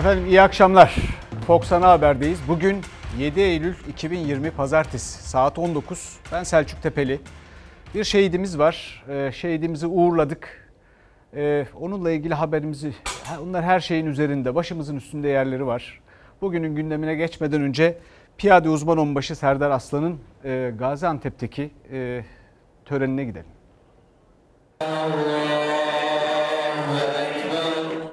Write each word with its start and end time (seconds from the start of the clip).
Efendim 0.00 0.26
iyi 0.26 0.42
akşamlar. 0.42 0.96
Fox 1.46 1.72
Ana 1.72 1.88
Haber'deyiz. 1.88 2.40
Bugün 2.48 2.80
7 3.18 3.40
Eylül 3.40 3.74
2020 3.88 4.50
Pazartesi 4.50 5.28
saat 5.28 5.58
19. 5.58 6.18
Ben 6.32 6.42
Selçuk 6.42 6.82
Tepeli. 6.82 7.20
Bir 7.94 8.04
şehidimiz 8.04 8.58
var. 8.58 9.04
Ee, 9.08 9.32
şehidimizi 9.32 9.86
uğurladık. 9.86 10.70
Ee, 11.34 11.66
onunla 11.80 12.10
ilgili 12.10 12.34
haberimizi, 12.34 12.94
onlar 13.42 13.64
her 13.64 13.80
şeyin 13.80 14.06
üzerinde, 14.06 14.54
başımızın 14.54 14.96
üstünde 14.96 15.28
yerleri 15.28 15.66
var. 15.66 16.00
Bugünün 16.40 16.74
gündemine 16.74 17.14
geçmeden 17.14 17.62
önce 17.62 17.98
Piyade 18.38 18.68
Uzman 18.68 18.98
Onbaşı 18.98 19.36
Serdar 19.36 19.70
Aslan'ın 19.70 20.20
e, 20.44 20.72
Gaziantep'teki 20.78 21.70
e, 21.92 22.24
törenine 22.84 23.24
gidelim. 23.24 23.50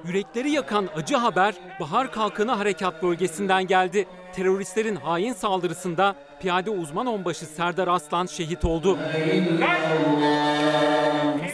Yürekleri 0.08 0.52
yakan 0.52 0.90
acı 0.96 1.16
haber 1.16 1.56
Bahar 1.80 2.12
Kalkanı 2.12 2.52
Harekat 2.52 3.04
Bölgesi'nden 3.04 3.68
geldi. 3.68 4.08
Teröristlerin 4.34 4.96
hain 4.96 5.34
saldırısında 5.34 6.16
piyade 6.40 6.70
uzman 6.70 7.06
onbaşı 7.06 7.46
Serdar 7.46 7.88
Aslan 7.88 8.26
şehit 8.26 8.66
oldu. 8.66 8.98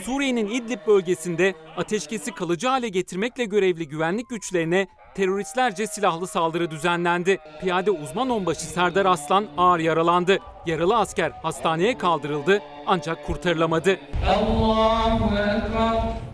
Suriye'nin 0.06 0.48
İdlib 0.48 0.88
bölgesinde 0.88 1.54
ateşkesi 1.78 2.32
kalıcı 2.32 2.68
hale 2.68 2.90
getirmekle 2.90 3.46
görevli 3.46 3.88
güvenlik 3.88 4.30
güçlerine 4.30 4.88
teröristlerce 5.16 5.88
silahlı 5.88 6.28
saldırı 6.28 6.72
düzenlendi. 6.72 7.40
Piyade 7.62 7.92
uzman 7.92 8.30
onbaşı 8.30 8.62
Serdar 8.66 9.06
Aslan 9.06 9.46
ağır 9.58 9.80
yaralandı. 9.80 10.38
Yaralı 10.66 10.98
asker 10.98 11.32
hastaneye 11.44 11.98
kaldırıldı 11.98 12.62
ancak 12.86 13.26
kurtarılamadı. 13.26 14.00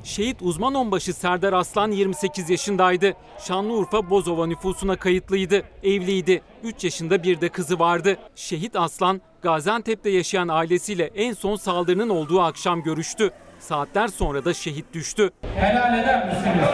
Şehit 0.04 0.42
uzman 0.42 0.74
onbaşı 0.74 1.14
Serdar 1.14 1.54
Aslan 1.54 1.92
28 1.92 2.50
yaşındaydı. 2.50 3.14
Şanlıurfa 3.48 4.10
Bozova 4.10 4.46
nüfusuna 4.46 4.96
kayıtlıydı. 4.96 5.64
Evliydi. 5.84 6.42
3 6.64 6.84
yaşında 6.84 7.24
bir 7.24 7.42
de 7.42 7.50
kızı 7.50 7.80
vardı. 7.80 8.18
Şehit 8.36 8.76
Aslan 8.76 9.22
Gaziantep'te 9.42 10.10
yaşayan 10.10 10.48
ailesiyle 10.48 11.10
en 11.16 11.34
son 11.34 11.56
saldırının 11.56 12.10
olduğu 12.10 12.42
akşam 12.42 12.84
görüştü. 12.84 13.32
Saatler 13.60 14.08
sonra 14.08 14.46
da 14.46 14.54
şehit 14.54 14.94
düştü. 14.94 15.30
Helal 15.56 16.00
eder 16.00 16.26
misiniz? 16.28 16.68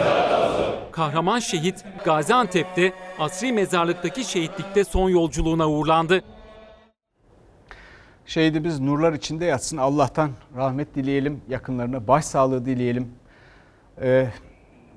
Kahraman 0.92 1.38
şehit 1.38 1.84
Gaziantep'te 2.04 2.92
asri 3.18 3.52
mezarlıktaki 3.52 4.24
şehitlikte 4.24 4.84
son 4.84 5.10
yolculuğuna 5.10 5.68
uğurlandı. 5.68 6.22
Şehidimiz 8.26 8.80
nurlar 8.80 9.12
içinde 9.12 9.44
yatsın. 9.44 9.76
Allah'tan 9.76 10.30
rahmet 10.56 10.94
dileyelim, 10.94 11.40
yakınlarına 11.48 12.08
başsağlığı 12.08 12.66
dileyelim. 12.66 13.08
Ee, 14.02 14.26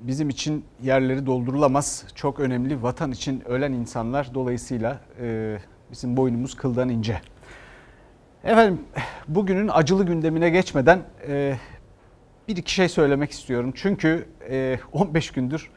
bizim 0.00 0.28
için 0.28 0.64
yerleri 0.82 1.26
doldurulamaz. 1.26 2.04
Çok 2.14 2.40
önemli 2.40 2.82
vatan 2.82 3.12
için 3.12 3.48
ölen 3.48 3.72
insanlar 3.72 4.34
dolayısıyla 4.34 5.00
e, 5.20 5.58
bizim 5.90 6.16
boynumuz 6.16 6.56
kıldan 6.56 6.88
ince. 6.88 7.20
Efendim 8.44 8.80
bugünün 9.28 9.68
acılı 9.72 10.06
gündemine 10.06 10.50
geçmeden 10.50 11.02
e, 11.28 11.56
bir 12.50 12.56
iki 12.56 12.74
şey 12.74 12.88
söylemek 12.88 13.30
istiyorum. 13.30 13.72
Çünkü 13.76 14.26
e, 14.50 14.78
15 14.92 15.30
gündür 15.30 15.70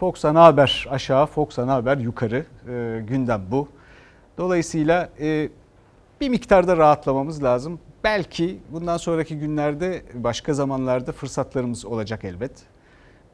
Fox 0.00 0.24
Ana 0.24 0.44
Haber 0.44 0.86
aşağı, 0.90 1.26
Fox 1.26 1.58
Ana 1.58 1.74
Haber 1.74 1.96
yukarı 1.96 2.44
e, 2.68 3.02
gündem 3.08 3.42
bu. 3.50 3.68
Dolayısıyla 4.38 5.10
e, 5.20 5.48
bir 6.20 6.28
miktarda 6.28 6.76
rahatlamamız 6.76 7.42
lazım. 7.42 7.78
Belki 8.04 8.58
bundan 8.70 8.96
sonraki 8.96 9.38
günlerde 9.38 10.02
başka 10.14 10.54
zamanlarda 10.54 11.12
fırsatlarımız 11.12 11.84
olacak 11.84 12.24
elbet. 12.24 12.52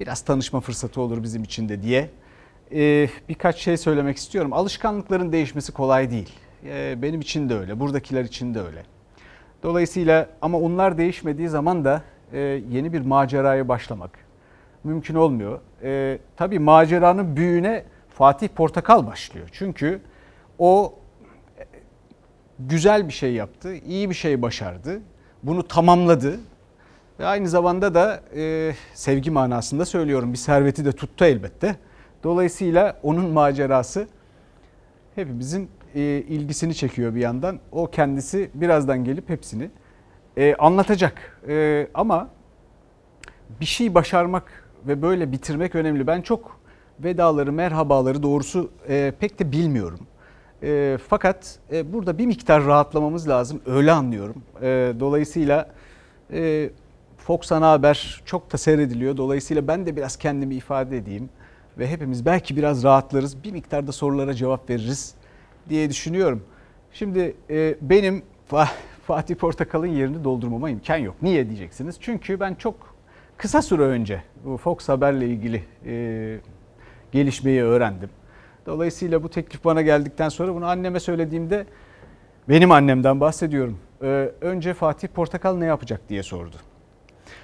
Biraz 0.00 0.20
tanışma 0.20 0.60
fırsatı 0.60 1.00
olur 1.00 1.22
bizim 1.22 1.42
için 1.42 1.68
de 1.68 1.82
diye. 1.82 2.10
Birkaç 3.28 3.56
şey 3.56 3.76
söylemek 3.76 4.16
istiyorum. 4.16 4.52
Alışkanlıkların 4.52 5.32
değişmesi 5.32 5.72
kolay 5.72 6.10
değil. 6.10 6.32
Benim 7.02 7.20
için 7.20 7.48
de 7.48 7.54
öyle, 7.54 7.80
buradakiler 7.80 8.24
için 8.24 8.54
de 8.54 8.60
öyle. 8.60 8.82
Dolayısıyla 9.62 10.28
ama 10.42 10.58
onlar 10.58 10.98
değişmediği 10.98 11.48
zaman 11.48 11.84
da 11.84 12.02
e, 12.32 12.38
yeni 12.70 12.92
bir 12.92 13.00
maceraya 13.00 13.68
başlamak 13.68 14.10
mümkün 14.84 15.14
olmuyor. 15.14 15.60
E, 15.82 16.18
tabii 16.36 16.58
maceranın 16.58 17.36
büyüğüne 17.36 17.84
Fatih 18.08 18.48
Portakal 18.48 19.06
başlıyor. 19.06 19.48
Çünkü 19.52 20.00
o 20.58 20.94
güzel 22.58 23.08
bir 23.08 23.12
şey 23.12 23.32
yaptı, 23.32 23.74
iyi 23.74 24.10
bir 24.10 24.14
şey 24.14 24.42
başardı. 24.42 25.00
Bunu 25.42 25.68
tamamladı. 25.68 26.40
Ve 27.20 27.26
aynı 27.26 27.48
zamanda 27.48 27.94
da 27.94 28.20
e, 28.36 28.72
sevgi 28.94 29.30
manasında 29.30 29.84
söylüyorum 29.84 30.32
bir 30.32 30.38
serveti 30.38 30.84
de 30.84 30.92
tuttu 30.92 31.24
elbette. 31.24 31.76
Dolayısıyla 32.24 32.98
onun 33.02 33.30
macerası 33.30 34.08
hepimizin 35.14 35.70
e, 35.94 36.00
ilgisini 36.28 36.74
çekiyor 36.74 37.14
bir 37.14 37.20
yandan. 37.20 37.60
O 37.72 37.86
kendisi 37.86 38.50
birazdan 38.54 39.04
gelip 39.04 39.28
hepsini 39.28 39.70
e, 40.38 40.54
anlatacak. 40.58 41.40
E, 41.48 41.86
ama 41.94 42.28
bir 43.60 43.66
şey 43.66 43.94
başarmak 43.94 44.64
ve 44.86 45.02
böyle 45.02 45.32
bitirmek 45.32 45.74
önemli. 45.74 46.06
Ben 46.06 46.20
çok 46.20 46.58
vedaları, 47.00 47.52
merhabaları 47.52 48.22
doğrusu 48.22 48.70
e, 48.88 49.12
pek 49.20 49.38
de 49.38 49.52
bilmiyorum. 49.52 50.00
E, 50.62 50.98
fakat 51.08 51.58
e, 51.72 51.92
burada 51.92 52.18
bir 52.18 52.26
miktar 52.26 52.64
rahatlamamız 52.64 53.28
lazım. 53.28 53.60
Öyle 53.66 53.92
anlıyorum. 53.92 54.42
E, 54.62 54.92
dolayısıyla 55.00 55.70
e, 56.32 56.70
Fox 57.16 57.52
Ana 57.52 57.70
Haber 57.70 58.22
çok 58.24 58.52
da 58.52 58.58
seyrediliyor. 58.58 59.16
Dolayısıyla 59.16 59.68
ben 59.68 59.86
de 59.86 59.96
biraz 59.96 60.16
kendimi 60.16 60.54
ifade 60.54 60.96
edeyim. 60.96 61.28
Ve 61.78 61.88
hepimiz 61.88 62.26
belki 62.26 62.56
biraz 62.56 62.84
rahatlarız. 62.84 63.44
Bir 63.44 63.52
miktarda 63.52 63.92
sorulara 63.92 64.34
cevap 64.34 64.70
veririz 64.70 65.14
diye 65.68 65.90
düşünüyorum. 65.90 66.42
Şimdi 66.92 67.36
e, 67.50 67.74
benim 67.80 68.22
Fatih 69.08 69.34
Portakal'ın 69.34 69.86
yerini 69.86 70.24
doldurmama 70.24 70.70
imkan 70.70 70.96
yok. 70.96 71.16
Niye 71.22 71.48
diyeceksiniz? 71.48 71.96
Çünkü 72.00 72.40
ben 72.40 72.54
çok 72.54 72.74
kısa 73.36 73.62
süre 73.62 73.82
önce 73.82 74.22
Fox 74.62 74.88
Haber'le 74.88 75.22
ilgili 75.22 75.64
e, 75.86 76.38
gelişmeyi 77.12 77.62
öğrendim. 77.62 78.10
Dolayısıyla 78.66 79.22
bu 79.22 79.28
teklif 79.28 79.64
bana 79.64 79.82
geldikten 79.82 80.28
sonra 80.28 80.54
bunu 80.54 80.66
anneme 80.66 81.00
söylediğimde 81.00 81.66
benim 82.48 82.72
annemden 82.72 83.20
bahsediyorum. 83.20 83.78
Ee, 84.02 84.30
önce 84.40 84.74
Fatih 84.74 85.08
Portakal 85.08 85.56
ne 85.56 85.66
yapacak 85.66 86.08
diye 86.08 86.22
sordu. 86.22 86.56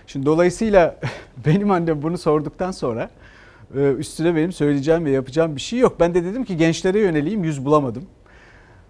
Şimdi 0.07 0.27
dolayısıyla 0.27 0.97
benim 1.47 1.71
annem 1.71 2.03
bunu 2.03 2.19
sorduktan 2.19 2.71
sonra 2.71 3.11
e, 3.77 3.93
üstüne 3.93 4.37
benim 4.37 4.53
söyleyeceğim 4.53 5.05
ve 5.05 5.11
yapacağım 5.11 5.57
bir 5.57 5.61
şey 5.61 5.79
yok. 5.79 6.01
Ben 6.01 6.15
de 6.15 6.25
dedim 6.25 6.45
ki 6.45 6.57
gençlere 6.57 6.99
yöneleyim 6.99 7.45
yüz 7.45 7.65
bulamadım. 7.65 8.07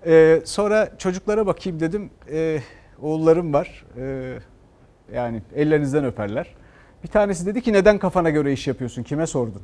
Ee, 0.06 0.41
sonra 0.44 0.91
çocuklara 0.98 1.47
bakayım 1.47 1.81
dedim. 1.81 2.10
Ee, 2.31 2.60
oğullarım 3.03 3.53
var. 3.53 3.84
Ee, 3.98 4.38
yani 5.15 5.42
ellerinizden 5.54 6.04
öperler. 6.04 6.54
Bir 7.04 7.09
tanesi 7.09 7.47
dedi 7.47 7.62
ki 7.62 7.72
neden 7.72 7.98
kafana 7.98 8.31
göre 8.31 8.53
iş 8.53 8.66
yapıyorsun? 8.66 9.03
Kime 9.03 9.26
sordun? 9.26 9.62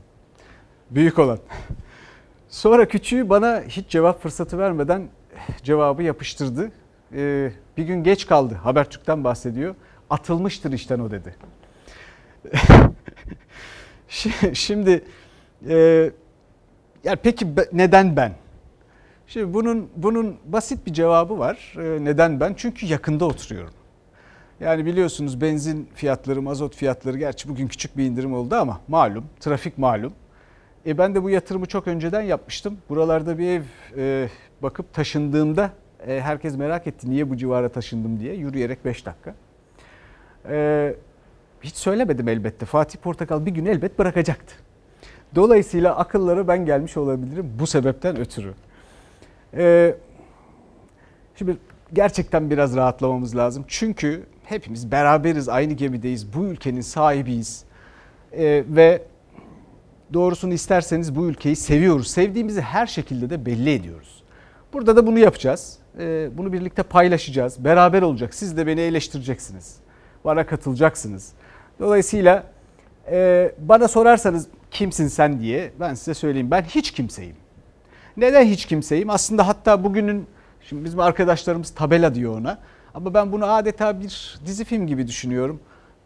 Büyük 0.91 1.19
olan. 1.19 1.39
Sonra 2.49 2.89
küçüğü 2.89 3.29
bana 3.29 3.63
hiç 3.69 3.89
cevap 3.89 4.23
fırsatı 4.23 4.59
vermeden 4.59 5.09
cevabı 5.63 6.03
yapıştırdı. 6.03 6.73
Ee, 7.15 7.53
bir 7.77 7.85
gün 7.85 8.05
geç 8.05 8.27
kaldı. 8.27 8.55
Habertürk'ten 8.55 9.25
bahsediyor. 9.25 9.75
Atılmıştır 10.11 10.73
işten 10.73 10.99
o 10.99 11.11
dedi. 11.11 11.35
Şimdi 14.53 15.05
e, 15.69 16.11
yani 17.05 17.19
peki 17.23 17.47
neden 17.73 18.17
ben? 18.17 18.33
Şimdi 19.33 19.55
bunun 19.55 19.89
bunun 19.97 20.37
basit 20.45 20.87
bir 20.87 20.93
cevabı 20.93 21.39
var. 21.39 21.75
E, 21.77 22.05
neden 22.05 22.41
ben? 22.41 22.55
Çünkü 22.57 22.87
yakında 22.87 23.25
oturuyorum. 23.25 23.75
Yani 24.61 24.87
biliyorsunuz 24.87 25.41
benzin 25.41 25.89
fiyatları, 25.95 26.43
mazot 26.43 26.77
fiyatları 26.77 27.19
gerçi 27.19 27.49
bugün 27.49 27.69
küçük 27.69 27.97
bir 27.97 28.05
indirim 28.05 28.35
oldu 28.35 28.55
ama 28.55 28.81
malum, 28.89 29.25
trafik 29.41 29.79
malum. 29.79 30.13
E 30.87 30.99
ben 30.99 31.15
de 31.15 31.23
bu 31.23 31.31
yatırımı 31.31 31.67
çok 31.67 31.89
önceden 31.89 32.23
yapmıştım. 32.23 32.79
Buralarda 32.89 33.39
bir 33.39 33.47
ev 33.47 33.63
e, 33.97 34.29
bakıp 34.63 34.95
taşındığımda 34.95 35.71
e, 36.07 36.21
herkes 36.21 36.57
merak 36.57 36.87
etti 36.87 37.11
niye 37.11 37.31
bu 37.31 37.37
civara 37.37 37.69
taşındım 37.69 38.21
diye 38.21 38.35
yürüyerek 38.35 38.85
5 38.85 39.07
dakika. 39.07 39.35
E, 40.49 40.95
hiç 41.63 41.75
söylemedim 41.75 42.29
elbette. 42.29 42.67
Fatih 42.67 42.99
Portakal 42.99 43.47
bir 43.47 43.51
gün 43.51 43.67
elbet 43.67 43.99
bırakacaktı. 43.99 44.55
Dolayısıyla 45.35 45.97
akıllara 45.97 46.49
ben 46.49 46.67
gelmiş 46.67 46.97
olabilirim 46.97 47.53
bu 47.59 47.67
sebepten 47.67 48.19
ötürü. 48.19 48.55
E, 49.57 49.95
şimdi 51.37 51.57
gerçekten 51.93 52.51
biraz 52.51 52.77
rahatlamamız 52.77 53.37
lazım. 53.37 53.65
Çünkü 53.69 54.27
hepimiz 54.45 54.93
beraberiz, 54.93 55.49
aynı 55.49 55.73
gemideyiz. 55.73 56.35
Bu 56.35 56.45
ülkenin 56.45 56.81
sahibiyiz. 56.81 57.65
E, 58.33 58.65
ve 58.69 59.03
doğrusunu 60.15 60.53
isterseniz 60.53 61.17
bu 61.17 61.27
ülkeyi 61.27 61.57
seviyoruz. 61.57 62.11
Sevdiğimizi 62.11 62.61
her 62.61 62.87
şekilde 62.87 63.31
de 63.31 63.47
belli 63.47 63.71
ediyoruz. 63.71 64.23
Burada 64.73 64.97
da 64.97 65.07
bunu 65.07 65.19
yapacağız. 65.19 65.79
Ee, 65.99 66.31
bunu 66.35 66.53
birlikte 66.53 66.83
paylaşacağız. 66.83 67.65
Beraber 67.65 68.03
olacak. 68.03 68.35
Siz 68.35 68.57
de 68.57 68.67
beni 68.67 68.81
eleştireceksiniz. 68.81 69.77
Bana 70.25 70.47
katılacaksınız. 70.47 71.33
Dolayısıyla 71.81 72.45
Ee, 73.11 73.53
bana 73.59 73.89
sorarsanız 73.89 74.47
kimsin 74.71 75.09
sen 75.09 75.41
diye 75.41 75.73
ben 75.81 75.95
size 75.95 76.15
söyleyeyim. 76.15 76.51
Ben 76.51 76.63
hiç 76.63 76.91
kimseyim. 76.91 77.37
Neden 78.21 78.45
hiç 78.45 78.67
kimseyim? 78.67 79.11
Aslında 79.11 79.49
hatta 79.49 79.85
bugünün 79.85 80.27
şimdi 80.69 80.85
bizim 80.85 81.01
arkadaşlarımız 81.01 81.71
tabela 81.71 82.15
diyor 82.15 82.39
ona. 82.39 82.59
Ama 82.95 83.15
ben 83.15 83.33
bunu 83.33 83.53
adeta 83.53 84.01
bir 84.01 84.41
dizi 84.47 84.65
film 84.65 84.87
gibi 84.87 85.07
düşünüyorum. 85.07 85.61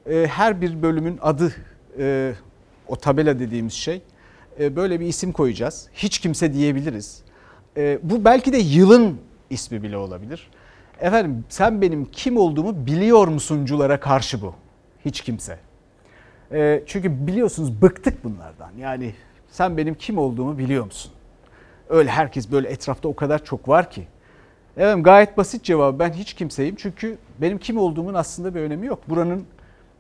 Ee, 0.07 0.27
her 0.31 0.61
bir 0.61 0.83
bölümün 0.83 1.19
adı 1.23 1.53
e, 1.99 2.33
o 2.89 2.97
tabela 2.97 3.39
dediğimiz 3.39 3.73
şey. 3.73 4.03
E, 4.61 4.77
böyle 4.77 5.01
bir 5.01 5.07
isim 5.07 5.33
koyacağız. 5.33 5.89
Hiç 5.93 6.19
kimse 6.19 6.53
diyebiliriz. 6.53 7.23
E, 7.77 7.99
bu 8.03 8.25
belki 8.25 8.53
de 8.53 8.59
yılın 8.59 9.19
ismi 9.51 9.83
bile 9.83 9.97
olabilir. 9.97 10.51
Efendim 11.01 11.45
sen 11.49 11.83
benim 11.83 12.05
kim 12.05 12.37
olduğumu 12.37 12.87
biliyor 12.87 13.29
musunculara 13.29 14.01
karşı 14.01 14.43
bu. 14.43 14.55
Hiç 15.05 15.21
kimse. 15.21 15.59
Çünkü 16.87 17.27
biliyorsunuz 17.27 17.83
bıktık 17.83 18.25
bunlardan. 18.25 18.71
Yani 18.79 19.15
sen 19.51 19.77
benim 19.77 19.95
kim 19.95 20.19
olduğumu 20.19 20.59
biliyor 20.59 20.85
musun? 20.85 21.13
Öyle 21.95 22.11
herkes 22.11 22.53
böyle 22.53 22.69
etrafta 22.69 23.09
o 23.09 23.17
kadar 23.17 23.45
çok 23.45 23.69
var 23.69 23.91
ki. 23.91 24.07
Evet 24.77 25.05
gayet 25.05 25.37
basit 25.37 25.65
cevabı 25.65 25.99
ben 25.99 26.13
hiç 26.13 26.35
kimseyim. 26.35 26.75
Çünkü 26.79 27.19
benim 27.41 27.59
kim 27.59 27.79
olduğumun 27.79 28.15
aslında 28.15 28.55
bir 28.55 28.61
önemi 28.61 28.87
yok. 28.87 29.09
Buranın 29.09 29.45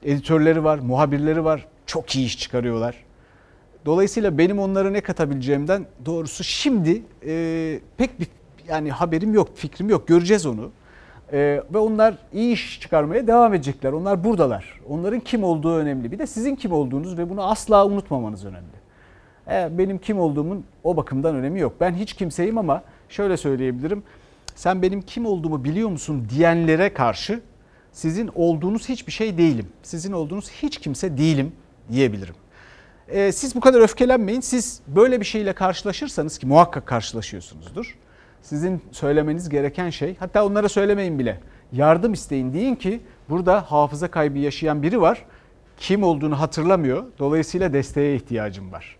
editörleri 0.02 0.64
var, 0.64 0.78
muhabirleri 0.78 1.44
var. 1.44 1.66
Çok 1.86 2.16
iyi 2.16 2.26
iş 2.26 2.38
çıkarıyorlar. 2.38 3.04
Dolayısıyla 3.86 4.38
benim 4.38 4.58
onlara 4.58 4.90
ne 4.90 5.00
katabileceğimden 5.00 5.86
doğrusu 6.06 6.44
şimdi 6.44 7.02
e, 7.26 7.80
pek 7.96 8.20
bir 8.20 8.26
yani 8.68 8.90
haberim 8.90 9.34
yok, 9.34 9.48
fikrim 9.54 9.88
yok. 9.88 10.08
Göreceğiz 10.08 10.46
onu. 10.46 10.70
E, 11.32 11.62
ve 11.74 11.78
onlar 11.78 12.18
iyi 12.32 12.52
iş 12.52 12.80
çıkarmaya 12.80 13.26
devam 13.26 13.54
edecekler. 13.54 13.92
Onlar 13.92 14.24
buradalar. 14.24 14.80
Onların 14.88 15.20
kim 15.20 15.44
olduğu 15.44 15.76
önemli. 15.76 16.12
Bir 16.12 16.18
de 16.18 16.26
sizin 16.26 16.56
kim 16.56 16.72
olduğunuz 16.72 17.18
ve 17.18 17.30
bunu 17.30 17.50
asla 17.50 17.86
unutmamanız 17.86 18.44
önemli. 18.44 18.83
E, 19.50 19.78
benim 19.78 19.98
kim 19.98 20.18
olduğumun 20.18 20.64
o 20.84 20.96
bakımdan 20.96 21.34
önemi 21.34 21.60
yok. 21.60 21.72
Ben 21.80 21.94
hiç 21.94 22.12
kimseyim 22.12 22.58
ama 22.58 22.82
şöyle 23.08 23.36
söyleyebilirim. 23.36 24.02
Sen 24.54 24.82
benim 24.82 25.02
kim 25.02 25.26
olduğumu 25.26 25.64
biliyor 25.64 25.88
musun 25.88 26.26
diyenlere 26.30 26.94
karşı 26.94 27.40
sizin 27.92 28.30
olduğunuz 28.34 28.88
hiçbir 28.88 29.12
şey 29.12 29.38
değilim. 29.38 29.66
Sizin 29.82 30.12
olduğunuz 30.12 30.50
hiç 30.50 30.78
kimse 30.78 31.18
değilim 31.18 31.52
diyebilirim. 31.92 32.34
Ee, 33.08 33.32
siz 33.32 33.54
bu 33.54 33.60
kadar 33.60 33.80
öfkelenmeyin. 33.80 34.40
Siz 34.40 34.80
böyle 34.86 35.20
bir 35.20 35.24
şeyle 35.24 35.52
karşılaşırsanız 35.52 36.38
ki 36.38 36.46
muhakkak 36.46 36.86
karşılaşıyorsunuzdur. 36.86 37.98
Sizin 38.42 38.82
söylemeniz 38.92 39.48
gereken 39.48 39.90
şey 39.90 40.16
hatta 40.18 40.46
onlara 40.46 40.68
söylemeyin 40.68 41.18
bile. 41.18 41.40
Yardım 41.72 42.12
isteyin 42.12 42.52
deyin 42.52 42.74
ki 42.74 43.00
burada 43.28 43.60
hafıza 43.60 44.10
kaybı 44.10 44.38
yaşayan 44.38 44.82
biri 44.82 45.00
var. 45.00 45.24
Kim 45.76 46.02
olduğunu 46.02 46.40
hatırlamıyor. 46.40 47.04
Dolayısıyla 47.18 47.72
desteğe 47.72 48.16
ihtiyacım 48.16 48.72
var. 48.72 48.96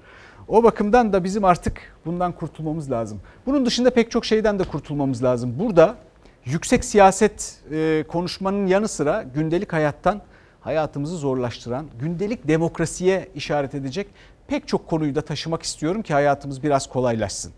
O 0.49 0.62
bakımdan 0.62 1.12
da 1.12 1.25
bizim 1.25 1.44
artık 1.44 1.81
bundan 2.06 2.32
kurtulmamız 2.32 2.91
lazım. 2.91 3.20
Bunun 3.46 3.67
dışında 3.67 3.91
pek 3.91 4.11
çok 4.11 4.25
şeyden 4.25 4.58
de 4.58 4.64
kurtulmamız 4.64 5.25
lazım. 5.25 5.55
Burada 5.58 5.94
yüksek 6.44 6.85
siyaset 6.85 7.62
e, 7.70 8.05
konuşmanın 8.08 8.67
yanı 8.67 8.88
sıra 8.88 9.23
gündelik 9.35 9.73
hayattan 9.73 10.20
hayatımızı 10.61 11.17
zorlaştıran, 11.17 11.87
gündelik 12.00 12.49
demokrasiye 12.49 13.29
işaret 13.35 13.75
edecek 13.75 14.06
pek 14.46 14.69
çok 14.69 14.87
konuyu 14.87 15.14
da 15.14 15.23
taşımak 15.23 15.62
istiyorum 15.62 16.02
ki 16.02 16.14
hayatımız 16.14 16.62
biraz 16.62 16.87
kolaylaşsın. 16.87 17.52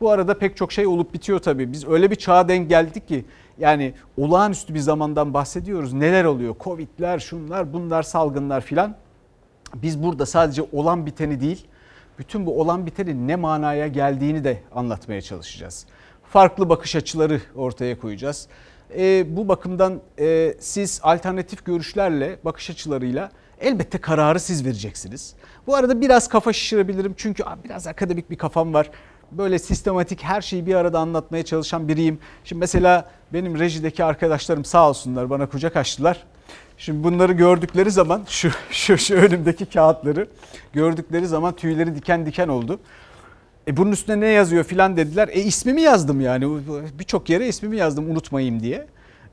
Bu 0.00 0.10
arada 0.10 0.38
pek 0.38 0.56
çok 0.56 0.72
şey 0.72 0.86
olup 0.86 1.14
bitiyor 1.14 1.38
tabii. 1.38 1.72
Biz 1.72 1.88
öyle 1.88 2.10
bir 2.10 2.16
çağa 2.16 2.48
denk 2.48 2.68
geldik 2.68 3.08
ki 3.08 3.24
yani 3.58 3.94
olağanüstü 4.16 4.74
bir 4.74 4.78
zamandan 4.78 5.34
bahsediyoruz. 5.34 5.92
Neler 5.92 6.24
oluyor? 6.24 6.54
Covid'ler, 6.60 7.18
şunlar, 7.18 7.72
bunlar, 7.72 8.02
salgınlar 8.02 8.60
filan. 8.60 8.94
Biz 9.74 10.02
burada 10.02 10.26
sadece 10.26 10.62
olan 10.72 11.06
biteni 11.06 11.40
değil, 11.40 11.66
bütün 12.18 12.46
bu 12.46 12.60
olan 12.60 12.86
bitenin 12.86 13.28
ne 13.28 13.36
manaya 13.36 13.86
geldiğini 13.86 14.44
de 14.44 14.62
anlatmaya 14.74 15.22
çalışacağız. 15.22 15.86
Farklı 16.24 16.68
bakış 16.68 16.96
açıları 16.96 17.40
ortaya 17.54 17.98
koyacağız. 17.98 18.48
E, 18.96 19.36
bu 19.36 19.48
bakımdan 19.48 20.00
e, 20.18 20.54
siz 20.60 21.00
alternatif 21.02 21.64
görüşlerle, 21.64 22.38
bakış 22.44 22.70
açılarıyla 22.70 23.30
elbette 23.60 23.98
kararı 23.98 24.40
siz 24.40 24.64
vereceksiniz. 24.64 25.34
Bu 25.66 25.74
arada 25.74 26.00
biraz 26.00 26.28
kafa 26.28 26.52
şişirebilirim 26.52 27.14
çünkü 27.16 27.44
biraz 27.64 27.86
akademik 27.86 28.30
bir 28.30 28.38
kafam 28.38 28.74
var. 28.74 28.90
Böyle 29.32 29.58
sistematik 29.58 30.22
her 30.22 30.40
şeyi 30.40 30.66
bir 30.66 30.74
arada 30.74 30.98
anlatmaya 30.98 31.44
çalışan 31.44 31.88
biriyim. 31.88 32.18
Şimdi 32.44 32.60
mesela 32.60 33.10
benim 33.32 33.58
rejideki 33.58 34.04
arkadaşlarım 34.04 34.64
sağ 34.64 34.88
olsunlar 34.88 35.30
bana 35.30 35.48
kucak 35.48 35.76
açtılar. 35.76 36.26
Şimdi 36.80 37.04
bunları 37.04 37.32
gördükleri 37.32 37.90
zaman 37.90 38.22
şu, 38.28 38.50
şu, 38.70 38.98
şu 38.98 39.14
önümdeki 39.14 39.66
kağıtları 39.66 40.28
gördükleri 40.72 41.26
zaman 41.26 41.56
tüyleri 41.56 41.94
diken 41.94 42.26
diken 42.26 42.48
oldu. 42.48 42.80
E 43.68 43.76
bunun 43.76 43.92
üstüne 43.92 44.20
ne 44.20 44.26
yazıyor 44.26 44.64
filan 44.64 44.96
dediler. 44.96 45.28
E 45.28 45.40
ismimi 45.40 45.82
yazdım 45.82 46.20
yani 46.20 46.58
birçok 46.98 47.30
yere 47.30 47.48
ismimi 47.48 47.76
yazdım 47.76 48.10
unutmayayım 48.10 48.60
diye 48.60 48.86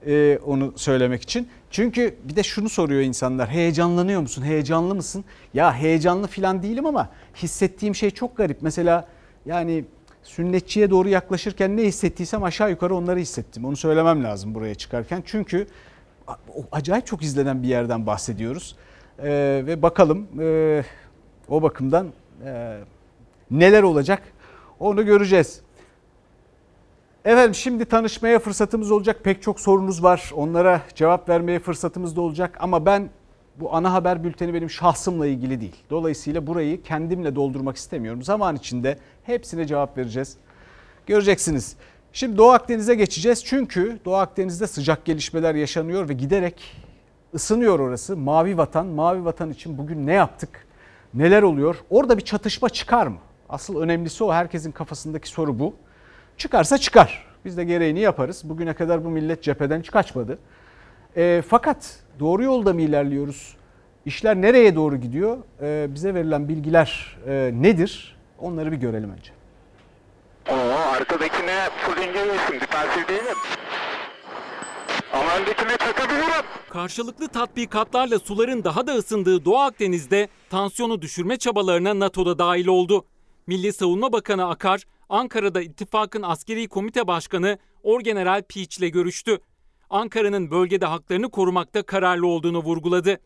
e, 0.08 0.40
onu 0.46 0.74
söylemek 0.76 1.22
için. 1.22 1.48
Çünkü 1.72 2.16
bir 2.24 2.36
de 2.36 2.44
şunu 2.44 2.70
soruyor 2.70 3.02
insanlar 3.02 3.50
heyecanlanıyor 3.50 4.22
musun 4.22 4.44
heyecanlı 4.44 4.96
mısın? 4.96 5.26
Ya 5.54 5.74
heyecanlı 5.74 6.28
filan 6.28 6.64
değilim 6.64 6.86
ama 6.86 7.10
hissettiğim 7.36 7.96
şey 7.96 8.12
çok 8.12 8.38
garip. 8.38 8.58
Mesela 8.62 9.08
yani 9.46 9.86
sünnetçiye 10.24 10.90
doğru 10.90 11.10
yaklaşırken 11.10 11.78
ne 11.78 11.84
hissettiysem 11.84 12.44
aşağı 12.44 12.70
yukarı 12.70 12.96
onları 12.96 13.20
hissettim. 13.20 13.66
Onu 13.66 13.76
söylemem 13.76 14.24
lazım 14.24 14.56
buraya 14.56 14.76
çıkarken. 14.76 15.24
Çünkü 15.26 15.68
acayip 16.71 17.06
çok 17.07 17.24
izlenen 17.24 17.63
bir 17.63 17.68
yerden 17.68 18.06
bahsediyoruz. 18.06 18.75
E, 19.19 19.29
ve 19.65 19.81
bakalım 19.81 20.27
e, 20.41 20.83
o 21.50 21.62
bakımdan 21.62 22.07
e, 22.45 22.77
neler 23.51 23.83
olacak 23.83 24.24
onu 24.79 25.06
göreceğiz. 25.06 25.62
Efendim 27.25 27.56
şimdi 27.56 27.85
tanışmaya 27.85 28.39
fırsatımız 28.39 28.91
olacak. 28.91 29.24
Pek 29.24 29.41
çok 29.41 29.59
sorunuz 29.59 30.03
var. 30.03 30.31
Onlara 30.35 30.81
cevap 30.95 31.29
vermeye 31.29 31.59
fırsatımız 31.59 32.15
da 32.15 32.21
olacak. 32.21 32.57
Ama 32.59 32.85
ben 32.85 33.09
bu 33.59 33.75
ana 33.75 33.94
haber 33.94 34.24
bülteni 34.24 34.53
benim 34.53 34.69
şahsımla 34.69 35.27
ilgili 35.27 35.62
değil. 35.62 35.75
Dolayısıyla 35.89 36.47
burayı 36.47 36.83
kendimle 36.83 37.35
doldurmak 37.35 37.77
istemiyorum. 37.77 38.24
Zaman 38.24 38.56
içinde 38.56 38.97
hepsine 39.24 39.68
cevap 39.68 39.97
vereceğiz. 39.97 40.38
Göreceksiniz. 41.06 41.75
Şimdi 42.13 42.38
Doğu 42.38 42.50
Akdeniz'e 42.51 42.95
geçeceğiz. 42.95 43.45
Çünkü 43.45 44.00
Doğu 44.06 44.15
Akdeniz'de 44.15 44.68
sıcak 44.68 45.06
gelişmeler 45.06 45.56
yaşanıyor 45.56 46.09
ve 46.09 46.13
giderek 46.13 46.75
ısınıyor 47.33 47.80
orası. 47.80 48.18
Mavi 48.18 48.57
vatan, 48.57 48.86
mavi 48.86 49.25
vatan 49.25 49.50
için 49.50 49.77
bugün 49.77 50.07
ne 50.07 50.13
yaptık? 50.13 50.67
Neler 51.13 51.43
oluyor? 51.43 51.75
Orada 51.89 52.17
bir 52.17 52.24
çatışma 52.24 52.70
çıkar 52.70 53.08
mı? 53.08 53.17
Asıl 53.50 53.82
önemlisi 53.82 54.24
o. 54.24 54.34
Herkesin 54.34 54.72
kafasındaki 54.72 55.29
soru 55.29 55.60
bu. 55.60 55.75
Çıkarsa 56.38 56.77
çıkar. 56.77 57.25
Biz 57.46 57.58
de 57.58 57.63
gereğini 57.63 58.00
yaparız. 58.00 58.41
Bugüne 58.46 58.74
kadar 58.74 59.05
bu 59.05 59.10
millet 59.10 59.43
cepheden 59.43 59.79
hiç 59.79 59.91
kaçmadı. 59.91 60.39
E, 61.17 61.43
fakat 61.48 62.00
doğru 62.20 62.43
yolda 62.43 62.74
mı 62.74 62.82
ilerliyoruz? 62.82 63.58
İşler 64.05 64.36
nereye 64.41 64.75
doğru 64.75 64.98
gidiyor? 64.98 65.38
E, 65.62 65.88
bize 65.93 66.13
verilen 66.13 66.48
bilgiler 66.48 67.17
e, 67.27 67.51
nedir? 67.53 68.17
Onları 68.39 68.72
bir 68.72 68.77
görelim 68.77 69.12
önce. 69.12 69.37
Oo, 70.50 70.80
arkadakine 70.98 71.70
full 71.86 72.01
inceliyorsun. 72.01 72.60
Defansif 72.62 73.08
değilim. 73.08 73.38
Ama 75.13 75.36
öndekine 75.36 75.77
çakabilirim. 75.77 76.46
Karşılıklı 76.70 77.27
tatbikatlarla 77.27 78.20
suların 78.20 78.63
daha 78.63 78.88
da 78.88 78.94
ısındığı 78.94 79.46
Doğu 79.46 79.58
Akdeniz'de 79.58 80.27
tansiyonu 80.50 81.01
düşürme 81.01 81.38
çabalarına 81.38 82.00
NATO'da 82.00 82.39
dahil 82.39 82.68
oldu. 82.68 83.06
Milli 83.48 83.74
Savunma 83.74 84.12
Bakanı 84.12 84.50
Akar, 84.50 84.84
Ankara'da 85.10 85.62
ittifakın 85.62 86.22
askeri 86.22 86.68
komite 86.68 87.08
başkanı 87.08 87.58
Orgeneral 87.84 88.44
Piç 88.50 88.77
ile 88.77 88.89
görüştü. 88.89 89.39
Ankara'nın 89.89 90.51
bölgede 90.51 90.86
haklarını 90.86 91.30
korumakta 91.30 91.84
kararlı 91.84 92.27
olduğunu 92.27 92.60
vurguladı. 92.60 93.20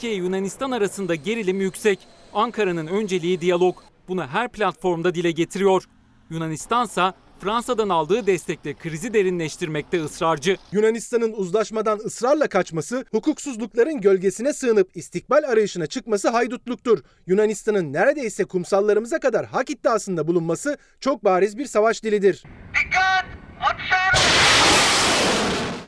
Türkiye 0.00 0.14
Yunanistan 0.14 0.70
arasında 0.70 1.14
gerilim 1.14 1.60
yüksek. 1.60 1.98
Ankara'nın 2.32 2.86
önceliği 2.86 3.40
diyalog. 3.40 3.76
Bunu 4.08 4.26
her 4.26 4.48
platformda 4.48 5.14
dile 5.14 5.30
getiriyor. 5.30 5.84
Yunanistansa 6.30 7.14
Fransa'dan 7.40 7.88
aldığı 7.88 8.26
destekle 8.26 8.74
krizi 8.74 9.14
derinleştirmekte 9.14 10.04
ısrarcı. 10.04 10.56
Yunanistan'ın 10.72 11.32
uzlaşmadan 11.32 11.98
ısrarla 11.98 12.48
kaçması, 12.48 13.04
hukuksuzlukların 13.10 14.00
gölgesine 14.00 14.52
sığınıp 14.52 14.96
istikbal 14.96 15.42
arayışına 15.42 15.86
çıkması 15.86 16.28
haydutluktur. 16.28 16.98
Yunanistan'ın 17.26 17.92
neredeyse 17.92 18.44
kumsallarımıza 18.44 19.18
kadar 19.18 19.46
hak 19.46 19.70
iddiasında 19.70 20.26
bulunması 20.26 20.78
çok 21.00 21.24
bariz 21.24 21.58
bir 21.58 21.66
savaş 21.66 22.04
dilidir. 22.04 22.44
Dikkat! 22.84 23.24
Atışlar! 23.60 24.20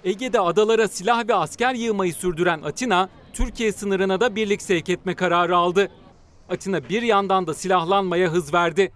Ege'de 0.05 0.41
adalara 0.41 0.89
silah 0.89 1.29
ve 1.29 1.35
asker 1.35 1.75
yığmayı 1.75 2.15
sürdüren 2.15 2.63
Atina, 2.63 3.09
Türkiye 3.33 3.73
sınırına 3.73 4.21
da 4.21 4.37
birlik 4.37 4.63
sevk 4.63 4.89
etme 4.89 5.15
kararı 5.15 5.57
aldı. 5.57 5.91
Atina 6.49 6.89
bir 6.89 7.03
yandan 7.03 7.47
da 7.47 7.55
silahlanmaya 7.55 8.29
hız 8.29 8.55
verdi. 8.55 8.93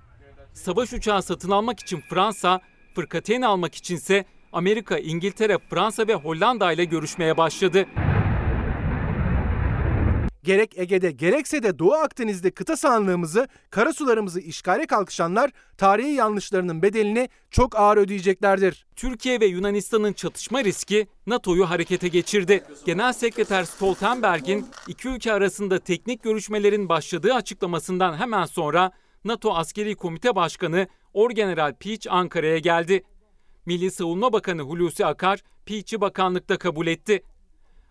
Savaş 0.53 0.93
uçağı 0.93 1.23
satın 1.23 1.51
almak 1.51 1.81
için 1.81 2.01
Fransa, 2.01 2.61
fırkateyn 2.95 3.43
almak 3.43 3.75
içinse 3.75 4.25
Amerika, 4.53 4.99
İngiltere, 4.99 5.59
Fransa 5.71 6.09
ve 6.09 6.15
Hollanda 6.15 6.73
ile 6.73 6.85
görüşmeye 6.85 7.37
başladı. 7.37 7.87
Gerek 10.47 10.79
Ege'de 10.79 11.11
gerekse 11.11 11.63
de 11.63 11.79
Doğu 11.79 11.95
Akdeniz'de 11.95 12.51
kıta 12.51 12.77
sahanlığımızı, 12.77 13.49
karasularımızı 13.71 14.41
işgale 14.41 14.87
kalkışanlar 14.87 15.51
tarihi 15.79 16.13
yanlışlarının 16.13 16.83
bedelini 16.83 17.29
çok 17.51 17.77
ağır 17.77 17.97
ödeyeceklerdir. 17.97 18.87
Türkiye 18.97 19.41
ve 19.41 19.47
Yunanistan'ın 19.47 20.13
çatışma 20.13 20.65
riski 20.65 21.09
NATO'yu 21.27 21.71
harekete 21.71 22.09
geçirdi. 22.09 22.65
Genel 22.85 23.13
Sekreter 23.13 23.65
Stoltenberg'in 23.65 24.67
iki 24.89 25.09
ülke 25.09 25.33
arasında 25.33 25.79
teknik 25.79 26.23
görüşmelerin 26.23 26.89
başladığı 26.89 27.35
açıklamasından 27.35 28.17
hemen 28.17 28.45
sonra 28.45 28.93
NATO 29.25 29.55
Askeri 29.55 29.95
Komite 29.95 30.35
Başkanı 30.35 30.89
Orgeneral 31.13 31.75
Peach 31.75 32.07
Ankara'ya 32.11 32.59
geldi. 32.59 33.05
Milli 33.67 33.91
Savunma 33.91 34.33
Bakanı 34.33 34.63
Hulusi 34.63 35.07
Akar, 35.07 35.41
Peach'i 35.67 36.01
bakanlıkta 36.01 36.59
kabul 36.59 36.87
etti. 36.87 37.23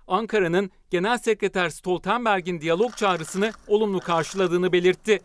Ankara'nın 0.07 0.71
Genel 0.89 1.17
Sekreter 1.17 1.69
Stoltenberg'in 1.69 2.61
diyalog 2.61 2.95
çağrısını 2.95 3.51
olumlu 3.67 3.99
karşıladığını 3.99 4.71
belirtti. 4.71 5.21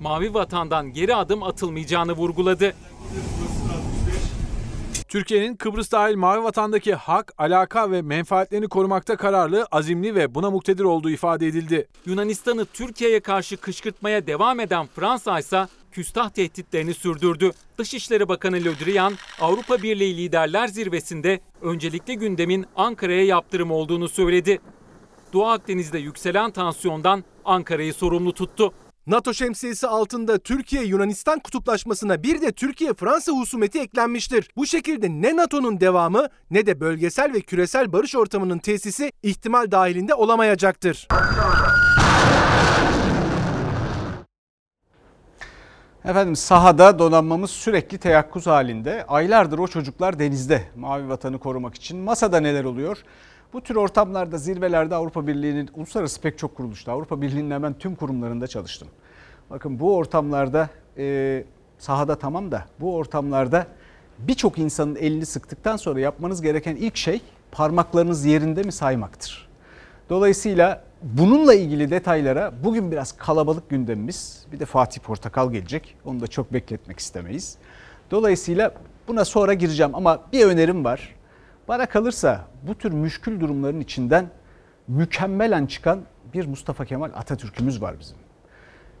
Mavi 0.00 0.34
Vatan'dan 0.34 0.92
geri 0.92 1.14
adım 1.14 1.42
atılmayacağını 1.42 2.12
vurguladı. 2.12 2.74
Türkiye'nin 5.08 5.56
Kıbrıs 5.56 5.92
dahil 5.92 6.16
Mavi 6.16 6.44
Vatan'daki 6.44 6.94
hak, 6.94 7.32
alaka 7.38 7.90
ve 7.90 8.02
menfaatlerini 8.02 8.68
korumakta 8.68 9.16
kararlı, 9.16 9.66
azimli 9.70 10.14
ve 10.14 10.34
buna 10.34 10.50
muktedir 10.50 10.84
olduğu 10.84 11.10
ifade 11.10 11.46
edildi. 11.46 11.88
Yunanistan'ı 12.06 12.64
Türkiye'ye 12.64 13.20
karşı 13.20 13.56
kışkırtmaya 13.56 14.26
devam 14.26 14.60
eden 14.60 14.86
Fransa 14.86 15.38
ise 15.38 15.66
küstah 15.92 16.30
tehditlerini 16.30 16.94
sürdürdü. 16.94 17.52
Dışişleri 17.78 18.28
Bakanı 18.28 18.56
Le 18.56 18.78
Drian, 18.84 19.14
Avrupa 19.40 19.82
Birliği 19.82 20.16
Liderler 20.16 20.68
Zirvesi'nde 20.68 21.40
öncelikli 21.62 22.18
gündemin 22.18 22.66
Ankara'ya 22.76 23.24
yaptırım 23.24 23.70
olduğunu 23.70 24.08
söyledi. 24.08 24.60
Doğu 25.32 25.46
Akdeniz'de 25.46 25.98
yükselen 25.98 26.50
tansiyondan 26.50 27.24
Ankara'yı 27.44 27.94
sorumlu 27.94 28.34
tuttu. 28.34 28.72
NATO 29.06 29.34
şemsiyesi 29.34 29.86
altında 29.86 30.38
Türkiye-Yunanistan 30.38 31.38
kutuplaşmasına 31.38 32.22
bir 32.22 32.40
de 32.40 32.52
Türkiye-Fransa 32.52 33.32
husumeti 33.32 33.80
eklenmiştir. 33.80 34.50
Bu 34.56 34.66
şekilde 34.66 35.08
ne 35.08 35.36
NATO'nun 35.36 35.80
devamı 35.80 36.26
ne 36.50 36.66
de 36.66 36.80
bölgesel 36.80 37.32
ve 37.32 37.40
küresel 37.40 37.92
barış 37.92 38.14
ortamının 38.14 38.58
tesisi 38.58 39.12
ihtimal 39.22 39.70
dahilinde 39.70 40.14
olamayacaktır. 40.14 41.08
Efendim 46.08 46.36
sahada 46.36 46.98
donanmamız 46.98 47.50
sürekli 47.50 47.98
teyakkuz 47.98 48.46
halinde. 48.46 49.04
Aylardır 49.08 49.58
o 49.58 49.68
çocuklar 49.68 50.18
denizde 50.18 50.62
mavi 50.76 51.08
vatanı 51.08 51.38
korumak 51.38 51.74
için. 51.74 51.98
Masada 51.98 52.40
neler 52.40 52.64
oluyor? 52.64 52.98
Bu 53.52 53.60
tür 53.60 53.76
ortamlarda 53.76 54.38
zirvelerde 54.38 54.94
Avrupa 54.94 55.26
Birliği'nin 55.26 55.70
uluslararası 55.74 56.20
pek 56.20 56.38
çok 56.38 56.56
kuruluşta 56.56 56.92
Avrupa 56.92 57.22
Birliği'nin 57.22 57.50
hemen 57.50 57.74
tüm 57.74 57.94
kurumlarında 57.94 58.46
çalıştım. 58.46 58.88
Bakın 59.50 59.80
bu 59.80 59.96
ortamlarda 59.96 60.68
e, 60.98 61.44
sahada 61.78 62.18
tamam 62.18 62.52
da 62.52 62.64
bu 62.80 62.94
ortamlarda 62.96 63.66
birçok 64.18 64.58
insanın 64.58 64.96
elini 64.96 65.26
sıktıktan 65.26 65.76
sonra 65.76 66.00
yapmanız 66.00 66.42
gereken 66.42 66.76
ilk 66.76 66.96
şey 66.96 67.20
parmaklarınız 67.52 68.24
yerinde 68.24 68.62
mi 68.62 68.72
saymaktır. 68.72 69.48
Dolayısıyla 70.10 70.87
bununla 71.02 71.54
ilgili 71.54 71.90
detaylara 71.90 72.52
bugün 72.64 72.90
biraz 72.90 73.12
kalabalık 73.12 73.70
gündemimiz. 73.70 74.46
Bir 74.52 74.60
de 74.60 74.64
Fatih 74.64 75.00
Portakal 75.00 75.52
gelecek. 75.52 75.96
Onu 76.04 76.20
da 76.20 76.26
çok 76.26 76.52
bekletmek 76.52 76.98
istemeyiz. 76.98 77.56
Dolayısıyla 78.10 78.74
buna 79.08 79.24
sonra 79.24 79.54
gireceğim 79.54 79.94
ama 79.94 80.20
bir 80.32 80.44
önerim 80.46 80.84
var. 80.84 81.14
Bana 81.68 81.86
kalırsa 81.86 82.44
bu 82.62 82.74
tür 82.74 82.92
müşkül 82.92 83.40
durumların 83.40 83.80
içinden 83.80 84.30
mükemmelen 84.88 85.66
çıkan 85.66 86.00
bir 86.34 86.46
Mustafa 86.46 86.84
Kemal 86.84 87.10
Atatürk'ümüz 87.14 87.82
var 87.82 87.94
bizim. 88.00 88.16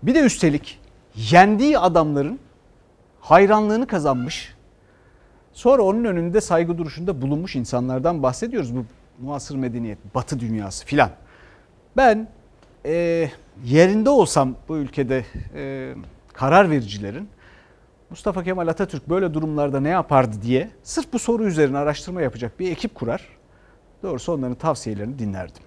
Bir 0.02 0.14
de 0.14 0.20
üstelik 0.20 0.80
yendiği 1.14 1.78
adamların 1.78 2.38
hayranlığını 3.20 3.86
kazanmış. 3.86 4.54
Sonra 5.52 5.82
onun 5.82 6.04
önünde 6.04 6.40
saygı 6.40 6.78
duruşunda 6.78 7.22
bulunmuş 7.22 7.56
insanlardan 7.56 8.22
bahsediyoruz. 8.22 8.76
Bu 8.76 8.84
muasır 9.20 9.56
medeniyet, 9.56 9.98
batı 10.14 10.40
dünyası 10.40 10.86
filan. 10.86 11.10
Ben 11.98 12.28
e, 12.86 13.28
yerinde 13.64 14.10
olsam 14.10 14.56
bu 14.68 14.76
ülkede 14.76 15.24
e, 15.54 15.94
karar 16.32 16.70
vericilerin 16.70 17.28
Mustafa 18.10 18.44
Kemal 18.44 18.68
Atatürk 18.68 19.08
böyle 19.08 19.34
durumlarda 19.34 19.80
ne 19.80 19.88
yapardı 19.88 20.42
diye 20.42 20.70
sırf 20.82 21.12
bu 21.12 21.18
soru 21.18 21.44
üzerine 21.44 21.78
araştırma 21.78 22.22
yapacak 22.22 22.60
bir 22.60 22.72
ekip 22.72 22.94
kurar. 22.94 23.28
Doğrusu 24.02 24.32
onların 24.32 24.54
tavsiyelerini 24.54 25.18
dinlerdim. 25.18 25.62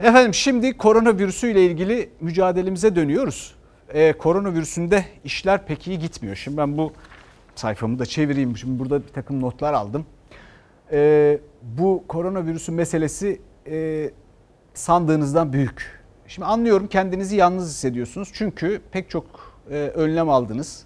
Efendim 0.00 0.34
şimdi 0.34 0.76
koronavirüsü 0.76 1.50
ile 1.50 1.66
ilgili 1.66 2.10
mücadelemize 2.20 2.96
dönüyoruz. 2.96 3.54
Ee, 3.94 4.12
koronavirüsünde 4.12 5.04
işler 5.24 5.66
pek 5.66 5.88
iyi 5.88 5.98
gitmiyor. 5.98 6.36
Şimdi 6.36 6.56
ben 6.56 6.78
bu 6.78 6.92
sayfamı 7.54 7.98
da 7.98 8.06
çevireyim. 8.06 8.56
Şimdi 8.56 8.78
burada 8.78 9.02
bir 9.02 9.12
takım 9.12 9.40
notlar 9.40 9.72
aldım. 9.72 10.06
Ee, 10.92 11.38
bu 11.62 12.04
koronavirüsü 12.08 12.72
meselesi 12.72 13.40
e, 13.66 14.10
sandığınızdan 14.78 15.52
büyük. 15.52 16.02
Şimdi 16.28 16.46
anlıyorum 16.46 16.86
kendinizi 16.86 17.36
yalnız 17.36 17.68
hissediyorsunuz. 17.68 18.30
Çünkü 18.32 18.80
pek 18.90 19.10
çok 19.10 19.24
e, 19.70 19.74
önlem 19.74 20.28
aldınız. 20.28 20.84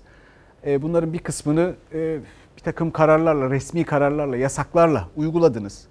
E, 0.67 0.83
bunların 0.83 1.13
bir 1.13 1.19
kısmını 1.19 1.75
e, 1.93 2.19
bir 2.57 2.63
takım 2.63 2.91
kararlarla, 2.91 3.51
resmi 3.51 3.85
kararlarla, 3.85 4.37
yasaklarla 4.37 5.09
uyguladınız. 5.17 5.87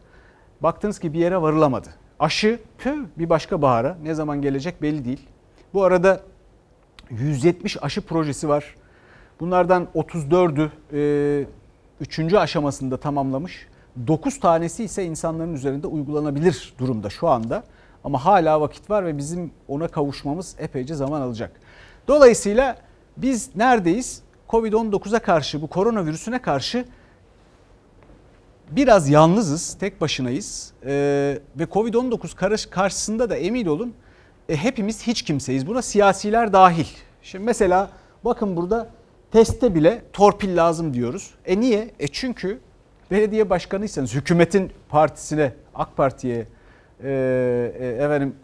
Baktınız 0.61 0.99
ki 0.99 1.13
bir 1.13 1.19
yere 1.19 1.41
varılamadı. 1.41 1.87
Aşı 2.19 2.59
püh, 2.77 3.05
bir 3.17 3.29
başka 3.29 3.61
bahara 3.61 3.97
ne 4.03 4.13
zaman 4.13 4.41
gelecek 4.41 4.81
belli 4.81 5.05
değil. 5.05 5.27
Bu 5.73 5.83
arada 5.83 6.21
170 7.09 7.83
aşı 7.83 8.01
projesi 8.01 8.49
var. 8.49 8.75
Bunlardan 9.39 9.87
34'ü 9.95 11.45
3. 12.01 12.19
E, 12.19 12.39
aşamasında 12.39 12.97
tamamlamış. 12.97 13.67
9 14.07 14.39
tanesi 14.39 14.83
ise 14.83 15.05
insanların 15.05 15.53
üzerinde 15.53 15.87
uygulanabilir 15.87 16.73
durumda 16.79 17.09
şu 17.09 17.27
anda. 17.27 17.63
Ama 18.03 18.25
hala 18.25 18.61
vakit 18.61 18.89
var 18.89 19.05
ve 19.05 19.17
bizim 19.17 19.51
ona 19.67 19.87
kavuşmamız 19.87 20.55
epeyce 20.59 20.95
zaman 20.95 21.21
alacak. 21.21 21.51
Dolayısıyla 22.07 22.77
biz 23.17 23.55
neredeyiz? 23.55 24.21
Covid-19'a 24.49 25.19
karşı, 25.19 25.61
bu 25.61 25.67
koronavirüsüne 25.67 26.41
karşı 26.41 26.85
biraz 28.71 29.09
yalnızız, 29.09 29.77
tek 29.79 30.01
başınayız. 30.01 30.73
Ee, 30.85 31.39
ve 31.55 31.63
Covid-19 31.63 32.69
karşısında 32.69 33.29
da 33.29 33.35
emin 33.35 33.65
olun 33.65 33.93
e, 34.49 34.55
hepimiz 34.57 35.07
hiç 35.07 35.21
kimseyiz. 35.21 35.67
Buna 35.67 35.81
siyasiler 35.81 36.53
dahil. 36.53 36.85
Şimdi 37.21 37.45
mesela 37.45 37.89
bakın 38.25 38.55
burada 38.55 38.89
testte 39.31 39.75
bile 39.75 40.01
torpil 40.13 40.57
lazım 40.57 40.93
diyoruz. 40.93 41.33
E 41.45 41.59
niye? 41.59 41.91
E 41.99 42.07
çünkü 42.07 42.59
belediye 43.11 43.49
başkanıysanız 43.49 44.13
hükümetin 44.13 44.71
partisine, 44.89 45.53
AK 45.75 45.97
Parti'ye 45.97 46.47
e, 47.03 47.09
e, 47.79 47.87
efendim 47.87 48.35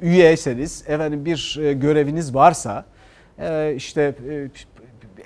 üyeyseniz, 0.00 0.84
efendim 0.86 1.24
bir 1.24 1.58
e, 1.62 1.72
göreviniz 1.72 2.34
varsa 2.34 2.84
e, 3.38 3.74
işte 3.76 4.14
e, 4.28 4.34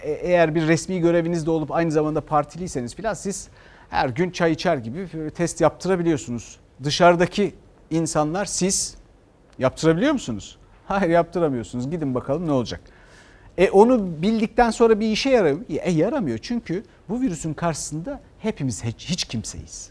e, 0.03 0.13
eğer 0.13 0.55
bir 0.55 0.69
resmi 0.69 1.01
görevinizde 1.01 1.51
olup 1.51 1.73
aynı 1.73 1.93
zamanda 1.93 2.21
partiliyseniz 2.21 2.95
filan 2.95 3.15
siz 3.15 3.49
her 3.91 4.09
gün 4.09 4.31
çay 4.31 4.53
içer 4.53 4.77
gibi 4.77 5.09
test 5.31 5.61
yaptırabiliyorsunuz. 5.61 6.59
Dışarıdaki 6.85 7.55
insanlar 7.91 8.45
siz 8.45 8.97
yaptırabiliyor 9.59 10.13
musunuz? 10.13 10.59
Hayır 10.87 11.11
yaptıramıyorsunuz. 11.11 11.91
Gidin 11.91 12.15
bakalım 12.15 12.47
ne 12.47 12.53
olacak. 12.53 12.81
E 13.59 13.71
onu 13.71 14.23
bildikten 14.23 14.71
sonra 14.71 15.01
bir 15.01 15.11
işe 15.11 15.31
yaramıyor. 15.31 15.65
E 15.69 15.91
yaramıyor 15.91 16.39
çünkü 16.39 16.85
bu 17.09 17.21
virüsün 17.21 17.55
karşısında 17.55 18.21
hepimiz 18.39 18.85
hiç, 18.85 19.09
hiç 19.09 19.25
kimseyiz. 19.25 19.91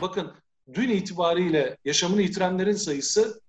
Bakın 0.00 0.34
dün 0.74 0.88
itibariyle 0.88 1.76
yaşamını 1.84 2.22
yitirenlerin 2.22 2.72
sayısı 2.72 3.40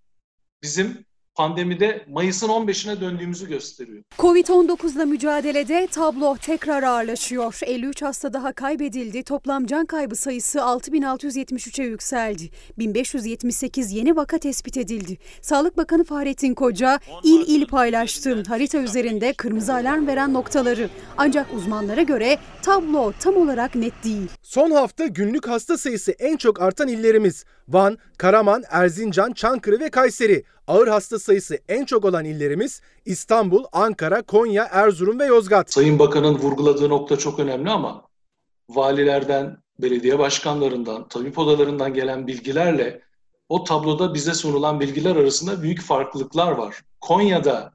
bizim 0.64 1.06
pandemide 1.38 2.06
Mayıs'ın 2.10 2.48
15'ine 2.48 3.02
döndüğümüzü 3.02 3.50
gösteriyor. 3.50 4.04
Covid-19'la 4.20 5.06
mücadelede 5.06 5.88
tablo 5.92 6.38
tekrar 6.42 6.84
ağırlaşıyor. 6.84 7.60
53 7.66 8.02
hasta 8.02 8.34
daha 8.34 8.54
kaybedildi. 8.54 9.24
Toplam 9.24 9.66
can 9.66 9.86
kaybı 9.86 10.16
sayısı 10.16 10.60
6673'e 10.60 11.86
yükseldi. 11.86 12.50
1578 12.78 13.92
yeni 13.92 14.16
vaka 14.16 14.38
tespit 14.38 14.78
edildi. 14.78 15.18
Sağlık 15.42 15.78
Bakanı 15.78 16.04
Fahrettin 16.04 16.54
Koca 16.54 17.00
il 17.24 17.48
il 17.48 17.68
paylaştı 17.68 18.44
harita 18.48 18.78
üzerinde 18.78 19.34
kırmızı 19.34 19.74
alarm 19.74 20.08
veren 20.08 20.34
noktaları. 20.34 20.90
Ancak 21.18 21.54
uzmanlara 21.54 22.02
göre 22.02 22.38
tablo 22.62 23.14
tam 23.20 23.38
olarak 23.38 23.76
net 23.76 24.04
değil. 24.04 24.28
Son 24.44 24.72
hafta 24.72 25.06
günlük 25.06 25.48
hasta 25.48 25.78
sayısı 25.78 26.12
en 26.12 26.38
çok 26.38 26.62
artan 26.62 26.88
illerimiz. 26.88 27.46
Van, 27.68 27.98
Karaman, 28.18 28.64
Erzincan, 28.70 29.32
Çankırı 29.32 29.80
ve 29.80 29.90
Kayseri. 29.90 30.44
Ağır 30.68 30.88
hasta 30.88 31.20
sayısı 31.20 31.60
en 31.70 31.86
çok 31.86 32.06
olan 32.06 32.26
illerimiz 32.26 32.82
İstanbul, 33.06 33.64
Ankara, 33.72 34.22
Konya, 34.22 34.68
Erzurum 34.72 35.20
ve 35.20 35.26
Yozgat. 35.26 35.74
Sayın 35.74 36.00
Bakan'ın 36.00 36.36
vurguladığı 36.36 36.90
nokta 36.90 37.18
çok 37.18 37.40
önemli 37.40 37.70
ama 37.70 38.08
valilerden, 38.70 39.58
belediye 39.80 40.20
başkanlarından, 40.20 41.08
tabip 41.08 41.38
odalarından 41.38 41.94
gelen 41.94 42.28
bilgilerle 42.28 43.02
o 43.50 43.64
tabloda 43.64 44.14
bize 44.14 44.34
sunulan 44.34 44.80
bilgiler 44.80 45.16
arasında 45.16 45.64
büyük 45.64 45.82
farklılıklar 45.82 46.52
var. 46.52 46.82
Konya'da 47.02 47.74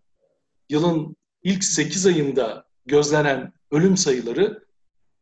yılın 0.69 1.17
ilk 1.43 1.65
8 1.65 2.07
ayında 2.07 2.65
gözlenen 2.87 3.53
ölüm 3.71 3.97
sayıları 3.97 4.65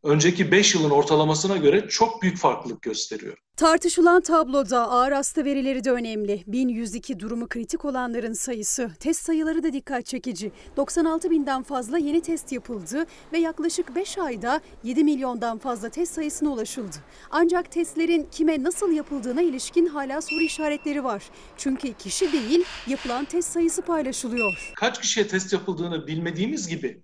önceki 0.03 0.53
5 0.53 0.75
yılın 0.75 0.91
ortalamasına 0.91 1.57
göre 1.57 1.89
çok 1.89 2.23
büyük 2.23 2.39
farklılık 2.39 2.83
gösteriyor. 2.83 3.37
Tartışılan 3.57 4.21
tabloda 4.21 4.91
ağır 4.91 5.13
hasta 5.13 5.45
verileri 5.45 5.85
de 5.85 5.91
önemli. 5.91 6.45
1102 6.47 7.21
durumu 7.21 7.49
kritik 7.49 7.85
olanların 7.85 8.33
sayısı. 8.33 8.91
Test 9.01 9.23
sayıları 9.23 9.63
da 9.63 9.73
dikkat 9.73 10.07
çekici. 10.07 10.53
96 10.77 11.31
binden 11.31 11.63
fazla 11.63 11.99
yeni 11.99 12.21
test 12.21 12.53
yapıldı 12.53 13.07
ve 13.33 13.39
yaklaşık 13.39 13.95
5 13.97 14.19
ayda 14.19 14.61
7 14.85 15.05
milyondan 15.05 15.59
fazla 15.59 15.89
test 15.89 16.15
sayısına 16.15 16.49
ulaşıldı. 16.51 16.97
Ancak 17.31 17.73
testlerin 17.73 18.29
kime 18.33 18.63
nasıl 18.63 18.93
yapıldığına 18.93 19.43
ilişkin 19.43 19.87
hala 19.87 20.21
soru 20.21 20.41
işaretleri 20.41 21.05
var. 21.05 21.23
Çünkü 21.57 21.93
kişi 21.93 22.33
değil 22.33 22.65
yapılan 22.87 23.25
test 23.25 23.53
sayısı 23.53 23.83
paylaşılıyor. 23.83 24.73
Kaç 24.77 25.01
kişiye 25.01 25.27
test 25.27 25.53
yapıldığını 25.53 26.07
bilmediğimiz 26.07 26.69
gibi 26.69 27.03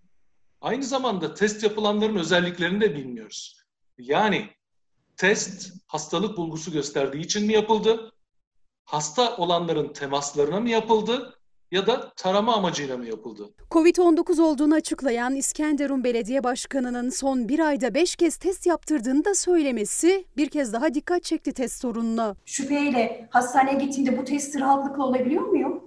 aynı 0.61 0.85
zamanda 0.85 1.35
test 1.35 1.63
yapılanların 1.63 2.17
özelliklerini 2.17 2.81
de 2.81 2.95
bilmiyoruz. 2.95 3.61
Yani 3.99 4.49
test 5.17 5.73
hastalık 5.87 6.37
bulgusu 6.37 6.73
gösterdiği 6.73 7.21
için 7.21 7.47
mi 7.47 7.53
yapıldı? 7.53 8.13
Hasta 8.85 9.37
olanların 9.37 9.93
temaslarına 9.93 10.61
mı 10.61 10.69
yapıldı? 10.71 11.33
Ya 11.71 11.87
da 11.87 12.13
tarama 12.17 12.55
amacıyla 12.57 12.97
mı 12.97 13.07
yapıldı? 13.07 13.51
Covid-19 13.71 14.43
olduğunu 14.43 14.75
açıklayan 14.75 15.35
İskenderun 15.35 16.05
Belediye 16.05 16.45
Başkanı'nın 16.45 17.11
son 17.11 17.49
bir 17.49 17.59
ayda 17.59 17.95
5 17.95 18.17
kez 18.17 18.37
test 18.37 18.67
yaptırdığını 18.67 19.25
da 19.25 19.35
söylemesi 19.35 20.25
bir 20.37 20.49
kez 20.49 20.73
daha 20.73 20.95
dikkat 20.95 21.23
çekti 21.23 21.53
test 21.53 21.81
sorununa. 21.81 22.37
Şüpheyle 22.45 23.29
hastaneye 23.31 23.79
gittiğimde 23.85 24.19
bu 24.19 24.25
testi 24.25 24.61
rahatlıkla 24.61 25.05
olabiliyor 25.07 25.43
muyum? 25.43 25.85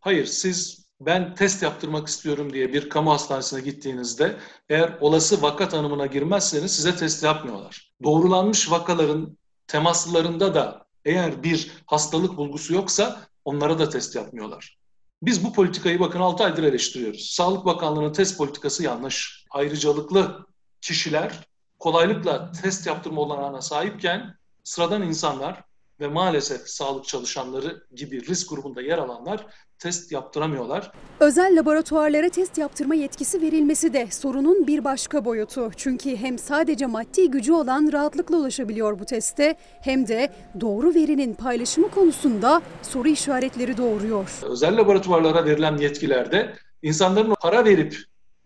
Hayır, 0.00 0.26
siz 0.26 0.85
ben 1.00 1.34
test 1.34 1.62
yaptırmak 1.62 2.08
istiyorum 2.08 2.52
diye 2.52 2.72
bir 2.72 2.88
kamu 2.88 3.12
hastanesine 3.12 3.60
gittiğinizde 3.60 4.36
eğer 4.68 4.98
olası 5.00 5.42
vaka 5.42 5.68
tanımına 5.68 6.06
girmezseniz 6.06 6.76
size 6.76 6.96
test 6.96 7.22
yapmıyorlar. 7.22 7.92
Doğrulanmış 8.02 8.70
vakaların 8.70 9.38
temaslarında 9.66 10.54
da 10.54 10.86
eğer 11.04 11.42
bir 11.42 11.72
hastalık 11.86 12.36
bulgusu 12.36 12.74
yoksa 12.74 13.20
onlara 13.44 13.78
da 13.78 13.88
test 13.88 14.16
yapmıyorlar. 14.16 14.78
Biz 15.22 15.44
bu 15.44 15.52
politikayı 15.52 16.00
bakın 16.00 16.20
6 16.20 16.44
aydır 16.44 16.62
eleştiriyoruz. 16.62 17.30
Sağlık 17.30 17.64
Bakanlığı'nın 17.64 18.12
test 18.12 18.38
politikası 18.38 18.82
yanlış. 18.82 19.44
Ayrıcalıklı 19.50 20.46
kişiler 20.80 21.46
kolaylıkla 21.78 22.52
test 22.52 22.86
yaptırma 22.86 23.20
olanağına 23.20 23.60
sahipken 23.60 24.34
sıradan 24.64 25.02
insanlar 25.02 25.64
ve 26.00 26.08
maalesef 26.08 26.68
sağlık 26.68 27.04
çalışanları 27.04 27.82
gibi 27.94 28.26
risk 28.26 28.50
grubunda 28.50 28.82
yer 28.82 28.98
alanlar 28.98 29.46
test 29.78 30.12
yaptıramıyorlar. 30.12 30.92
Özel 31.20 31.58
laboratuvarlara 31.58 32.28
test 32.28 32.58
yaptırma 32.58 32.94
yetkisi 32.94 33.42
verilmesi 33.42 33.92
de 33.92 34.08
sorunun 34.10 34.66
bir 34.66 34.84
başka 34.84 35.24
boyutu. 35.24 35.70
Çünkü 35.76 36.16
hem 36.16 36.38
sadece 36.38 36.86
maddi 36.86 37.30
gücü 37.30 37.52
olan 37.52 37.92
rahatlıkla 37.92 38.36
ulaşabiliyor 38.36 38.98
bu 38.98 39.04
teste 39.04 39.56
hem 39.82 40.08
de 40.08 40.32
doğru 40.60 40.94
verinin 40.94 41.34
paylaşımı 41.34 41.90
konusunda 41.90 42.62
soru 42.82 43.08
işaretleri 43.08 43.76
doğuruyor. 43.76 44.30
Özel 44.42 44.76
laboratuvarlara 44.76 45.44
verilen 45.44 45.76
yetkilerde 45.76 46.54
insanların 46.82 47.34
para 47.40 47.64
verip 47.64 47.96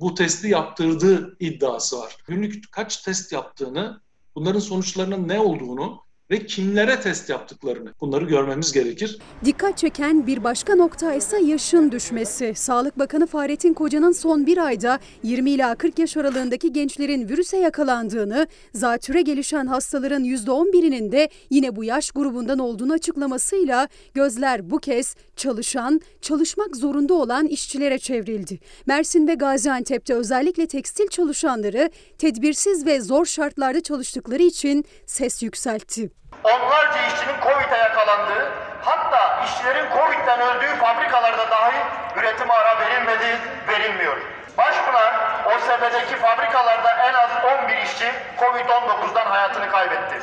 bu 0.01 0.15
testi 0.15 0.49
yaptırdığı 0.49 1.37
iddiası 1.41 1.99
var. 1.99 2.17
Günlük 2.27 2.73
kaç 2.73 2.97
test 2.97 3.33
yaptığını, 3.33 4.01
bunların 4.35 4.61
sonuçlarının 4.61 5.29
ne 5.29 5.41
olduğunu 5.41 6.01
ve 6.31 6.47
kimlere 6.47 7.01
test 7.01 7.31
yaptıklarını 7.31 7.91
bunları 8.01 8.25
görmemiz 8.25 8.73
gerekir. 8.73 9.19
Dikkat 9.45 9.79
çeken 9.79 10.27
bir 10.27 10.45
başka 10.45 10.75
nokta 10.75 11.15
ise 11.15 11.41
yaşın 11.41 11.93
düşmesi. 11.93 12.53
Sağlık 12.57 12.99
Bakanı 12.99 13.27
Fahrettin 13.27 13.75
Koca'nın 13.75 14.13
son 14.13 14.47
bir 14.47 14.59
ayda 14.59 14.99
20 15.23 15.51
ila 15.51 15.75
40 15.75 15.99
yaş 15.99 16.17
aralığındaki 16.17 16.73
gençlerin 16.73 17.29
virüse 17.29 17.57
yakalandığını, 17.57 18.47
zatüre 18.75 19.23
gelişen 19.23 19.67
hastaların 19.67 20.25
%11'inin 20.25 21.13
de 21.13 21.29
yine 21.51 21.77
bu 21.77 21.85
yaş 21.85 22.11
grubundan 22.11 22.59
olduğunu 22.59 22.93
açıklamasıyla 22.93 23.89
gözler 24.15 24.71
bu 24.71 24.79
kez 24.79 25.15
çalışan, 25.37 26.01
çalışmak 26.21 26.77
zorunda 26.77 27.15
olan 27.15 27.47
işçilere 27.47 27.99
çevrildi. 27.99 28.59
Mersin 28.87 29.29
ve 29.29 29.35
Gaziantep'te 29.35 30.15
özellikle 30.15 30.67
tekstil 30.67 31.09
çalışanları 31.09 31.91
tedbirsiz 32.19 32.87
ve 32.87 33.01
zor 33.01 33.27
şartlarda 33.27 33.81
çalıştıkları 33.81 34.43
için 34.43 34.85
ses 35.07 35.43
yükseltti. 35.43 36.20
Onlarca 36.45 37.07
işçinin 37.07 37.41
Covid'e 37.43 37.77
yakalandığı, 37.79 38.53
hatta 38.83 39.45
işçilerin 39.45 39.87
Covid'den 39.91 40.41
öldüğü 40.41 40.77
fabrikalarda 40.77 41.51
dahi 41.51 41.77
üretime 42.17 42.55
ara 42.55 42.81
verilmedi, 42.81 43.39
verilmiyor. 43.69 44.17
Başpınar, 44.59 45.15
OSB'deki 45.47 46.17
fabrikalarda 46.17 46.91
en 47.09 47.15
az 47.15 47.31
11 47.65 47.77
işçi 47.77 48.13
Covid-19'dan 48.39 49.27
hayatını 49.27 49.71
kaybetti. 49.71 50.17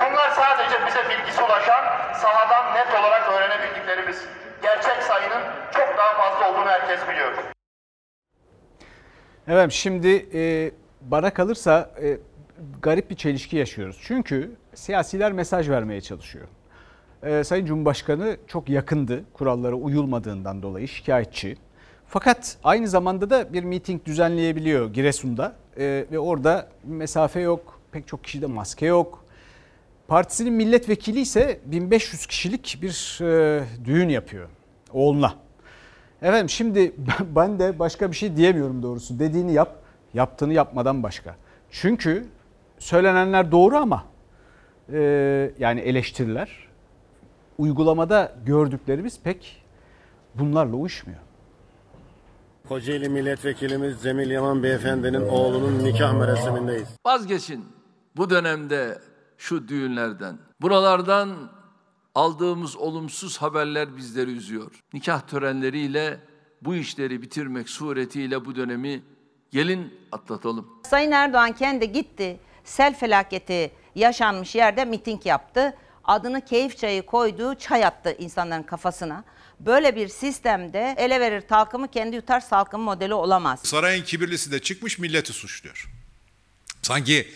Bunlar 0.00 0.30
sadece 0.30 0.86
bize 0.86 1.08
bilgisi 1.08 1.42
ulaşan, 1.42 1.84
sahadan 2.14 2.74
net 2.74 3.00
olarak 3.00 3.32
öğrenebildiklerimiz. 3.32 4.24
Gerçek 4.62 5.02
sayının 5.02 5.42
çok 5.74 5.98
daha 5.98 6.12
fazla 6.14 6.50
olduğunu 6.50 6.70
herkes 6.70 7.08
biliyor. 7.08 7.32
Evet 9.48 9.72
şimdi 9.72 10.26
e, 10.34 10.70
bana 11.00 11.34
kalırsa 11.34 11.90
e, 12.02 12.18
garip 12.82 13.10
bir 13.10 13.16
çelişki 13.16 13.56
yaşıyoruz. 13.56 14.00
Çünkü 14.06 14.50
siyasiler 14.74 15.32
mesaj 15.32 15.68
vermeye 15.68 16.00
çalışıyor. 16.00 16.46
Ee, 17.22 17.44
Sayın 17.44 17.66
Cumhurbaşkanı 17.66 18.36
çok 18.46 18.68
yakındı 18.68 19.24
kurallara 19.32 19.74
uyulmadığından 19.74 20.62
dolayı 20.62 20.88
şikayetçi. 20.88 21.56
Fakat 22.06 22.56
aynı 22.64 22.88
zamanda 22.88 23.30
da 23.30 23.52
bir 23.52 23.64
miting 23.64 24.04
düzenleyebiliyor 24.04 24.92
Giresun'da 24.92 25.52
ee, 25.78 26.06
ve 26.12 26.18
orada 26.18 26.68
mesafe 26.84 27.40
yok, 27.40 27.80
pek 27.92 28.08
çok 28.08 28.24
kişide 28.24 28.46
maske 28.46 28.86
yok. 28.86 29.24
Partisinin 30.08 30.52
milletvekili 30.52 31.20
ise 31.20 31.60
1500 31.64 32.26
kişilik 32.26 32.78
bir 32.82 33.18
e, 33.22 33.64
düğün 33.84 34.08
yapıyor 34.08 34.48
oğluna. 34.92 35.34
Efendim 36.22 36.48
şimdi 36.48 36.92
ben 37.36 37.58
de 37.58 37.78
başka 37.78 38.10
bir 38.10 38.16
şey 38.16 38.36
diyemiyorum 38.36 38.82
doğrusu. 38.82 39.18
Dediğini 39.18 39.52
yap, 39.52 39.76
yaptığını 40.14 40.52
yapmadan 40.52 41.02
başka. 41.02 41.36
Çünkü 41.70 42.26
söylenenler 42.78 43.52
doğru 43.52 43.76
ama 43.76 44.04
e, 44.92 45.00
yani 45.58 45.80
eleştiriler 45.80 46.68
uygulamada 47.58 48.36
gördüklerimiz 48.46 49.20
pek 49.22 49.62
bunlarla 50.34 50.76
uyuşmuyor. 50.76 51.20
Kocaeli 52.68 53.08
Milletvekilimiz 53.08 54.02
Cemil 54.02 54.30
Yaman 54.30 54.62
Beyefendinin 54.62 55.28
oğlunun 55.28 55.84
nikah 55.84 56.12
merasimindeyiz. 56.12 56.88
Vazgeçin 57.06 57.64
bu 58.16 58.30
dönemde 58.30 58.98
şu 59.38 59.68
düğünlerden. 59.68 60.38
Buralardan 60.62 61.50
aldığımız 62.14 62.76
olumsuz 62.76 63.38
haberler 63.38 63.96
bizleri 63.96 64.30
üzüyor. 64.30 64.80
Nikah 64.92 65.20
törenleriyle 65.20 66.20
bu 66.62 66.74
işleri 66.74 67.22
bitirmek 67.22 67.68
suretiyle 67.68 68.44
bu 68.44 68.56
dönemi 68.56 69.02
gelin 69.50 69.94
atlatalım. 70.12 70.68
Sayın 70.82 71.10
Erdoğan 71.10 71.52
kendi 71.52 71.92
gitti. 71.92 72.40
Sel 72.64 72.94
felaketi 72.94 73.70
yaşanmış 73.94 74.54
yerde 74.54 74.84
miting 74.84 75.26
yaptı. 75.26 75.74
Adını 76.04 76.44
keyif 76.44 76.78
çayı 76.78 77.06
koyduğu 77.06 77.54
çay 77.54 77.84
attı 77.84 78.16
insanların 78.18 78.62
kafasına. 78.62 79.24
Böyle 79.60 79.96
bir 79.96 80.08
sistemde 80.08 80.94
ele 80.98 81.20
verir 81.20 81.40
talkımı 81.40 81.88
kendi 81.90 82.16
yutar 82.16 82.40
salkım 82.40 82.80
modeli 82.80 83.14
olamaz. 83.14 83.60
Sarayın 83.62 84.04
kibirlisi 84.04 84.52
de 84.52 84.58
çıkmış 84.58 84.98
milleti 84.98 85.32
suçluyor. 85.32 85.90
Sanki 86.82 87.28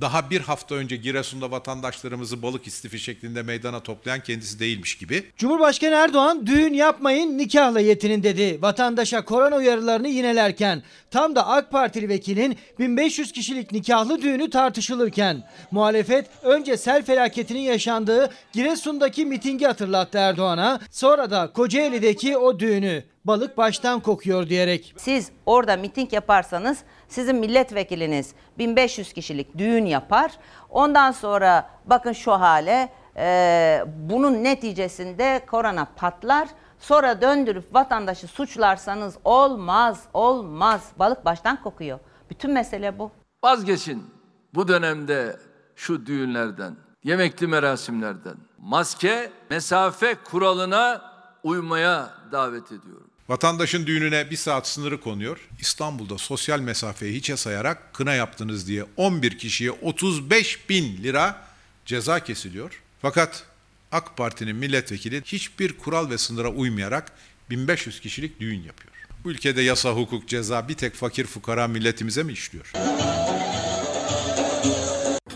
daha 0.00 0.30
bir 0.30 0.40
hafta 0.40 0.74
önce 0.74 0.96
Giresun'da 0.96 1.50
vatandaşlarımızı 1.50 2.42
balık 2.42 2.66
istifi 2.66 2.98
şeklinde 2.98 3.42
meydana 3.42 3.80
toplayan 3.80 4.20
kendisi 4.20 4.60
değilmiş 4.60 4.98
gibi. 4.98 5.24
Cumhurbaşkanı 5.36 5.94
Erdoğan 5.94 6.46
düğün 6.46 6.72
yapmayın 6.72 7.38
nikahla 7.38 7.80
yetinin 7.80 8.22
dedi. 8.22 8.62
Vatandaşa 8.62 9.24
korona 9.24 9.56
uyarılarını 9.56 10.08
yinelerken 10.08 10.82
tam 11.10 11.34
da 11.34 11.46
AK 11.46 11.70
Partili 11.70 12.08
vekilin 12.08 12.58
1500 12.78 13.32
kişilik 13.32 13.72
nikahlı 13.72 14.22
düğünü 14.22 14.50
tartışılırken 14.50 15.48
muhalefet 15.70 16.26
önce 16.42 16.76
sel 16.76 17.04
felaketinin 17.04 17.60
yaşandığı 17.60 18.30
Giresun'daki 18.52 19.26
mitingi 19.26 19.66
hatırlattı 19.66 20.18
Erdoğan'a 20.18 20.80
sonra 20.90 21.30
da 21.30 21.52
Kocaeli'deki 21.52 22.36
o 22.36 22.58
düğünü 22.58 23.04
balık 23.24 23.56
baştan 23.56 24.00
kokuyor 24.00 24.48
diyerek. 24.48 24.94
Siz 24.96 25.30
orada 25.46 25.76
miting 25.76 26.12
yaparsanız 26.12 26.78
sizin 27.08 27.36
milletvekiliniz 27.36 28.34
1500 28.58 29.12
kişilik 29.12 29.58
düğün 29.58 29.86
yapar. 29.86 30.32
Ondan 30.70 31.10
sonra 31.10 31.70
bakın 31.84 32.12
şu 32.12 32.32
hale 32.32 32.92
e, 33.16 33.84
bunun 33.96 34.44
neticesinde 34.44 35.44
korona 35.50 35.84
patlar. 35.96 36.48
Sonra 36.78 37.20
döndürüp 37.20 37.74
vatandaşı 37.74 38.26
suçlarsanız 38.26 39.18
olmaz, 39.24 40.04
olmaz. 40.14 40.92
Balık 40.98 41.24
baştan 41.24 41.62
kokuyor. 41.62 41.98
Bütün 42.30 42.52
mesele 42.52 42.98
bu. 42.98 43.10
Vazgeçin 43.44 44.04
bu 44.54 44.68
dönemde 44.68 45.36
şu 45.76 46.06
düğünlerden. 46.06 46.76
yemekli 47.04 47.46
merasimlerden, 47.46 48.36
maske, 48.58 49.30
mesafe 49.50 50.14
kuralına 50.14 51.02
uymaya 51.42 52.10
davet 52.32 52.66
ediyorum. 52.72 53.11
Vatandaşın 53.28 53.86
düğününe 53.86 54.30
bir 54.30 54.36
saat 54.36 54.68
sınırı 54.68 55.00
konuyor. 55.00 55.38
İstanbul'da 55.60 56.18
sosyal 56.18 56.60
mesafeyi 56.60 57.14
hiçe 57.14 57.36
sayarak 57.36 57.94
kına 57.94 58.14
yaptınız 58.14 58.68
diye 58.68 58.84
11 58.96 59.38
kişiye 59.38 59.70
35 59.70 60.68
bin 60.68 61.02
lira 61.02 61.44
ceza 61.86 62.20
kesiliyor. 62.24 62.82
Fakat 63.02 63.44
AK 63.92 64.16
Parti'nin 64.16 64.56
milletvekili 64.56 65.22
hiçbir 65.24 65.78
kural 65.78 66.10
ve 66.10 66.18
sınıra 66.18 66.48
uymayarak 66.48 67.12
1500 67.50 68.00
kişilik 68.00 68.40
düğün 68.40 68.62
yapıyor. 68.62 68.92
Bu 69.24 69.30
ülkede 69.30 69.62
yasa, 69.62 69.92
hukuk, 69.92 70.28
ceza 70.28 70.68
bir 70.68 70.74
tek 70.74 70.94
fakir 70.94 71.26
fukara 71.26 71.68
milletimize 71.68 72.22
mi 72.22 72.32
işliyor? 72.32 72.72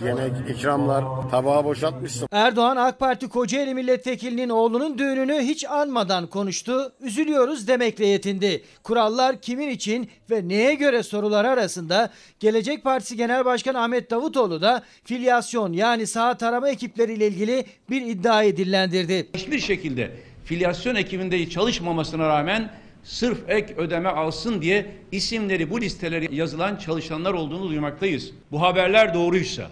Yemek, 0.04 0.32
ikramlar, 0.50 1.04
tabağı 1.30 1.64
boşaltmışsın. 1.64 2.28
Erdoğan 2.32 2.76
AK 2.76 2.98
Parti 2.98 3.28
Kocaeli 3.28 3.74
milletvekilinin 3.74 4.48
oğlunun 4.48 4.98
düğününü 4.98 5.38
hiç 5.40 5.64
anmadan 5.64 6.26
konuştu. 6.26 6.92
Üzülüyoruz 7.00 7.68
demekle 7.68 8.06
yetindi. 8.06 8.62
Kurallar 8.82 9.40
kimin 9.40 9.68
için 9.68 10.10
ve 10.30 10.48
neye 10.48 10.74
göre 10.74 11.02
sorular 11.02 11.44
arasında 11.44 12.10
Gelecek 12.40 12.84
Partisi 12.84 13.16
Genel 13.16 13.44
Başkanı 13.44 13.82
Ahmet 13.82 14.10
Davutoğlu 14.10 14.60
da 14.60 14.82
filyasyon 15.04 15.72
yani 15.72 16.06
saha 16.06 16.36
tarama 16.36 16.68
ekipleriyle 16.68 17.26
ilgili 17.26 17.64
bir 17.90 18.02
iddiayı 18.02 18.56
dillendirdi. 18.56 19.26
Hiçbir 19.34 19.58
şekilde 19.58 20.10
filyasyon 20.44 20.94
ekibinde 20.94 21.50
çalışmamasına 21.50 22.28
rağmen 22.28 22.70
sırf 23.04 23.38
ek 23.48 23.74
ödeme 23.76 24.08
alsın 24.08 24.62
diye 24.62 24.86
isimleri 25.12 25.70
bu 25.70 25.80
listelere 25.80 26.34
yazılan 26.34 26.76
çalışanlar 26.76 27.34
olduğunu 27.34 27.68
duymaktayız. 27.68 28.30
Bu 28.52 28.62
haberler 28.62 29.14
doğruysa 29.14 29.70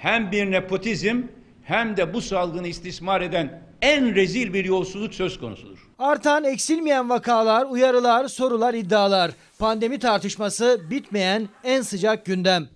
hem 0.00 0.32
bir 0.32 0.50
nepotizm 0.50 1.22
hem 1.62 1.96
de 1.96 2.14
bu 2.14 2.20
salgını 2.20 2.68
istismar 2.68 3.20
eden 3.20 3.62
en 3.82 4.14
rezil 4.14 4.52
bir 4.54 4.64
yolsuzluk 4.64 5.14
söz 5.14 5.40
konusudur. 5.40 5.78
Artan 5.98 6.44
eksilmeyen 6.44 7.10
vakalar, 7.10 7.66
uyarılar, 7.70 8.28
sorular, 8.28 8.74
iddialar. 8.74 9.30
Pandemi 9.58 9.98
tartışması 9.98 10.80
bitmeyen 10.90 11.48
en 11.64 11.82
sıcak 11.82 12.26
gündem. 12.26 12.68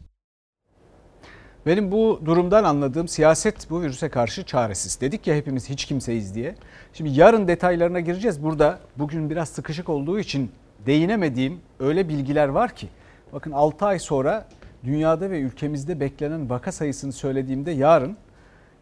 Benim 1.67 1.93
bu 1.93 2.21
durumdan 2.25 2.65
anladığım 2.65 3.09
siyaset 3.09 3.71
bu 3.71 3.83
virüse 3.83 4.09
karşı 4.09 4.45
çaresiz. 4.45 5.01
Dedik 5.01 5.27
ya 5.27 5.35
hepimiz 5.35 5.69
hiç 5.69 5.85
kimseyiz 5.85 6.35
diye. 6.35 6.55
Şimdi 6.93 7.11
yarın 7.11 7.49
detaylarına 7.49 8.01
gireceğiz. 8.01 8.43
Burada 8.43 8.79
bugün 8.97 9.31
biraz 9.31 9.49
sıkışık 9.49 9.89
olduğu 9.89 10.19
için 10.19 10.51
değinemediğim 10.87 11.61
öyle 11.81 12.09
bilgiler 12.09 12.49
var 12.49 12.75
ki. 12.75 12.89
Bakın 13.33 13.53
6 13.53 13.87
ay 13.87 13.99
sonra 13.99 14.49
dünyada 14.85 15.31
ve 15.31 15.41
ülkemizde 15.41 16.01
beklenen 16.01 16.51
vaka 16.51 16.73
sayısını 16.73 17.13
söylediğimde 17.13 17.71
yarın 17.71 18.17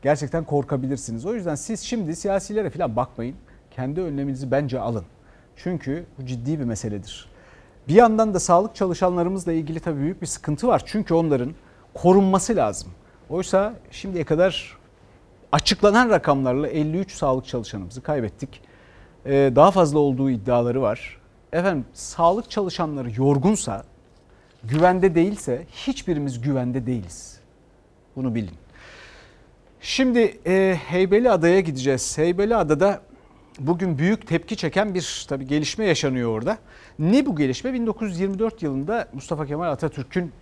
gerçekten 0.03 0.45
korkabilirsiniz. 0.45 1.27
O 1.27 1.35
yüzden 1.35 1.55
siz 1.55 1.81
şimdi 1.81 2.17
siyasilere 2.17 2.71
falan 2.71 2.97
bakmayın. 2.97 3.37
Kendi 3.71 4.01
önleminizi 4.01 4.51
bence 4.51 4.81
alın. 4.81 5.05
Çünkü 5.57 6.05
bu 6.19 6.27
ciddi 6.27 6.61
bir 6.61 6.65
meseledir. 6.65 7.29
Bir 7.89 7.95
yandan 7.95 8.35
da 8.35 8.41
sağlık 8.41 8.75
çalışanlarımızla 8.75 9.53
ilgili 9.53 9.81
tabii 9.81 10.01
büyük 10.01 10.23
bir 10.23 10.27
sıkıntı 10.27 10.69
var. 10.69 10.83
Çünkü 10.87 11.15
onların 11.15 11.55
korunması 11.95 12.57
lazım. 12.57 12.91
Oysa 13.31 13.75
şimdiye 13.91 14.25
kadar 14.25 14.79
açıklanan 15.53 16.11
rakamlarla 16.11 16.69
53 16.69 17.13
sağlık 17.13 17.47
çalışanımızı 17.47 18.03
kaybettik. 18.03 18.61
Ee, 19.27 19.53
daha 19.57 19.71
fazla 19.71 19.99
olduğu 19.99 20.31
iddiaları 20.31 20.83
var. 20.83 21.21
Efendim 21.53 21.85
sağlık 21.93 22.51
çalışanları 22.51 23.09
yorgunsa, 23.17 23.85
güvende 24.65 25.15
değilse 25.15 25.67
hiçbirimiz 25.73 26.41
güvende 26.41 26.87
değiliz. 26.87 27.39
Bunu 28.17 28.35
bilin. 28.35 28.55
Şimdi 29.81 30.39
e, 30.47 30.79
Heybeliada'ya 30.87 31.61
gideceğiz. 31.61 32.19
Heybeliada'da 32.19 33.01
bugün 33.59 33.99
büyük 33.99 34.27
tepki 34.27 34.57
çeken 34.57 34.95
bir 34.95 35.27
tabii 35.29 35.47
gelişme 35.47 35.85
yaşanıyor 35.85 36.31
orada. 36.31 36.59
Ne 36.99 37.27
bu 37.27 37.37
gelişme? 37.37 37.73
1924 37.73 38.63
yılında 38.63 39.09
Mustafa 39.13 39.47
Kemal 39.47 39.71
Atatürk'ün 39.71 40.33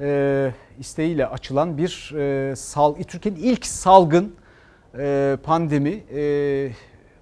e, 0.00 0.52
isteğiyle 0.78 1.26
açılan 1.26 1.78
bir 1.78 2.14
e, 2.16 2.56
sal, 2.56 2.94
Türkiye'nin 2.94 3.40
ilk 3.40 3.66
salgın 3.66 4.34
e, 4.98 5.36
pandemi 5.42 6.04
e, 6.14 6.70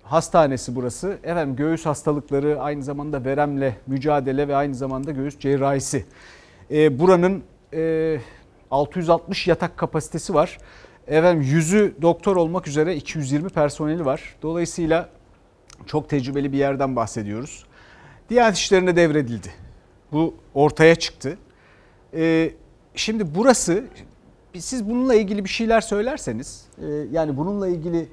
hastanesi 0.02 0.76
burası. 0.76 1.18
Efendim 1.22 1.56
göğüs 1.56 1.86
hastalıkları 1.86 2.60
aynı 2.60 2.82
zamanda 2.82 3.24
veremle 3.24 3.76
mücadele 3.86 4.48
ve 4.48 4.56
aynı 4.56 4.74
zamanda 4.74 5.10
göğüs 5.10 5.38
cerrahisi. 5.38 6.04
E, 6.70 6.98
buranın 6.98 7.42
e, 7.72 8.18
660 8.70 9.46
yatak 9.48 9.76
kapasitesi 9.76 10.34
var. 10.34 10.58
Efendim 11.06 11.42
yüzü 11.42 11.94
doktor 12.02 12.36
olmak 12.36 12.68
üzere 12.68 12.96
220 12.96 13.48
personeli 13.48 14.04
var. 14.04 14.36
Dolayısıyla 14.42 15.08
çok 15.86 16.08
tecrübeli 16.08 16.52
bir 16.52 16.58
yerden 16.58 16.96
bahsediyoruz. 16.96 17.64
Diyanet 18.30 18.56
işlerine 18.56 18.96
devredildi. 18.96 19.48
Bu 20.12 20.34
ortaya 20.54 20.94
çıktı. 20.94 21.38
Ee, 22.14 22.50
şimdi 22.94 23.34
burası 23.34 23.84
siz 24.58 24.88
bununla 24.88 25.14
ilgili 25.14 25.44
bir 25.44 25.48
şeyler 25.48 25.80
söylerseniz 25.80 26.66
e, 26.78 26.86
yani 27.12 27.36
bununla 27.36 27.68
ilgili 27.68 28.08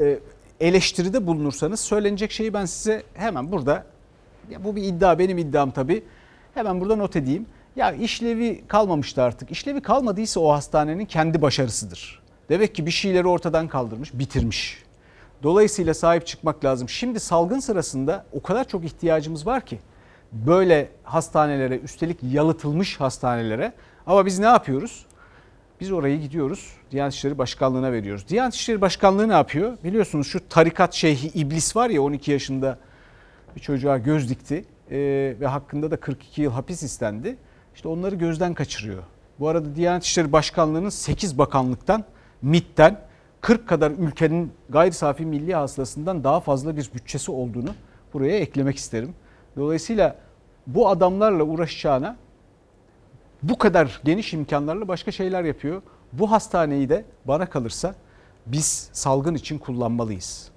e, 0.00 0.18
eleştiride 0.60 1.26
bulunursanız 1.26 1.80
söylenecek 1.80 2.32
şeyi 2.32 2.54
ben 2.54 2.64
size 2.64 3.02
hemen 3.14 3.52
burada 3.52 3.86
ya 4.50 4.64
bu 4.64 4.76
bir 4.76 4.82
iddia 4.82 5.18
benim 5.18 5.38
iddiam 5.38 5.70
tabii 5.70 6.04
hemen 6.54 6.80
burada 6.80 6.96
not 6.96 7.16
edeyim. 7.16 7.46
Ya 7.76 7.92
işlevi 7.92 8.64
kalmamıştı 8.68 9.22
artık. 9.22 9.50
İşlevi 9.50 9.80
kalmadıysa 9.80 10.40
o 10.40 10.52
hastanenin 10.52 11.04
kendi 11.04 11.42
başarısıdır. 11.42 12.22
Demek 12.48 12.74
ki 12.74 12.86
bir 12.86 12.90
şeyleri 12.90 13.26
ortadan 13.26 13.68
kaldırmış, 13.68 14.14
bitirmiş. 14.14 14.82
Dolayısıyla 15.42 15.94
sahip 15.94 16.26
çıkmak 16.26 16.64
lazım. 16.64 16.88
Şimdi 16.88 17.20
salgın 17.20 17.60
sırasında 17.60 18.24
o 18.32 18.42
kadar 18.42 18.68
çok 18.68 18.84
ihtiyacımız 18.84 19.46
var 19.46 19.66
ki 19.66 19.78
böyle 20.32 20.88
hastanelere 21.02 21.78
üstelik 21.78 22.18
yalıtılmış 22.22 23.00
hastanelere 23.00 23.72
ama 24.06 24.26
biz 24.26 24.38
ne 24.38 24.46
yapıyoruz? 24.46 25.06
Biz 25.80 25.92
orayı 25.92 26.20
gidiyoruz 26.20 26.72
Diyanet 26.90 27.14
İşleri 27.14 27.38
Başkanlığı'na 27.38 27.92
veriyoruz. 27.92 28.28
Diyanet 28.28 28.54
İşleri 28.54 28.80
Başkanlığı 28.80 29.28
ne 29.28 29.32
yapıyor? 29.32 29.78
Biliyorsunuz 29.84 30.26
şu 30.26 30.48
tarikat 30.48 30.94
şeyhi 30.94 31.28
iblis 31.28 31.76
var 31.76 31.90
ya 31.90 32.02
12 32.02 32.30
yaşında 32.30 32.78
bir 33.56 33.60
çocuğa 33.60 33.98
göz 33.98 34.28
dikti 34.28 34.64
ee, 34.90 35.34
ve 35.40 35.46
hakkında 35.46 35.90
da 35.90 35.96
42 35.96 36.42
yıl 36.42 36.52
hapis 36.52 36.82
istendi. 36.82 37.36
İşte 37.74 37.88
onları 37.88 38.14
gözden 38.14 38.54
kaçırıyor. 38.54 39.02
Bu 39.40 39.48
arada 39.48 39.76
Diyanet 39.76 40.04
İşleri 40.04 40.32
Başkanlığı'nın 40.32 40.88
8 40.88 41.38
bakanlıktan, 41.38 42.04
MİT'ten 42.42 43.00
40 43.40 43.68
kadar 43.68 43.90
ülkenin 43.90 44.52
gayri 44.68 44.92
safi 44.92 45.26
milli 45.26 45.54
hasılasından 45.54 46.24
daha 46.24 46.40
fazla 46.40 46.76
bir 46.76 46.90
bütçesi 46.94 47.30
olduğunu 47.30 47.74
buraya 48.14 48.38
eklemek 48.38 48.76
isterim. 48.76 49.14
Dolayısıyla 49.56 50.16
bu 50.66 50.88
adamlarla 50.88 51.42
uğraşacağına 51.42 52.16
bu 53.42 53.58
kadar 53.58 54.00
geniş 54.04 54.32
imkanlarla 54.32 54.88
başka 54.88 55.12
şeyler 55.12 55.44
yapıyor. 55.44 55.82
Bu 56.12 56.30
hastaneyi 56.30 56.88
de 56.88 57.04
bana 57.24 57.46
kalırsa 57.50 57.94
biz 58.46 58.90
salgın 58.92 59.34
için 59.34 59.58
kullanmalıyız. 59.58 60.50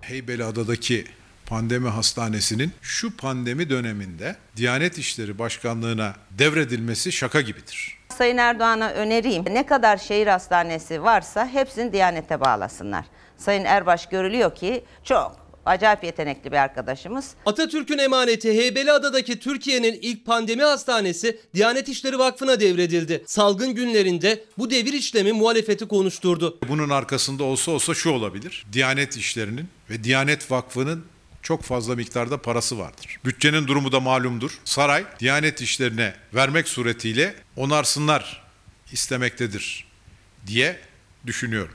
Heybeliada'daki 0.00 1.04
pandemi 1.48 1.88
hastanesinin 1.88 2.72
şu 2.82 3.16
pandemi 3.16 3.70
döneminde 3.70 4.36
Diyanet 4.56 4.98
İşleri 4.98 5.38
Başkanlığı'na 5.38 6.14
devredilmesi 6.38 7.12
şaka 7.12 7.40
gibidir. 7.40 7.98
Sayın 8.18 8.36
Erdoğan'a 8.36 8.90
öneriyim. 8.90 9.44
Ne 9.44 9.66
kadar 9.66 9.96
şehir 9.96 10.26
hastanesi 10.26 11.02
varsa 11.02 11.48
hepsini 11.48 11.92
Diyanet'e 11.92 12.40
bağlasınlar. 12.40 13.04
Sayın 13.36 13.64
Erbaş 13.64 14.06
görülüyor 14.08 14.54
ki 14.54 14.84
çok 15.04 15.48
acayip 15.66 16.04
yetenekli 16.04 16.52
bir 16.52 16.56
arkadaşımız. 16.56 17.30
Atatürk'ün 17.46 17.98
emaneti 17.98 18.52
Heybeliada'daki 18.52 19.38
Türkiye'nin 19.38 19.98
ilk 20.02 20.26
pandemi 20.26 20.62
hastanesi 20.62 21.40
Diyanet 21.54 21.88
İşleri 21.88 22.18
Vakfı'na 22.18 22.60
devredildi. 22.60 23.24
Salgın 23.26 23.74
günlerinde 23.74 24.44
bu 24.58 24.70
devir 24.70 24.92
işlemi 24.92 25.32
muhalefeti 25.32 25.88
konuşturdu. 25.88 26.58
Bunun 26.68 26.90
arkasında 26.90 27.44
olsa 27.44 27.72
olsa 27.72 27.94
şu 27.94 28.10
olabilir. 28.10 28.66
Diyanet 28.72 29.16
İşleri'nin 29.16 29.68
ve 29.90 30.04
Diyanet 30.04 30.50
Vakfı'nın 30.50 31.04
çok 31.42 31.62
fazla 31.62 31.96
miktarda 31.96 32.42
parası 32.42 32.78
vardır. 32.78 33.16
Bütçenin 33.24 33.66
durumu 33.66 33.92
da 33.92 34.00
malumdur. 34.00 34.58
Saray 34.64 35.04
Diyanet 35.20 35.60
işlerine 35.60 36.14
vermek 36.34 36.68
suretiyle 36.68 37.34
onarsınlar 37.56 38.44
istemektedir 38.92 39.86
diye 40.46 40.80
düşünüyorum. 41.26 41.74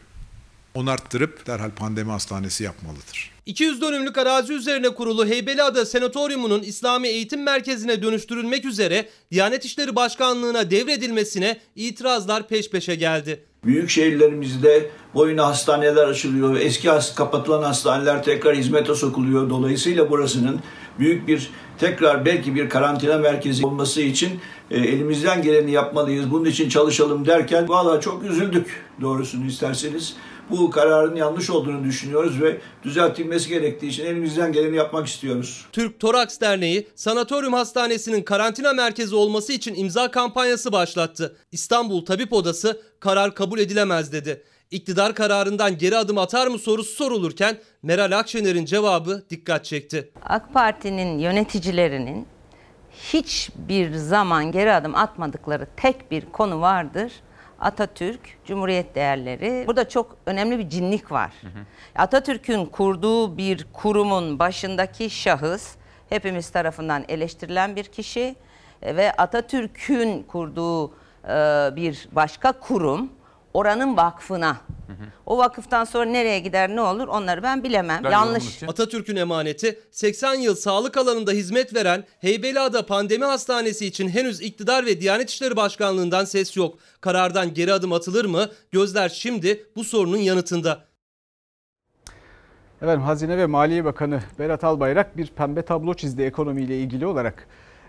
Onarttırıp 0.74 1.48
derhal 1.48 1.72
pandemi 1.72 2.12
hastanesi 2.12 2.64
yapmalıdır. 2.64 3.32
200 3.46 3.82
dönümlük 3.82 4.18
arazi 4.18 4.54
üzerine 4.54 4.90
kurulu 4.90 5.26
Heybeliada 5.26 5.86
Senatoryumu'nun 5.86 6.64
İslami 6.64 7.08
Eğitim 7.08 7.44
Merkezi'ne 7.44 8.02
dönüştürülmek 8.02 8.66
üzere 8.66 9.10
Diyanet 9.32 9.66
İşleri 9.66 9.96
Başkanlığı'na 9.96 10.72
devredilmesine 10.72 11.60
itirazlar 11.76 12.48
peş 12.48 12.70
peşe 12.70 12.96
geldi. 12.96 13.44
Büyük 13.66 13.90
şehirlerimizde 13.90 14.90
boyuna 15.14 15.48
hastaneler 15.48 16.08
açılıyor. 16.08 16.56
Eski 16.60 16.88
kapatılan 17.16 17.64
hastaneler 17.64 18.24
tekrar 18.24 18.56
hizmete 18.56 18.96
sokuluyor. 18.96 19.50
Dolayısıyla 19.50 20.10
burasının 20.10 20.60
büyük 21.00 21.28
bir 21.28 21.50
tekrar 21.78 22.26
belki 22.26 22.56
bir 22.56 22.70
karantina 22.70 23.18
merkezi 23.18 23.66
olması 23.66 24.02
için 24.02 24.40
e, 24.72 24.80
elimizden 24.80 25.42
geleni 25.42 25.72
yapmalıyız, 25.72 26.32
bunun 26.32 26.46
için 26.46 26.70
çalışalım 26.70 27.26
derken 27.26 27.70
valla 27.70 28.02
çok 28.02 28.24
üzüldük 28.24 28.86
doğrusunu 29.02 29.46
isterseniz. 29.46 30.16
Bu 30.50 30.70
kararın 30.70 31.16
yanlış 31.16 31.50
olduğunu 31.50 31.84
düşünüyoruz 31.84 32.42
ve 32.42 32.58
düzeltilmesi 32.84 33.50
gerektiği 33.50 33.88
için 33.88 34.06
elimizden 34.06 34.52
geleni 34.52 34.76
yapmak 34.76 35.08
istiyoruz. 35.08 35.66
Türk 35.72 36.00
Toraks 36.00 36.40
Derneği 36.40 36.88
Sanatoryum 36.96 37.54
Hastanesi'nin 37.54 38.22
karantina 38.24 38.74
merkezi 38.74 39.16
olması 39.16 39.54
için 39.54 39.76
imza 39.76 40.12
kampanyası 40.12 40.72
başlattı. 40.72 41.38
İstanbul 41.52 42.06
Tabip 42.06 42.34
Odası 42.34 42.82
karar 43.00 43.36
kabul 43.36 43.60
edilemez 43.60 44.12
dedi. 44.14 44.44
İktidar 44.72 45.16
kararından 45.16 45.78
geri 45.78 45.98
adım 45.98 46.18
atar 46.18 46.48
mı 46.48 46.60
sorusu 46.60 46.96
sorulurken 46.96 47.58
Meral 47.84 48.20
Akşener'in 48.20 48.66
cevabı 48.66 49.24
dikkat 49.30 49.66
çekti. 49.66 50.12
AK 50.26 50.54
Parti'nin 50.54 51.20
yöneticilerinin 51.20 52.28
hiçbir 52.92 53.96
zaman 53.96 54.52
geri 54.52 54.74
adım 54.74 54.96
atmadıkları 54.96 55.68
tek 55.78 56.12
bir 56.12 56.26
konu 56.26 56.62
vardır. 56.62 57.12
Atatürk, 57.64 58.20
Cumhuriyet 58.46 58.96
değerleri. 58.96 59.64
Burada 59.68 59.90
çok 59.90 60.18
önemli 60.26 60.60
bir 60.60 60.70
cinlik 60.70 61.12
var. 61.12 61.32
Atatürk'ün 61.96 62.66
kurduğu 62.66 63.38
bir 63.38 63.68
kurumun 63.74 64.40
başındaki 64.40 65.10
şahıs 65.10 65.76
hepimiz 66.10 66.50
tarafından 66.50 67.06
eleştirilen 67.08 67.76
bir 67.76 67.84
kişi 67.84 68.36
e, 68.82 68.96
ve 68.96 69.12
Atatürk'ün 69.12 70.24
kurduğu 70.24 70.92
e, 71.28 71.70
bir 71.76 72.08
başka 72.12 72.52
kurum 72.52 73.10
oranın 73.54 73.98
vakfına. 73.98 74.58
O 75.26 75.38
vakıftan 75.38 75.84
sonra 75.84 76.06
nereye 76.06 76.40
gider 76.40 76.70
ne 76.70 76.82
olur 76.82 77.08
onları 77.08 77.44
ben 77.44 77.64
bilemem. 77.64 78.04
Yanlış. 78.12 78.64
Atatürk'ün 78.64 79.16
emaneti 79.16 79.80
80 79.92 80.34
yıl 80.34 80.56
sağlık 80.56 80.98
alanında 80.98 81.32
hizmet 81.32 81.76
veren 81.76 82.04
Heybeliada 82.20 82.86
Pandemi 82.86 83.26
Hastanesi 83.26 83.86
için 83.86 84.10
henüz 84.10 84.42
iktidar 84.42 84.86
ve 84.86 85.02
Diyanet 85.02 85.30
İşleri 85.30 85.56
Başkanlığı'ndan 85.56 86.26
ses 86.26 86.58
yok. 86.58 86.80
Karardan 87.02 87.54
geri 87.54 87.74
adım 87.74 87.94
atılır 87.94 88.26
mı? 88.26 88.50
Gözler 88.72 89.10
şimdi 89.10 89.66
bu 89.76 89.84
sorunun 89.84 90.18
yanıtında. 90.18 90.86
Efendim 92.82 93.02
Hazine 93.02 93.38
ve 93.38 93.46
Maliye 93.46 93.86
Bakanı 93.86 94.20
Berat 94.40 94.64
Albayrak 94.64 95.18
bir 95.18 95.28
pembe 95.28 95.62
tablo 95.62 95.94
çizdi 95.94 96.22
ekonomiyle 96.22 96.78
ilgili 96.78 97.06
olarak. 97.06 97.48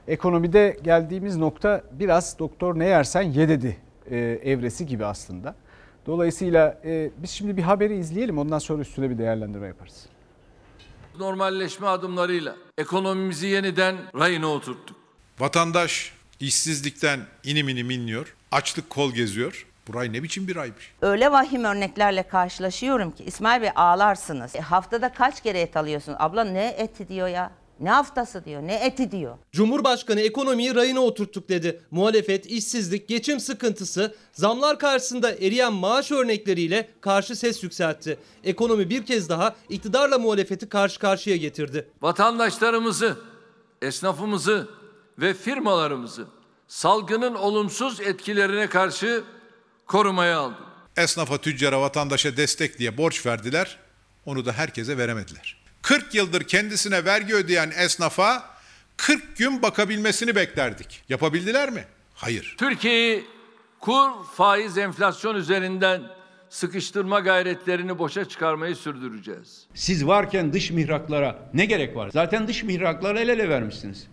Ekonomide 0.09 0.77
geldiğimiz 0.83 1.37
nokta 1.37 1.83
biraz 1.93 2.39
doktor 2.39 2.79
ne 2.79 2.87
yersen 2.87 3.23
ye 3.23 3.49
dedi 3.49 3.84
e, 4.11 4.17
evresi 4.45 4.87
gibi 4.87 5.05
aslında. 5.05 5.55
Dolayısıyla 6.07 6.81
e, 6.85 7.11
biz 7.17 7.31
şimdi 7.31 7.57
bir 7.57 7.63
haberi 7.63 7.97
izleyelim 7.97 8.39
ondan 8.39 8.59
sonra 8.59 8.83
üstüne 8.83 9.11
bir 9.11 9.19
değerlendirme 9.19 9.67
yaparız. 9.67 10.07
Normalleşme 11.19 11.87
adımlarıyla 11.87 12.57
ekonomimizi 12.79 13.47
yeniden 13.47 13.97
rayına 14.19 14.49
oturttuk. 14.49 14.97
Vatandaş 15.39 16.13
işsizlikten 16.41 17.21
inim 17.45 17.69
inim 17.69 17.91
inliyor, 17.91 18.37
açlık 18.53 18.91
kol 18.91 19.13
geziyor. 19.13 19.67
Bu 19.89 19.99
ay 19.99 20.13
ne 20.13 20.23
biçim 20.23 20.49
bir 20.49 20.57
aymış? 20.57 20.93
Öyle 21.03 21.33
vahim 21.33 21.65
örneklerle 21.65 22.23
karşılaşıyorum 22.23 23.11
ki 23.11 23.25
İsmail 23.25 23.63
Bey 23.63 23.71
ağlarsınız. 23.77 24.57
E, 24.57 24.61
haftada 24.61 25.13
kaç 25.13 25.43
kere 25.43 25.61
et 25.61 25.77
alıyorsun? 25.77 26.17
Abla 26.19 26.45
ne 26.45 26.67
eti 26.67 27.09
diyor 27.09 27.29
ya? 27.29 27.51
Ne 27.81 27.91
haftası 27.91 28.45
diyor, 28.45 28.63
ne 28.63 28.75
eti 28.75 29.11
diyor. 29.11 29.39
Cumhurbaşkanı 29.53 30.21
ekonomiyi 30.21 30.75
rayına 30.75 31.01
oturttuk 31.01 31.49
dedi. 31.49 31.81
Muhalefet, 31.91 32.47
işsizlik, 32.47 33.09
geçim 33.09 33.41
sıkıntısı, 33.41 34.15
zamlar 34.33 34.79
karşısında 34.79 35.33
eriyen 35.33 35.73
maaş 35.73 36.13
örnekleriyle 36.13 36.89
karşı 37.01 37.37
ses 37.37 37.63
yükseltti. 37.63 38.19
Ekonomi 38.45 38.91
bir 38.91 39.07
kez 39.07 39.29
daha 39.29 39.57
iktidarla 39.69 40.19
muhalefeti 40.19 40.69
karşı 40.69 41.01
karşıya 41.01 41.37
getirdi. 41.37 41.89
Vatandaşlarımızı, 42.03 43.17
esnafımızı 43.83 44.69
ve 45.19 45.35
firmalarımızı 45.35 46.27
salgının 46.69 47.35
olumsuz 47.35 48.01
etkilerine 48.01 48.69
karşı 48.69 49.25
korumaya 49.87 50.39
aldık. 50.39 50.59
Esnafa, 50.97 51.39
tüccara, 51.39 51.81
vatandaşa 51.81 52.37
destek 52.37 52.79
diye 52.79 52.99
borç 52.99 53.27
verdiler. 53.27 53.79
Onu 54.27 54.45
da 54.45 54.53
herkese 54.53 54.99
veremediler. 54.99 55.64
40 55.85 56.15
yıldır 56.15 56.43
kendisine 56.43 57.05
vergi 57.05 57.35
ödeyen 57.35 57.71
esnafa 57.79 58.43
40 58.97 59.37
gün 59.37 59.63
bakabilmesini 59.63 60.37
beklerdik. 60.37 61.03
Yapabildiler 61.09 61.71
mi? 61.71 61.85
Hayır. 62.15 62.55
Türkiye'yi 62.59 63.25
kur, 63.81 64.11
faiz, 64.37 64.79
enflasyon 64.79 65.35
üzerinden 65.35 66.03
sıkıştırma 66.49 67.21
gayretlerini 67.21 67.99
boşa 67.99 68.25
çıkarmayı 68.25 68.77
sürdüreceğiz. 68.77 69.67
Siz 69.75 70.07
varken 70.07 70.53
dış 70.53 70.71
mihraklara 70.71 71.51
ne 71.55 71.65
gerek 71.65 71.97
var? 71.97 72.11
Zaten 72.13 72.49
dış 72.49 72.63
mihraklara 72.63 73.21
el 73.21 73.29
ele 73.29 73.49
vermişsiniz. 73.49 74.07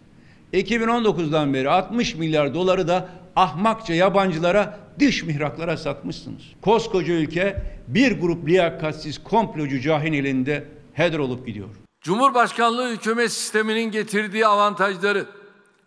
2019'dan 0.53 1.53
beri 1.53 1.69
60 1.69 2.15
milyar 2.15 2.53
doları 2.53 2.87
da 2.87 3.09
ahmakça 3.35 3.93
yabancılara 3.93 4.79
dış 4.99 5.23
mihraklara 5.23 5.77
satmışsınız. 5.77 6.41
Koskoca 6.61 7.13
ülke 7.13 7.63
bir 7.87 8.19
grup 8.19 8.47
liyakatsiz 8.47 9.23
komplocu 9.23 9.79
cahil 9.79 10.13
elinde 10.13 10.80
heder 11.01 11.19
olup 11.19 11.47
gidiyor. 11.47 11.67
Cumhurbaşkanlığı 12.01 12.91
hükümet 12.91 13.31
sisteminin 13.31 13.91
getirdiği 13.91 14.47
avantajları 14.47 15.25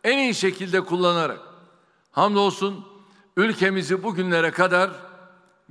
en 0.05 0.19
iyi 0.19 0.35
şekilde 0.35 0.81
kullanarak 0.81 1.41
hamdolsun 2.11 2.87
ülkemizi 3.37 4.03
bugünlere 4.03 4.51
kadar 4.51 4.91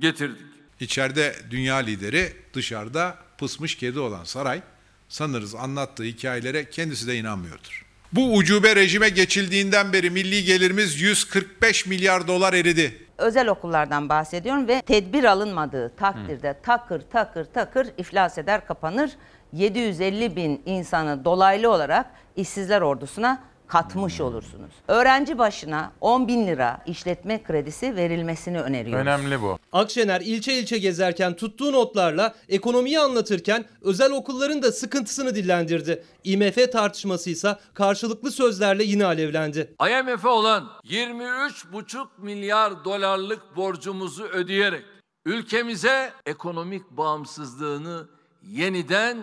getirdik. 0.00 0.46
İçeride 0.80 1.34
dünya 1.50 1.76
lideri, 1.76 2.32
dışarıda 2.54 3.18
pısmış 3.38 3.74
kedi 3.74 3.98
olan 3.98 4.24
saray 4.24 4.62
sanırız 5.08 5.54
anlattığı 5.54 6.02
hikayelere 6.02 6.70
kendisi 6.70 7.06
de 7.06 7.16
inanmıyordur. 7.16 7.86
Bu 8.12 8.36
ucube 8.36 8.76
rejime 8.76 9.08
geçildiğinden 9.08 9.92
beri 9.92 10.10
milli 10.10 10.44
gelirimiz 10.44 11.00
145 11.00 11.86
milyar 11.86 12.28
dolar 12.28 12.52
eridi. 12.52 13.06
Özel 13.18 13.48
okullardan 13.48 14.08
bahsediyorum 14.08 14.68
ve 14.68 14.82
tedbir 14.82 15.24
alınmadığı 15.24 15.96
takdirde 15.96 16.60
takır 16.62 17.00
takır 17.00 17.44
takır 17.44 17.86
iflas 17.98 18.38
eder 18.38 18.66
kapanır. 18.66 19.10
750 19.54 20.36
bin 20.36 20.62
insanı 20.66 21.24
dolaylı 21.24 21.70
olarak 21.70 22.06
işsizler 22.36 22.80
ordusuna 22.80 23.42
katmış 23.66 24.20
olursunuz. 24.20 24.70
Öğrenci 24.88 25.38
başına 25.38 25.92
10 26.00 26.28
bin 26.28 26.46
lira 26.46 26.82
işletme 26.86 27.42
kredisi 27.42 27.96
verilmesini 27.96 28.60
öneriyoruz. 28.60 29.06
Önemli 29.06 29.42
bu. 29.42 29.58
Akşener 29.72 30.20
ilçe 30.20 30.54
ilçe 30.54 30.78
gezerken 30.78 31.34
tuttuğu 31.34 31.72
notlarla 31.72 32.34
ekonomiyi 32.48 33.00
anlatırken 33.00 33.64
özel 33.82 34.12
okulların 34.12 34.62
da 34.62 34.72
sıkıntısını 34.72 35.34
dillendirdi. 35.34 36.04
IMF 36.24 36.72
tartışması 36.72 37.30
ise 37.30 37.56
karşılıklı 37.74 38.30
sözlerle 38.30 38.84
yine 38.84 39.04
alevlendi. 39.04 39.74
IMF'e 39.80 40.28
olan 40.28 40.70
23,5 40.84 42.06
milyar 42.18 42.84
dolarlık 42.84 43.56
borcumuzu 43.56 44.24
ödeyerek 44.24 44.82
ülkemize 45.26 46.12
ekonomik 46.26 46.90
bağımsızlığını 46.90 48.08
yeniden 48.42 49.18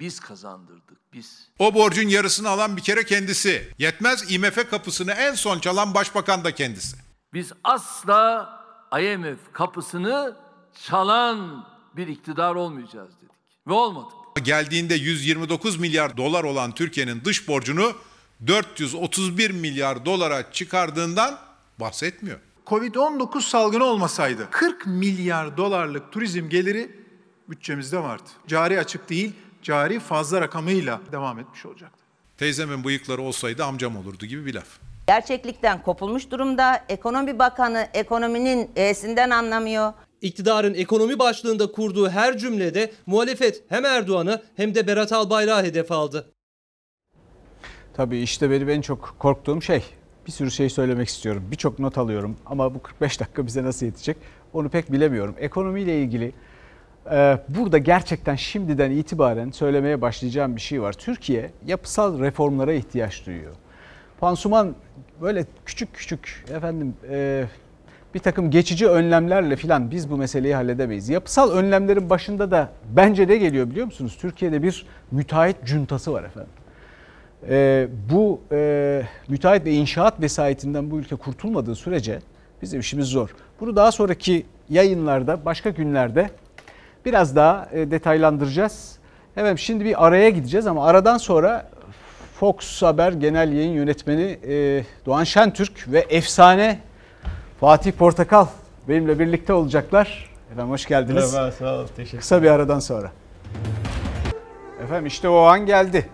biz 0.00 0.20
kazandırdık 0.20 0.98
biz. 1.12 1.48
O 1.58 1.74
borcun 1.74 2.08
yarısını 2.08 2.48
alan 2.48 2.76
bir 2.76 2.82
kere 2.82 3.04
kendisi. 3.04 3.68
Yetmez 3.78 4.32
IMF 4.32 4.70
kapısını 4.70 5.12
en 5.12 5.34
son 5.34 5.58
çalan 5.58 5.94
başbakan 5.94 6.44
da 6.44 6.54
kendisi. 6.54 6.96
Biz 7.34 7.52
asla 7.64 8.48
IMF 9.00 9.38
kapısını 9.52 10.36
çalan 10.86 11.66
bir 11.96 12.06
iktidar 12.06 12.54
olmayacağız 12.54 13.10
dedik. 13.16 13.32
Ve 13.66 13.72
olmadık. 13.72 14.12
Geldiğinde 14.42 14.94
129 14.94 15.76
milyar 15.76 16.16
dolar 16.16 16.44
olan 16.44 16.72
Türkiye'nin 16.72 17.24
dış 17.24 17.48
borcunu 17.48 17.92
431 18.46 19.50
milyar 19.50 20.04
dolara 20.04 20.52
çıkardığından 20.52 21.38
bahsetmiyor. 21.80 22.38
Covid-19 22.66 23.40
salgını 23.40 23.84
olmasaydı 23.84 24.48
40 24.50 24.86
milyar 24.86 25.56
dolarlık 25.56 26.12
turizm 26.12 26.48
geliri 26.48 27.02
bütçemizde 27.48 27.98
vardı. 27.98 28.28
Cari 28.46 28.80
açık 28.80 29.10
değil, 29.10 29.32
cari 29.62 30.00
fazla 30.00 30.40
rakamıyla 30.40 31.00
devam 31.12 31.38
etmiş 31.38 31.66
olacaktı. 31.66 32.02
Teyzemin 32.38 32.84
bıyıkları 32.84 33.22
olsaydı 33.22 33.64
amcam 33.64 33.96
olurdu 33.96 34.26
gibi 34.26 34.46
bir 34.46 34.54
laf. 34.54 34.66
Gerçeklikten 35.06 35.82
kopulmuş 35.82 36.30
durumda. 36.30 36.84
Ekonomi 36.88 37.38
Bakanı 37.38 37.88
ekonominin 37.94 38.70
E'sinden 38.76 39.30
anlamıyor. 39.30 39.92
İktidarın 40.20 40.74
ekonomi 40.74 41.18
başlığında 41.18 41.72
kurduğu 41.72 42.08
her 42.08 42.38
cümlede 42.38 42.92
muhalefet 43.06 43.62
hem 43.68 43.84
Erdoğan'ı 43.84 44.42
hem 44.56 44.74
de 44.74 44.86
Berat 44.86 45.12
Albayrak'ı 45.12 45.66
hedef 45.66 45.92
aldı. 45.92 46.32
Tabii 47.94 48.18
işte 48.18 48.50
benim 48.50 48.68
en 48.68 48.80
çok 48.80 49.14
korktuğum 49.18 49.62
şey 49.62 49.84
bir 50.26 50.32
sürü 50.32 50.50
şey 50.50 50.70
söylemek 50.70 51.08
istiyorum. 51.08 51.44
Birçok 51.50 51.78
not 51.78 51.98
alıyorum 51.98 52.36
ama 52.46 52.74
bu 52.74 52.82
45 52.82 53.20
dakika 53.20 53.46
bize 53.46 53.62
nasıl 53.62 53.86
yetecek 53.86 54.16
onu 54.52 54.68
pek 54.68 54.92
bilemiyorum. 54.92 55.34
Ekonomiyle 55.38 56.02
ilgili 56.02 56.32
burada 57.48 57.78
gerçekten 57.78 58.36
şimdiden 58.36 58.90
itibaren 58.90 59.50
söylemeye 59.50 60.00
başlayacağım 60.00 60.56
bir 60.56 60.60
şey 60.60 60.82
var. 60.82 60.92
Türkiye 60.92 61.50
yapısal 61.66 62.20
reformlara 62.20 62.72
ihtiyaç 62.72 63.26
duyuyor. 63.26 63.52
Pansuman 64.20 64.74
böyle 65.22 65.44
küçük 65.66 65.94
küçük 65.94 66.44
efendim 66.54 66.94
e, 67.10 67.44
bir 68.14 68.18
takım 68.18 68.50
geçici 68.50 68.88
önlemlerle 68.88 69.56
filan 69.56 69.90
biz 69.90 70.10
bu 70.10 70.16
meseleyi 70.16 70.54
halledemeyiz. 70.54 71.08
Yapısal 71.08 71.50
önlemlerin 71.50 72.10
başında 72.10 72.50
da 72.50 72.68
bence 72.96 73.28
ne 73.28 73.36
geliyor 73.36 73.70
biliyor 73.70 73.86
musunuz? 73.86 74.18
Türkiye'de 74.20 74.62
bir 74.62 74.86
müteahhit 75.10 75.56
cuntası 75.64 76.12
var 76.12 76.24
efendim. 76.24 76.52
e, 77.48 77.88
bu 78.12 78.40
e, 78.52 79.02
müteahhit 79.28 79.64
ve 79.64 79.70
inşaat 79.70 80.20
vesayetinden 80.20 80.90
bu 80.90 80.98
ülke 80.98 81.16
kurtulmadığı 81.16 81.74
sürece 81.74 82.18
bizim 82.62 82.80
işimiz 82.80 83.06
zor. 83.06 83.34
Bunu 83.60 83.76
daha 83.76 83.92
sonraki 83.92 84.46
yayınlarda 84.68 85.44
başka 85.44 85.70
günlerde 85.70 86.30
biraz 87.04 87.36
daha 87.36 87.68
e, 87.72 87.90
detaylandıracağız. 87.90 88.96
Evet 89.36 89.58
şimdi 89.58 89.84
bir 89.84 90.06
araya 90.06 90.30
gideceğiz 90.30 90.66
ama 90.66 90.86
aradan 90.86 91.18
sonra 91.18 91.70
Fox 92.34 92.82
Haber 92.82 93.12
Genel 93.12 93.52
Yayın 93.52 93.72
Yönetmeni 93.72 94.38
e, 94.48 94.84
Doğan 95.06 95.24
Şentürk 95.24 95.84
ve 95.88 95.98
efsane 95.98 96.78
Fatih 97.60 97.92
Portakal 97.92 98.46
benimle 98.88 99.18
birlikte 99.18 99.52
olacaklar. 99.52 100.30
Efendim 100.52 100.72
hoş 100.72 100.86
geldiniz. 100.86 101.34
Merhaba, 101.34 101.52
sağ 101.52 101.74
ol. 101.74 101.86
Teşekkür 101.96 102.18
Kısa 102.18 102.42
bir 102.42 102.50
aradan 102.50 102.78
sonra. 102.78 103.10
Efendim 104.84 105.06
işte 105.06 105.28
o 105.28 105.38
an 105.38 105.66
geldi. 105.66 106.08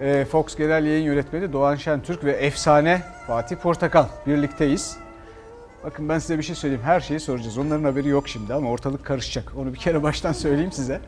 E, 0.00 0.24
Fox 0.24 0.56
Genel 0.56 0.84
Yayın 0.84 1.04
Yönetmeni 1.04 1.52
Doğan 1.52 1.76
Şentürk 1.76 2.24
ve 2.24 2.32
efsane 2.32 3.02
Fatih 3.26 3.56
Portakal 3.56 4.04
birlikteyiz. 4.26 4.96
Bakın 5.84 6.08
ben 6.08 6.18
size 6.18 6.38
bir 6.38 6.42
şey 6.42 6.56
söyleyeyim. 6.56 6.84
Her 6.84 7.00
şeyi 7.00 7.20
soracağız. 7.20 7.58
Onların 7.58 7.84
haberi 7.84 8.08
yok 8.08 8.28
şimdi 8.28 8.54
ama 8.54 8.70
ortalık 8.70 9.04
karışacak. 9.04 9.52
Onu 9.56 9.72
bir 9.72 9.78
kere 9.78 10.02
baştan 10.02 10.32
söyleyeyim 10.32 10.72
size. 10.72 11.00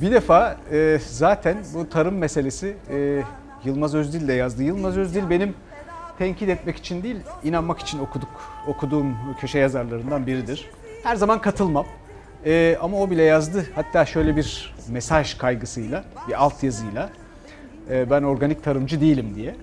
Bir 0.00 0.12
defa 0.12 0.56
e, 0.72 0.98
zaten 1.08 1.56
bu 1.74 1.88
tarım 1.88 2.18
meselesi 2.18 2.76
e, 2.90 3.22
Yılmaz 3.64 3.94
Özdil 3.94 4.28
de 4.28 4.32
yazdı. 4.32 4.62
Yılmaz 4.62 4.96
Özdil 4.96 5.30
benim 5.30 5.54
tenkit 6.18 6.48
etmek 6.48 6.76
için 6.76 7.02
değil, 7.02 7.16
inanmak 7.44 7.78
için 7.78 7.98
okuduk 7.98 8.28
okuduğum 8.66 9.16
köşe 9.40 9.58
yazarlarından 9.58 10.26
biridir. 10.26 10.70
Her 11.02 11.16
zaman 11.16 11.40
katılmam. 11.40 11.86
E, 12.44 12.76
ama 12.80 13.00
o 13.00 13.10
bile 13.10 13.22
yazdı. 13.22 13.66
Hatta 13.74 14.06
şöyle 14.06 14.36
bir 14.36 14.74
mesaj 14.88 15.38
kaygısıyla, 15.38 16.04
bir 16.28 16.42
altyazıyla. 16.44 17.10
E, 17.90 18.10
ben 18.10 18.22
organik 18.22 18.64
tarımcı 18.64 19.00
değilim 19.00 19.34
diye. 19.34 19.56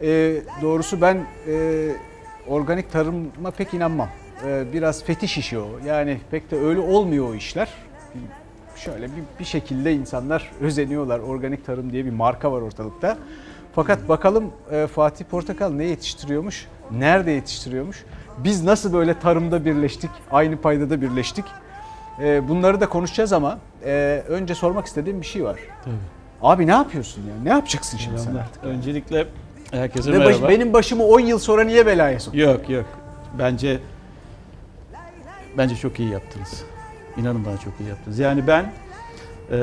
E, 0.00 0.42
doğrusu 0.62 1.00
ben 1.00 1.26
e, 1.46 1.90
organik 2.48 2.92
tarıma 2.92 3.50
pek 3.56 3.74
inanmam. 3.74 4.08
E, 4.46 4.64
biraz 4.72 5.04
fetiş 5.04 5.38
işi 5.38 5.58
o. 5.58 5.68
Yani 5.86 6.18
pek 6.30 6.50
de 6.50 6.56
öyle 6.56 6.80
olmuyor 6.80 7.28
o 7.28 7.34
işler. 7.34 7.68
Şöyle 8.76 9.06
bir, 9.06 9.22
bir 9.40 9.44
şekilde 9.44 9.94
insanlar 9.94 10.50
özeniyorlar. 10.60 11.18
Organik 11.18 11.66
tarım 11.66 11.92
diye 11.92 12.04
bir 12.04 12.10
marka 12.10 12.52
var 12.52 12.62
ortalıkta. 12.62 13.18
Fakat 13.74 14.08
bakalım 14.08 14.52
e, 14.70 14.86
Fatih 14.86 15.24
Portakal 15.24 15.70
ne 15.70 15.84
yetiştiriyormuş? 15.84 16.66
Nerede 16.90 17.30
yetiştiriyormuş? 17.30 18.04
Biz 18.38 18.64
nasıl 18.64 18.92
böyle 18.92 19.18
tarımda 19.18 19.64
birleştik? 19.64 20.10
Aynı 20.30 20.56
paydada 20.56 21.00
birleştik? 21.02 21.44
E, 22.20 22.48
bunları 22.48 22.80
da 22.80 22.88
konuşacağız 22.88 23.32
ama 23.32 23.58
e, 23.84 24.22
önce 24.28 24.54
sormak 24.54 24.86
istediğim 24.86 25.20
bir 25.20 25.26
şey 25.26 25.44
var. 25.44 25.58
Tabii. 25.84 25.94
Abi 26.42 26.66
ne 26.66 26.72
yapıyorsun 26.72 27.22
ya? 27.22 27.34
Ne 27.42 27.48
yapacaksın 27.48 27.98
şimdi 27.98 28.18
sen 28.18 28.34
artık? 28.34 28.64
Öncelikle 28.64 29.26
herkese 29.76 30.12
Ve 30.12 30.18
baş- 30.18 30.26
merhaba. 30.26 30.48
benim 30.48 30.72
başımı 30.72 31.04
10 31.06 31.20
yıl 31.20 31.38
sonra 31.38 31.64
niye 31.64 31.86
belaya 31.86 32.20
soktun? 32.20 32.38
Yok 32.40 32.70
yok. 32.70 32.84
Bence 33.38 33.78
bence 35.58 35.76
çok 35.76 36.00
iyi 36.00 36.08
yaptınız. 36.10 36.64
İnanın 37.16 37.44
bana 37.44 37.56
çok 37.58 37.72
iyi 37.80 37.88
yaptınız. 37.88 38.18
Yani 38.18 38.46
ben 38.46 38.72
e, 39.52 39.58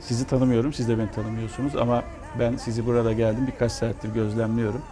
sizi 0.00 0.26
tanımıyorum, 0.26 0.72
siz 0.72 0.88
de 0.88 0.98
beni 0.98 1.10
tanımıyorsunuz 1.10 1.76
ama 1.76 2.02
ben 2.38 2.56
sizi 2.56 2.86
burada 2.86 3.12
geldim 3.12 3.46
birkaç 3.52 3.72
saattir 3.72 4.08
gözlemliyorum 4.14 4.82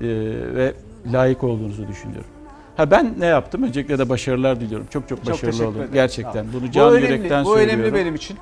E, 0.00 0.04
ve 0.54 0.74
layık 1.12 1.44
olduğunuzu 1.44 1.88
düşünüyorum. 1.88 2.30
Ha 2.76 2.90
ben 2.90 3.14
ne 3.18 3.26
yaptım? 3.26 3.62
Öncelikle 3.62 3.98
de 3.98 4.08
başarılar 4.08 4.60
diliyorum. 4.60 4.86
Çok 4.90 5.08
çok 5.08 5.18
Çok 5.24 5.34
başarılı 5.34 5.50
teşekkür 5.52 5.70
oldum. 5.70 5.86
Gerçekten. 5.92 6.46
Bunu 6.52 6.62
Bu 6.68 6.70
can 6.70 6.92
önemli, 6.92 7.12
yürekten 7.12 7.44
Bu 7.44 7.54
söylüyorum. 7.54 7.80
önemli 7.82 7.94
benim 7.94 8.14
için. 8.14 8.36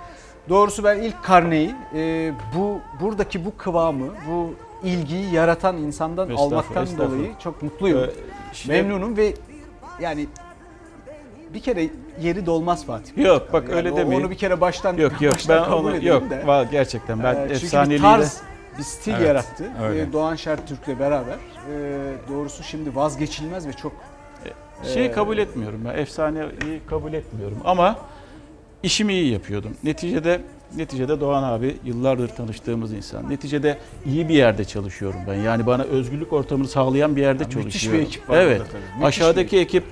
Doğrusu 0.49 0.85
ben 0.85 0.99
ilk 1.03 1.23
karneyi 1.25 1.75
e, 1.95 2.33
bu 2.57 2.79
buradaki 3.01 3.45
bu 3.45 3.57
kıvamı, 3.57 4.07
bu 4.31 4.55
ilgiyi 4.85 5.35
yaratan 5.35 5.77
insandan 5.77 6.31
Estağfurullah, 6.31 6.59
almaktan 6.59 6.85
estağfurullah. 6.85 7.19
dolayı 7.19 7.31
çok 7.43 7.63
mutluyum. 7.63 7.99
Ee, 8.05 8.11
şimdi- 8.53 8.73
Memnunum 8.77 9.17
ve 9.17 9.35
yani 10.01 10.27
bir 11.55 11.61
kere 11.61 11.89
yeri 12.21 12.47
dolmaz 12.47 12.87
Fatih. 12.87 13.19
Yok 13.25 13.53
bak 13.53 13.65
Yani 13.69 13.75
öyle 13.77 13.93
o- 13.93 13.97
demeyin. 13.97 14.23
Onu 14.23 14.31
bir 14.31 14.37
kere 14.37 14.61
baştan 14.61 14.97
Yok 14.97 15.23
yok 15.23 15.35
baştan 15.35 15.67
ben 15.67 15.73
onu 15.73 16.05
yok. 16.05 16.31
de. 16.31 16.47
Var 16.47 16.67
gerçekten 16.71 17.23
ben 17.25 17.35
Ee, 17.35 17.59
çünkü 17.59 17.91
bir 17.91 18.01
tarz, 18.01 18.41
bir 18.79 18.83
stil 18.83 19.13
Evet, 19.13 19.27
yarattı. 19.27 19.71
öyle. 19.83 20.03
Ee, 20.03 20.13
Doğan 20.13 20.35
Şertürk'le 20.37 20.99
beraber. 21.01 21.35
Ee, 21.35 21.99
doğrusu 22.29 22.63
şimdi 22.63 22.97
vazgeçilmez 22.97 23.67
ve 23.67 23.73
çok 23.73 23.93
Şeyi 24.95 25.09
e, 25.09 25.13
kabul 25.13 25.39
etmiyorum 25.39 25.81
ben. 25.85 25.99
Efsaneyi 25.99 26.47
kabul 26.87 27.13
etmiyorum 27.13 27.59
ama 27.65 27.97
işimi 28.83 29.13
iyi 29.13 29.33
yapıyordum. 29.33 29.77
Neticede 29.85 30.41
neticede 30.77 31.21
Doğan 31.21 31.43
abi 31.43 31.77
yıllardır 31.85 32.29
tanıştığımız 32.29 32.93
insan. 32.93 33.31
Neticede 33.31 33.79
iyi 34.07 34.29
bir 34.29 34.35
yerde 34.35 34.65
çalışıyorum 34.65 35.21
ben. 35.29 35.35
Yani 35.35 35.67
bana 35.67 35.83
özgürlük 35.83 36.33
ortamını 36.33 36.69
sağlayan 36.69 37.17
bir 37.17 37.21
yerde 37.21 37.43
Ya 37.43 37.49
müthiş 37.49 37.65
bir 37.65 37.71
çalışıyorum. 37.71 38.01
ekip 38.01 38.29
var 38.31 38.37
Evet. 38.39 38.59
burada 38.61 38.71
tabii. 38.71 38.83
Müthiş 38.83 39.05
Aşağıdaki 39.05 39.59
ekip 39.59 39.85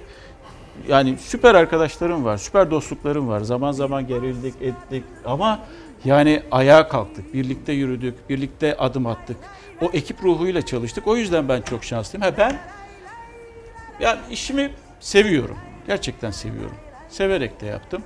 yani 0.89 1.17
süper 1.19 1.55
arkadaşlarım 1.55 2.25
var, 2.25 2.37
süper 2.37 2.71
dostluklarım 2.71 3.29
var. 3.29 3.41
Zaman 3.41 3.73
zaman 3.73 4.07
gerildik, 4.07 4.55
ettik 4.63 5.05
ama 5.25 5.61
yani 6.05 6.43
ayağa 6.51 6.89
kalktık, 6.89 7.35
birlikte 7.35 7.73
yürüdük, 7.73 8.31
birlikte 8.31 8.77
adım 8.77 9.07
attık. 9.07 9.37
O 9.83 9.91
ekip 9.93 10.23
ruhuyla 10.25 10.63
çalıştık. 10.63 11.07
O 11.07 11.17
yüzden 11.17 11.49
ben 11.49 11.63
çok 11.63 11.85
şanslıyım. 11.85 12.23
Ha 12.23 12.33
ben 12.39 12.57
yani 14.01 14.19
işimi 14.31 14.71
seviyorum. 15.01 15.57
Gerçekten 15.87 16.31
seviyorum. 16.31 16.77
Severek 17.09 17.61
de 17.61 17.67
yaptım. 17.67 18.03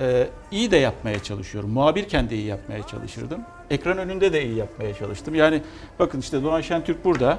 Ee, 0.00 0.28
iyi 0.50 0.70
de 0.70 0.76
yapmaya 0.76 1.22
çalışıyorum. 1.22 1.70
Muhabirken 1.70 2.30
de 2.30 2.36
iyi 2.36 2.46
yapmaya 2.46 2.86
çalışırdım. 2.86 3.40
Ekran 3.70 3.98
önünde 3.98 4.32
de 4.32 4.44
iyi 4.44 4.56
yapmaya 4.56 4.94
çalıştım. 4.94 5.34
Yani 5.34 5.62
bakın 5.98 6.20
işte 6.20 6.42
Doğan 6.42 6.60
Şentürk 6.60 7.04
burada 7.04 7.38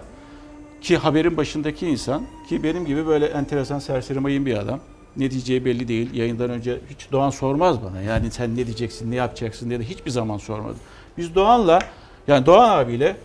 ki 0.82 0.97
haberin 0.97 1.38
başındaki 1.38 1.88
insan 1.88 2.24
ki 2.50 2.63
benim 2.63 2.86
gibi 2.86 3.08
böyle 3.08 3.26
enteresan 3.26 3.80
serseri 3.80 4.19
mayın 4.19 4.45
bir 4.45 4.58
adam. 4.58 4.80
Ne 5.17 5.32
diyeceği 5.32 5.65
belli 5.65 5.88
değil. 5.88 6.13
Yayından 6.13 6.50
önce 6.50 6.80
hiç 6.89 7.12
Doğan 7.12 7.30
sormaz 7.30 7.84
bana. 7.84 8.02
Yani 8.02 8.32
sen 8.32 8.52
ne 8.52 8.65
diyeceksin, 8.65 9.12
ne 9.12 9.15
yapacaksın 9.15 9.69
diye 9.69 9.80
de 9.80 9.84
hiçbir 9.84 10.12
zaman 10.12 10.38
sormadı. 10.38 10.76
Biz 11.17 11.36
Doğan'la 11.36 11.80
yani 12.28 12.45
Doğan 12.45 12.69
abiyle 12.69 13.17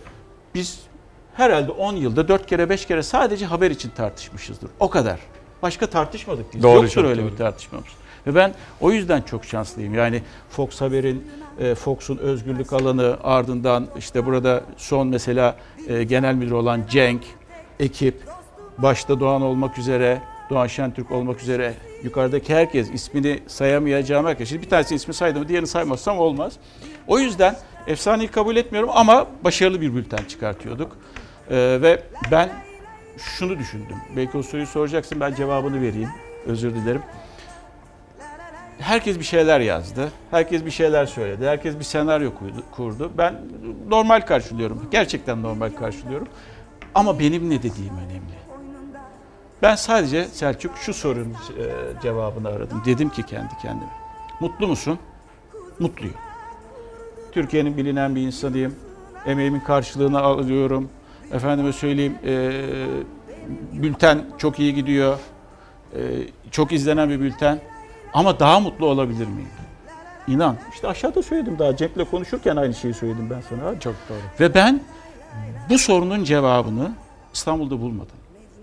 biz 0.55 0.79
herhalde 1.33 1.71
10 1.71 1.95
yılda 1.95 2.27
4 2.27 2.45
kere 2.47 2.69
5 2.69 2.85
kere 2.85 3.03
sadece 3.03 3.45
haber 3.45 3.71
için 3.71 3.89
tartışmışızdır. 3.89 4.69
O 4.79 4.89
kadar. 4.89 5.19
Başka 5.61 5.87
tartışmadık 5.87 6.53
biz. 6.53 6.63
Doğru, 6.63 6.83
Yoktur 6.83 7.05
öyle 7.05 7.21
doğru. 7.21 7.31
bir 7.31 7.37
tartışmamız. 7.37 7.87
Ve 8.27 8.35
ben 8.35 8.53
o 8.81 8.91
yüzden 8.91 9.21
çok 9.21 9.45
şanslıyım. 9.45 9.93
Yani 9.93 10.21
Fox 10.49 10.81
Haber'in, 10.81 11.27
e, 11.59 11.75
Fox'un 11.75 12.17
özgürlük 12.17 12.73
alanı 12.73 13.17
ardından 13.23 13.87
işte 13.97 14.25
burada 14.25 14.63
son 14.77 15.07
mesela 15.07 15.55
e, 15.87 16.03
genel 16.03 16.35
müdür 16.35 16.51
olan 16.51 16.81
Cenk, 16.89 17.21
ekip, 17.79 18.15
başta 18.77 19.19
Doğan 19.19 19.41
olmak 19.41 19.77
üzere, 19.77 20.21
Doğan 20.49 20.67
Şentürk 20.67 21.11
olmak 21.11 21.41
üzere 21.41 21.73
yukarıdaki 22.03 22.55
herkes 22.55 22.89
ismini 22.89 23.39
sayamayacağım 23.47 24.25
herkes. 24.25 24.49
Şimdi 24.49 24.61
bir 24.61 24.69
tanesi 24.69 24.95
ismi 24.95 25.13
saydım, 25.13 25.47
diğerini 25.47 25.67
saymazsam 25.67 26.19
olmaz. 26.19 26.53
O 27.07 27.19
yüzden 27.19 27.55
efsaneyi 27.87 28.27
kabul 28.27 28.55
etmiyorum 28.55 28.89
ama 28.93 29.27
başarılı 29.43 29.81
bir 29.81 29.95
bülten 29.95 30.23
çıkartıyorduk. 30.27 30.97
E, 31.49 31.55
ve 31.81 32.03
ben 32.31 32.49
şunu 33.17 33.59
düşündüm. 33.59 33.95
Belki 34.15 34.37
o 34.37 34.43
soruyu 34.43 34.67
soracaksın 34.67 35.19
ben 35.19 35.35
cevabını 35.35 35.81
vereyim. 35.81 36.09
Özür 36.45 36.75
dilerim. 36.75 37.01
Herkes 38.79 39.19
bir 39.19 39.23
şeyler 39.23 39.59
yazdı. 39.59 40.11
Herkes 40.31 40.65
bir 40.65 40.71
şeyler 40.71 41.05
söyledi. 41.05 41.47
Herkes 41.47 41.79
bir 41.79 41.83
senaryo 41.83 42.31
kurdu-. 42.71 43.11
Ben 43.17 43.35
normal 43.87 44.21
karşılıyorum. 44.21 44.87
Gerçekten 44.91 45.43
normal 45.43 45.69
karşılıyorum. 45.69 46.27
Ama 46.95 47.19
benim 47.19 47.49
ne 47.49 47.63
dediğim 47.63 47.97
önemli. 47.97 48.37
Ben 49.61 49.75
sadece 49.75 50.25
Selçuk 50.25 50.77
şu 50.77 50.93
sorunun 50.93 51.33
e, 51.33 51.65
cevabını 52.01 52.47
aradım. 52.47 52.81
Dedim 52.85 53.09
ki 53.09 53.23
kendi 53.23 53.57
kendime. 53.61 53.91
Mutlu 54.39 54.67
musun? 54.67 54.99
Mutluyum. 55.79 56.15
Türkiye'nin 57.31 57.77
bilinen 57.77 58.15
bir 58.15 58.21
insanıyım. 58.21 58.75
Emeğimin 59.25 59.59
karşılığını 59.59 60.19
alıyorum. 60.19 60.89
Efendime 61.31 61.73
söyleyeyim, 61.73 62.15
e, 62.25 62.51
bülten 63.73 64.25
çok 64.37 64.59
iyi 64.59 64.73
gidiyor. 64.73 65.19
E, 65.93 65.99
çok 66.51 66.71
izlenen 66.71 67.09
bir 67.09 67.19
bülten. 67.19 67.59
Ama 68.13 68.39
daha 68.39 68.59
mutlu 68.59 68.85
olabilir 68.85 69.27
miyim? 69.27 69.49
İnan. 70.27 70.55
İşte 70.73 70.87
aşağıda 70.87 71.23
söyledim 71.23 71.59
daha. 71.59 71.75
Cenk'le 71.75 72.09
konuşurken 72.11 72.55
aynı 72.55 72.73
şeyi 72.73 72.93
söyledim 72.93 73.29
ben 73.29 73.41
sana. 73.49 73.79
Çok 73.79 73.95
doğru. 74.09 74.17
Ve 74.39 74.53
ben 74.53 74.81
bu 75.69 75.77
sorunun 75.77 76.23
cevabını 76.23 76.91
İstanbul'da 77.33 77.81
bulmadım. 77.81 78.15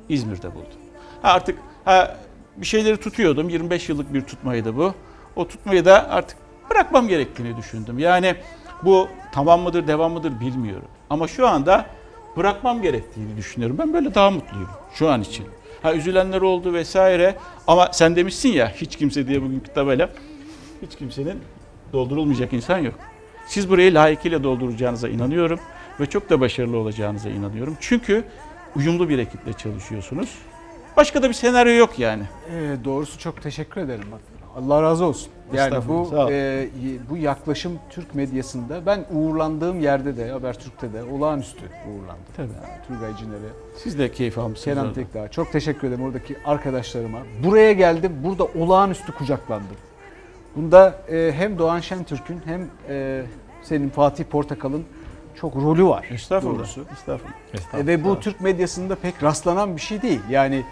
İzmir'de 0.09 0.55
buldum. 0.55 0.78
Ha 1.22 1.32
artık 1.32 1.59
ha, 1.84 2.16
bir 2.57 2.66
şeyleri 2.66 2.97
tutuyordum. 2.97 3.49
25 3.49 3.88
yıllık 3.88 4.14
bir 4.14 4.22
tutmaydı 4.22 4.76
bu. 4.76 4.95
O 5.36 5.49
tutmayı 5.49 5.84
da 5.84 6.11
artık 6.11 6.38
bırakmam 6.70 7.09
gerektiğini 7.09 7.57
düşündüm. 7.57 7.99
Yani 7.99 8.36
bu 8.82 9.09
tamam 9.32 9.61
mıdır, 9.61 9.86
devam 9.86 10.12
mıdır 10.12 10.40
bilmiyorum. 10.40 10.88
Ama 11.11 11.28
şu 11.28 11.49
anda 11.49 11.86
bırakmam 12.36 12.82
gerektiğini 12.82 13.36
düşünüyorum. 13.36 13.78
Ben 13.78 13.92
böyle 13.92 14.14
daha 14.14 14.30
mutluyum 14.30 14.68
şu 14.95 15.11
an 15.11 15.20
için. 15.20 15.47
Ha 15.85 15.95
üzülenler 15.95 16.41
oldu 16.41 16.72
vesaire 16.72 17.37
ama 17.66 17.89
sen 17.93 18.16
demişsin 18.16 18.49
ya 18.49 18.72
hiç 18.76 18.97
kimse 18.97 19.26
diye 19.28 19.43
bugün 19.43 19.62
tabela 19.74 20.11
hiç 20.82 20.97
kimsenin 20.97 21.39
doldurulmayacak 21.93 22.53
insan 22.53 22.78
yok. 22.78 22.95
Siz 23.47 23.70
burayı 23.70 23.95
layıkıyla 23.95 24.45
dolduracağınıza 24.45 25.09
inanıyorum 25.09 25.61
ve 26.01 26.07
çok 26.07 26.30
da 26.30 26.41
başarılı 26.41 26.76
olacağınıza 26.76 27.28
inanıyorum. 27.28 27.76
Çünkü 27.80 28.24
uyumlu 28.76 29.09
bir 29.09 29.18
ekiple 29.18 29.53
çalışıyorsunuz. 29.53 30.39
Başka 30.97 31.22
da 31.22 31.28
bir 31.28 31.35
senaryo 31.35 31.72
yok 31.72 31.99
yani. 31.99 32.22
Ee, 32.51 32.85
doğrusu 32.85 33.18
çok 33.18 33.43
teşekkür 33.43 33.80
ederim. 33.80 34.07
Allah 34.57 34.82
razı 34.82 35.05
olsun. 35.05 35.28
Yani 35.52 35.66
Estağfurullah, 35.66 36.26
bu 36.26 36.32
e, 36.32 36.68
bu 37.11 37.16
yaklaşım 37.16 37.78
Türk 37.90 38.14
medyasında 38.14 38.86
ben 38.86 39.05
uğurlandığım 39.12 39.80
yerde 39.80 40.16
de 40.16 40.30
Habertürk'te 40.30 40.92
de 40.92 41.02
olağanüstü 41.02 41.62
uğurlandım. 41.64 42.24
Tabii. 42.36 42.48
Yani 42.48 42.82
Turgay 42.88 43.16
Ciner'e. 43.16 43.76
Siz 43.76 43.98
de 43.98 44.12
keyif 44.12 44.38
almışsınız. 44.38 44.76
Kenan. 44.76 44.94
Tekdağ. 44.94 45.28
Çok 45.28 45.52
teşekkür 45.52 45.88
ederim 45.88 46.05
oradaki 46.05 46.36
arkadaşlarıma. 46.46 47.18
Buraya 47.44 47.72
geldim. 47.72 48.12
Burada 48.24 48.44
olağanüstü 48.44 49.12
kucaklandım. 49.12 49.76
Bunda 50.57 50.94
e, 51.11 51.32
hem 51.36 51.59
Doğan 51.59 51.80
Şentürk'ün 51.80 52.40
hem 52.44 52.68
e, 52.88 53.22
senin 53.62 53.88
Fatih 53.88 54.24
Portakal'ın 54.24 54.84
çok 55.34 55.57
rolü 55.57 55.84
var. 55.84 56.07
Estağfurullah. 56.11 56.59
Doğrusu. 56.59 56.84
Estağfurullah. 56.92 57.34
E, 57.74 57.86
ve 57.86 58.05
bu 58.05 58.20
Türk 58.20 58.40
medyasında 58.40 58.94
pek 58.94 59.22
rastlanan 59.22 59.76
bir 59.76 59.80
şey 59.80 60.02
değil. 60.02 60.20
Yani 60.30 60.64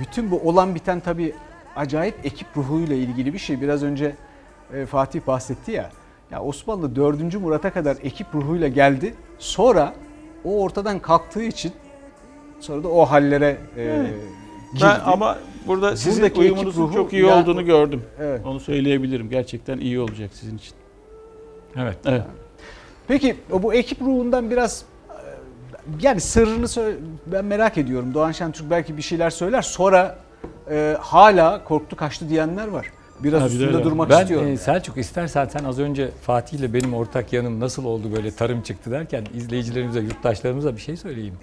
bütün 0.00 0.30
bu 0.30 0.40
olan 0.40 0.74
biten 0.74 1.00
tabii 1.00 1.34
acayip 1.76 2.14
ekip 2.26 2.46
ruhuyla 2.56 2.96
ilgili 2.96 3.32
bir 3.34 3.38
şey. 3.38 3.60
Biraz 3.60 3.82
önce 3.82 4.16
e, 4.74 4.86
Fatih 4.86 5.20
bahsetti 5.26 5.72
ya. 5.72 5.90
Ya 6.30 6.42
Osmanlı 6.42 6.96
4. 6.96 7.34
Murat'a 7.34 7.72
kadar 7.72 7.96
ekip 8.02 8.34
ruhuyla 8.34 8.68
geldi. 8.68 9.14
Sonra 9.38 9.94
o 10.44 10.62
ortadan 10.62 10.98
kalktığı 10.98 11.42
için 11.42 11.72
sonra 12.60 12.84
da 12.84 12.88
o 12.88 13.04
hallere 13.04 13.56
e, 13.76 13.82
Evet. 13.82 14.10
girdi. 14.74 14.84
Ben 14.84 15.00
ama 15.04 15.38
burada 15.66 15.96
sizin 15.96 16.22
Buradaki 16.22 16.40
ekip 16.40 16.52
uyumunuzun 16.56 16.82
ruhu 16.82 16.94
çok 16.94 17.12
iyi 17.12 17.24
ya- 17.26 17.40
olduğunu 17.42 17.64
gördüm. 17.64 18.02
Evet. 18.20 18.46
Onu 18.46 18.60
söyleyebilirim. 18.60 19.30
Gerçekten 19.30 19.78
iyi 19.78 20.00
olacak 20.00 20.30
sizin 20.32 20.56
için. 20.58 20.74
Evet. 21.76 21.96
Evet. 22.04 22.22
Peki 23.08 23.36
bu 23.62 23.74
ekip 23.74 24.00
ruhundan 24.02 24.50
biraz 24.50 24.84
e, 25.10 25.14
yani 26.02 26.20
sırrını 26.20 26.94
ben 27.26 27.44
merak 27.44 27.78
ediyorum. 27.78 28.14
Doğan 28.14 28.32
Şentürk 28.32 28.70
belki 28.70 28.96
bir 28.96 29.02
şeyler 29.02 29.30
söyler. 29.30 29.62
Sonra 29.62 30.18
e, 30.70 30.96
hala 31.00 31.64
korktu 31.64 31.96
kaçtı 31.96 32.28
diyenler 32.28 32.68
var. 32.68 32.86
Biraz 33.20 33.40
Tabii 33.40 33.52
üstünde 33.52 33.74
öyle. 33.74 33.84
durmak 33.84 34.10
ben, 34.10 34.20
istiyorum. 34.20 34.46
yani. 34.46 34.58
Selçuk 34.58 34.96
istersen 34.98 35.46
sen 35.46 35.64
az 35.64 35.78
önce 35.78 36.10
Fatih 36.22 36.58
ile 36.58 36.74
benim 36.74 36.94
ortak 36.94 37.32
yanım 37.32 37.60
nasıl 37.60 37.84
oldu 37.84 38.12
böyle 38.16 38.30
tarım 38.30 38.62
çıktı 38.62 38.90
derken 38.90 39.24
izleyicilerimize, 39.34 40.00
yurttaşlarımıza 40.00 40.76
bir 40.76 40.80
şey 40.80 40.96
söyleyeyim. 40.96 41.34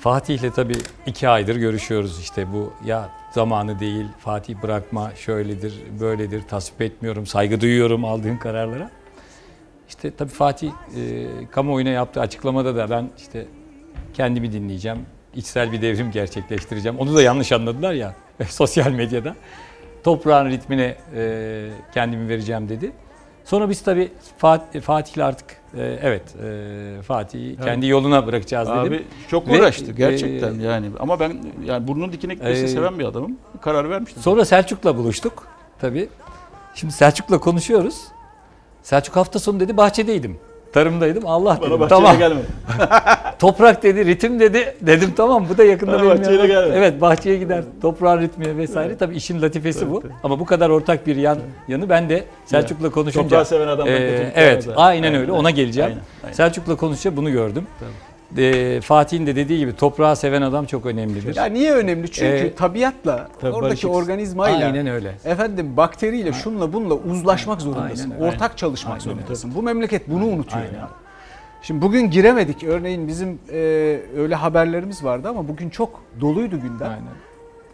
Fatih 0.00 0.38
ile 0.38 0.50
tabii 0.50 0.76
iki 1.06 1.28
aydır 1.28 1.56
görüşüyoruz 1.56 2.20
işte 2.20 2.52
bu 2.52 2.72
ya 2.84 3.08
zamanı 3.32 3.80
değil 3.80 4.06
Fatih 4.18 4.62
bırakma 4.62 5.12
şöyledir 5.16 5.74
böyledir 6.00 6.42
tasvip 6.42 6.80
etmiyorum 6.82 7.26
saygı 7.26 7.60
duyuyorum 7.60 8.04
aldığın 8.04 8.36
kararlara. 8.36 8.90
İşte 9.88 10.10
tabii 10.14 10.30
Fatih 10.30 10.70
e, 10.70 11.26
kamuoyuna 11.50 11.90
yaptığı 11.90 12.20
açıklamada 12.20 12.76
da 12.76 12.90
ben 12.90 13.10
işte 13.18 13.46
kendimi 14.14 14.52
dinleyeceğim, 14.52 14.98
içsel 15.34 15.72
bir 15.72 15.82
devrim 15.82 16.10
gerçekleştireceğim. 16.10 16.98
Onu 16.98 17.14
da 17.14 17.22
yanlış 17.22 17.52
anladılar 17.52 17.92
ya 17.92 18.14
sosyal 18.48 18.90
medyada. 18.90 19.36
Toprağın 20.04 20.50
ritmine 20.50 20.96
e, 21.16 21.68
kendimi 21.94 22.28
vereceğim 22.28 22.68
dedi. 22.68 22.92
Sonra 23.44 23.70
biz 23.70 23.82
tabii 23.82 24.12
Fatih, 24.38 24.80
Fatih'le 24.80 25.18
artık 25.24 25.46
e, 25.76 25.98
evet 26.02 26.22
e, 26.44 27.02
Fatih'i 27.02 27.48
Evet. 27.54 27.64
kendi 27.64 27.86
yoluna 27.86 28.26
bırakacağız 28.26 28.68
dedim. 28.68 28.78
Abi 28.80 29.04
çok 29.30 29.48
Ve, 29.48 29.58
uğraştı 29.58 29.92
gerçekten 29.92 30.60
e, 30.60 30.62
yani. 30.62 30.90
Ama 31.00 31.20
ben 31.20 31.38
yani 31.64 31.88
burnunun 31.88 32.12
dikine 32.12 32.34
gitmesini 32.34 32.64
Ee, 32.64 32.68
seven 32.68 32.98
bir 32.98 33.04
adamım. 33.04 33.36
Karar 33.60 33.90
vermiştim. 33.90 34.22
Sonra 34.22 34.44
Selçuk'la 34.44 34.96
buluştuk 34.96 35.46
tabii. 35.80 36.08
Şimdi 36.74 36.92
Selçuk'la 36.92 37.38
konuşuyoruz. 37.38 38.04
Selçuk 38.82 39.16
hafta 39.16 39.38
sonu 39.38 39.60
dedi 39.60 39.76
bahçedeydim. 39.76 40.38
Tarımdaydım. 40.72 41.26
Allah 41.26 41.58
Bana 41.62 41.70
dedim. 41.76 41.88
Tamam. 41.88 42.18
gelme. 42.18 42.40
Toprak 43.38 43.82
dedi, 43.82 44.04
ritim 44.04 44.40
dedi. 44.40 44.74
Dedim 44.80 45.12
tamam 45.16 45.46
bu 45.52 45.58
da 45.58 45.64
yakında 45.64 45.92
Bana 45.92 46.02
benim 46.02 46.18
bahçeye 46.18 46.36
yanıma- 46.38 46.46
gelme. 46.46 46.74
Evet 46.76 47.00
bahçeye 47.00 47.36
gider. 47.36 47.64
Toprağın 47.82 48.20
ritmi 48.20 48.56
vesaire. 48.56 48.96
Tabii 48.96 49.16
işin 49.16 49.42
latifesi 49.42 49.90
bu. 49.90 50.02
Ama 50.22 50.40
bu 50.40 50.44
kadar 50.44 50.70
ortak 50.70 51.06
bir 51.06 51.16
yan 51.16 51.38
yanı 51.68 51.88
ben 51.88 52.08
de 52.08 52.24
Selçuk'la 52.46 52.90
konuşunca. 52.90 53.22
Toprağı 53.28 53.44
seven 53.44 53.68
adamdan 53.68 53.94
Ee, 53.94 53.98
kötülük 53.98 54.32
Evet 54.36 54.68
aynen 54.76 55.14
öyle 55.14 55.32
ona 55.32 55.50
geleceğim. 55.50 55.90
aynen, 55.90 56.02
aynen. 56.24 56.34
Selçuk'la 56.34 56.76
konuşunca 56.76 57.16
bunu 57.16 57.30
gördüm. 57.30 57.66
Ee, 58.36 58.80
Fatih'in 58.82 59.26
de 59.26 59.36
dediği 59.36 59.58
gibi 59.58 59.76
toprağı 59.76 60.16
seven 60.16 60.42
adam 60.42 60.66
çok 60.66 60.86
önemlidir. 60.86 61.36
Ya 61.36 61.44
niye 61.44 61.72
önemli? 61.72 62.10
Çünkü 62.10 62.26
Ee, 62.46 62.54
tabiatla, 62.54 63.28
tabii 63.40 63.50
oradaki 63.52 63.62
barışıksın. 63.62 63.88
organizmayla, 63.88 64.66
Aynen 64.66 64.86
öyle. 64.86 65.14
efendim 65.24 65.76
bakteriyle, 65.76 66.32
şunla 66.32 66.72
bununla 66.72 66.94
uzlaşmak 66.94 67.60
zorundasın. 67.62 68.10
Aynen, 68.10 68.22
Ortak 68.24 68.42
aynen. 68.42 68.56
çalışmak 68.56 68.92
Aynen, 68.92 69.04
zorundasın. 69.04 69.54
Bu 69.54 69.62
memleket 69.62 70.08
bunu 70.08 70.24
unutuyor. 70.26 70.62
Aynen. 70.64 70.78
yani. 70.78 70.88
Şimdi 71.62 71.82
bugün 71.82 72.10
giremedik. 72.10 72.64
Örneğin 72.64 73.08
bizim 73.08 73.38
e, 73.52 73.56
öyle 74.16 74.34
haberlerimiz 74.34 75.04
vardı 75.04 75.28
ama 75.28 75.48
bugün 75.48 75.70
çok 75.70 76.00
doluydu 76.20 76.60
gündem. 76.60 76.92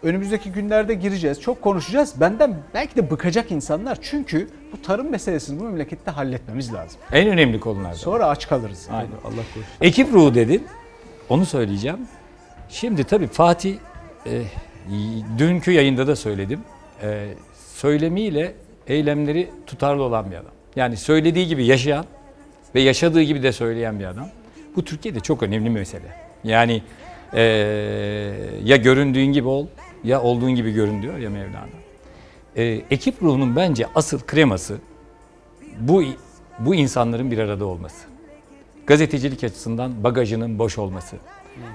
Önümüzdeki 0.04 0.52
günlerde 0.52 0.94
gireceğiz. 0.94 1.40
Çok 1.40 1.62
konuşacağız. 1.62 2.20
Benden 2.20 2.56
belki 2.74 2.96
de 2.96 3.10
bıkacak 3.10 3.50
insanlar. 3.50 3.98
Çünkü 4.02 4.48
bu 4.72 4.82
tarım 4.82 5.10
meselesini 5.10 5.60
bu 5.60 5.64
memlekette 5.64 6.10
halletmemiz 6.10 6.74
lazım. 6.74 7.00
En 7.12 7.28
önemli 7.28 7.60
konulardan. 7.60 7.92
Sonra 7.92 8.26
aç 8.26 8.48
kalırız. 8.48 8.88
Aynen. 8.92 9.10
Allah 9.24 9.30
korusun. 9.54 9.64
Ekip 9.80 10.12
ruhu 10.12 10.34
dedin. 10.34 10.66
Onu 11.28 11.46
söyleyeceğim. 11.46 11.98
Şimdi 12.68 13.04
tabii 13.04 13.26
Fatih 13.26 13.76
e, 14.26 14.42
dünkü 15.38 15.72
yayında 15.72 16.06
da 16.06 16.16
söyledim. 16.16 16.60
E, 17.02 17.28
söylemiyle 17.74 18.54
eylemleri 18.86 19.50
tutarlı 19.66 20.02
olan 20.02 20.30
bir 20.30 20.36
adam. 20.36 20.52
Yani 20.76 20.96
söylediği 20.96 21.46
gibi 21.46 21.64
yaşayan 21.64 22.04
ve 22.74 22.80
yaşadığı 22.80 23.22
gibi 23.22 23.42
de 23.42 23.52
söyleyen 23.52 23.98
bir 24.00 24.04
adam. 24.04 24.28
Bu 24.76 24.84
Türkiye'de 24.84 25.20
çok 25.20 25.42
önemli 25.42 25.64
bir 25.64 25.70
mesele. 25.70 26.06
Yani 26.44 26.82
e, 27.34 27.42
ya 28.64 28.76
göründüğün 28.76 29.32
gibi 29.32 29.48
ol 29.48 29.66
ya 30.04 30.22
olduğun 30.22 30.54
gibi 30.54 30.72
görün 30.72 31.02
diyor 31.02 31.18
ya 31.18 31.30
Mevlana. 31.30 31.66
E, 32.56 32.64
ekip 32.64 33.22
ruhunun 33.22 33.56
bence 33.56 33.86
asıl 33.94 34.20
kreması 34.20 34.78
bu 35.78 36.02
bu 36.58 36.74
insanların 36.74 37.30
bir 37.30 37.38
arada 37.38 37.64
olması. 37.64 38.06
Gazetecilik 38.86 39.44
açısından 39.44 40.04
bagajının 40.04 40.58
boş 40.58 40.78
olması. 40.78 41.16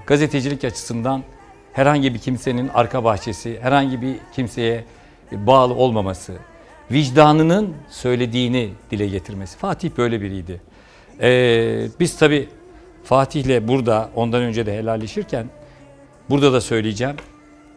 Gazetecilik 0.06 0.64
açısından 0.64 1.22
herhangi 1.72 2.14
bir 2.14 2.18
kimsenin 2.18 2.68
arka 2.68 3.04
bahçesi, 3.04 3.58
herhangi 3.60 4.02
bir 4.02 4.16
kimseye 4.32 4.84
bağlı 5.32 5.74
olmaması. 5.74 6.34
Vicdanının 6.90 7.74
söylediğini 7.88 8.70
dile 8.90 9.06
getirmesi. 9.06 9.58
Fatih 9.58 9.90
böyle 9.98 10.20
biriydi. 10.20 10.60
Ee, 11.20 11.86
biz 12.00 12.18
tabii 12.18 12.48
Fatih'le 13.04 13.68
burada 13.68 14.10
ondan 14.14 14.42
önce 14.42 14.66
de 14.66 14.78
helalleşirken 14.78 15.46
burada 16.30 16.52
da 16.52 16.60
söyleyeceğim. 16.60 17.16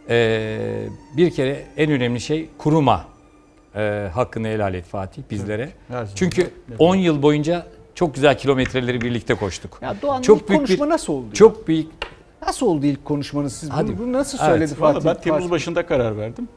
Ee, 0.10 0.88
bir 1.18 1.32
kere 1.32 1.66
en 1.78 1.92
önemli 1.92 2.20
şey 2.22 2.50
kuruma 2.58 3.06
e, 3.76 4.10
hakkını 4.14 4.48
helal 4.48 4.74
et 4.74 4.86
Fatih 4.86 5.22
bizlere. 5.32 5.70
Zaman. 5.90 6.08
Çünkü 6.16 6.42
Evet. 6.42 6.76
10 6.80 6.96
yıl 6.96 7.22
boyunca 7.22 7.66
çok 7.96 8.16
güzel 8.16 8.38
kilometreleri 8.38 9.02
birlikte 9.02 9.36
koştuk. 9.36 9.80
Ya 9.82 9.96
Doğan 10.02 10.22
çok 10.22 10.42
ilk 10.42 10.48
konuşma 10.48 10.90
nasıl 10.90 11.14
oldu? 11.14 11.26
ya? 11.28 11.34
Çok 11.34 11.68
büyük. 11.68 11.88
Nasıl 12.48 12.66
oldu 12.66 12.86
ilk 12.86 13.06
konuşmanız? 13.06 13.54
Siz 13.56 13.70
Hadi. 13.70 13.88
bunu, 13.88 13.98
bunu 14.00 14.14
nasıl 14.14 14.38
Evet, 14.38 14.50
söyledi 14.50 14.82
Vallahi 14.82 14.94
Fatih? 14.94 15.06
ben 15.08 15.22
Temmuz 15.22 15.40
Fatih? 15.40 15.52
başında 15.52 15.86
karar 15.86 16.18
verdim. 16.18 16.48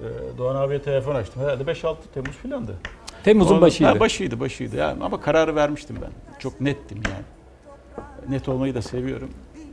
Ee, 0.00 0.38
Doğan 0.38 0.56
abiye 0.56 0.82
telefon 0.82 1.14
açtım. 1.14 1.42
Herhalde 1.42 1.62
5-6 1.72 1.96
Temmuz 2.14 2.36
filandı. 2.36 2.74
Temmuz'un 3.24 3.60
başıydı. 3.60 3.90
Ha, 3.90 4.00
başıydı, 4.00 4.40
başıydı. 4.40 4.76
Yani 4.76 5.04
ama 5.04 5.20
kararı 5.20 5.56
vermiştim 5.56 5.96
ben. 6.02 6.10
Çok 6.38 6.60
nettim 6.60 6.98
yani. 7.10 7.24
Net 8.34 8.48
olmayı 8.48 8.74
da 8.74 8.82
seviyorum. 8.82 9.30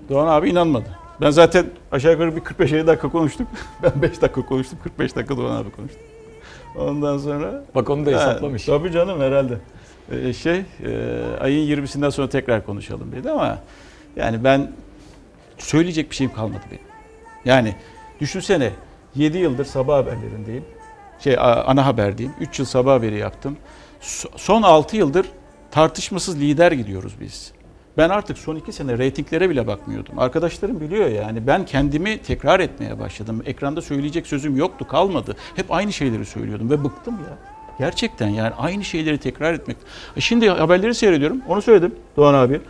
Doğan 0.09 0.27
abi 0.27 0.49
inanmadı. 0.49 0.99
Ben 1.21 1.29
zaten 1.29 1.65
aşağı 1.91 2.11
yukarı 2.11 2.35
bir 2.35 2.41
45-50 2.41 2.87
dakika 2.87 3.09
konuştuk. 3.09 3.47
Ben 3.83 4.01
5 4.01 4.21
dakika 4.21 4.45
konuştum, 4.45 4.79
45 4.83 5.15
dakika 5.15 5.37
Doğan 5.37 5.55
abi 5.55 5.71
konuştu. 5.71 5.99
Ondan 6.79 7.17
sonra... 7.17 7.63
Bak 7.75 7.89
onu 7.89 8.05
da 8.05 8.11
Ha, 8.11 8.15
hesaplamış. 8.15 8.65
tabii 8.65 8.91
canım 8.91 9.21
herhalde. 9.21 9.57
Ee, 10.11 10.33
şey, 10.33 10.55
e, 10.57 11.21
ayın 11.41 11.77
20'sinden 11.77 12.09
sonra 12.09 12.29
tekrar 12.29 12.65
konuşalım 12.65 13.11
dedi 13.11 13.31
ama 13.31 13.59
yani 14.15 14.43
ben 14.43 14.71
söyleyecek 15.57 16.09
bir 16.11 16.15
şeyim 16.15 16.33
kalmadı 16.33 16.61
benim. 16.71 16.83
Yani 17.45 17.75
düşünsene 18.19 18.71
7 19.15 19.37
yıldır 19.37 19.65
sabah 19.65 19.97
haberlerindeyim. 19.97 20.65
Şey 21.19 21.35
ana 21.39 21.85
haberdeyim. 21.85 22.31
3 22.39 22.59
yıl 22.59 22.65
sabah 22.65 22.93
haberi 22.93 23.17
yaptım. 23.17 23.57
So- 24.01 24.29
Son 24.37 24.61
6 24.61 24.97
yıldır 24.97 25.25
tartışmasız 25.71 26.39
lider 26.39 26.71
gidiyoruz 26.71 27.13
biz. 27.21 27.51
Ben 27.97 28.09
artık 28.09 28.37
son 28.37 28.55
2 28.55 28.71
sene 28.71 28.97
reytinglere 28.97 29.49
bile 29.49 29.67
bakmıyordum. 29.67 30.19
Arkadaşlarım 30.19 30.81
biliyor 30.81 31.09
yani. 31.09 31.47
Ben 31.47 31.65
kendimi 31.65 32.17
tekrar 32.17 32.59
etmeye 32.59 32.99
başladım. 32.99 33.43
Ekranda 33.45 33.81
söyleyecek 33.81 34.27
sözüm 34.27 34.57
yoktu, 34.57 34.87
kalmadı. 34.87 35.35
Hep 35.55 35.71
aynı 35.71 35.93
şeyleri 35.93 36.25
söylüyordum 36.25 36.69
ve 36.69 36.83
bıktım 36.83 37.13
ya. 37.13 37.37
Gerçekten 37.79 38.27
yani 38.27 38.53
aynı 38.57 38.83
şeyleri 38.83 39.17
tekrar 39.17 39.53
etmek. 39.53 39.77
E 40.17 40.21
Şimdi 40.21 40.49
haberleri 40.49 40.95
seyrediyorum. 40.95 41.41
Onu 41.47 41.61
söyledim 41.61 41.95
Doğan 42.17 42.33
abi. 42.33 42.61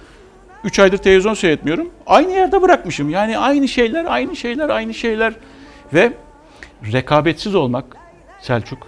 3 0.63 0.79
aydır 0.79 0.97
televizyon 0.97 1.33
seyretmiyorum. 1.33 1.89
Aynı 2.05 2.31
yerde 2.31 2.61
bırakmışım. 2.61 3.09
Yani 3.09 3.37
aynı 3.37 3.67
şeyler, 3.67 4.05
aynı 4.05 4.35
şeyler, 4.35 4.69
aynı 4.69 4.93
şeyler. 4.93 5.33
Ve 5.93 6.13
rekabetsiz 6.93 7.55
olmak 7.55 7.97
Selçuk, 8.41 8.87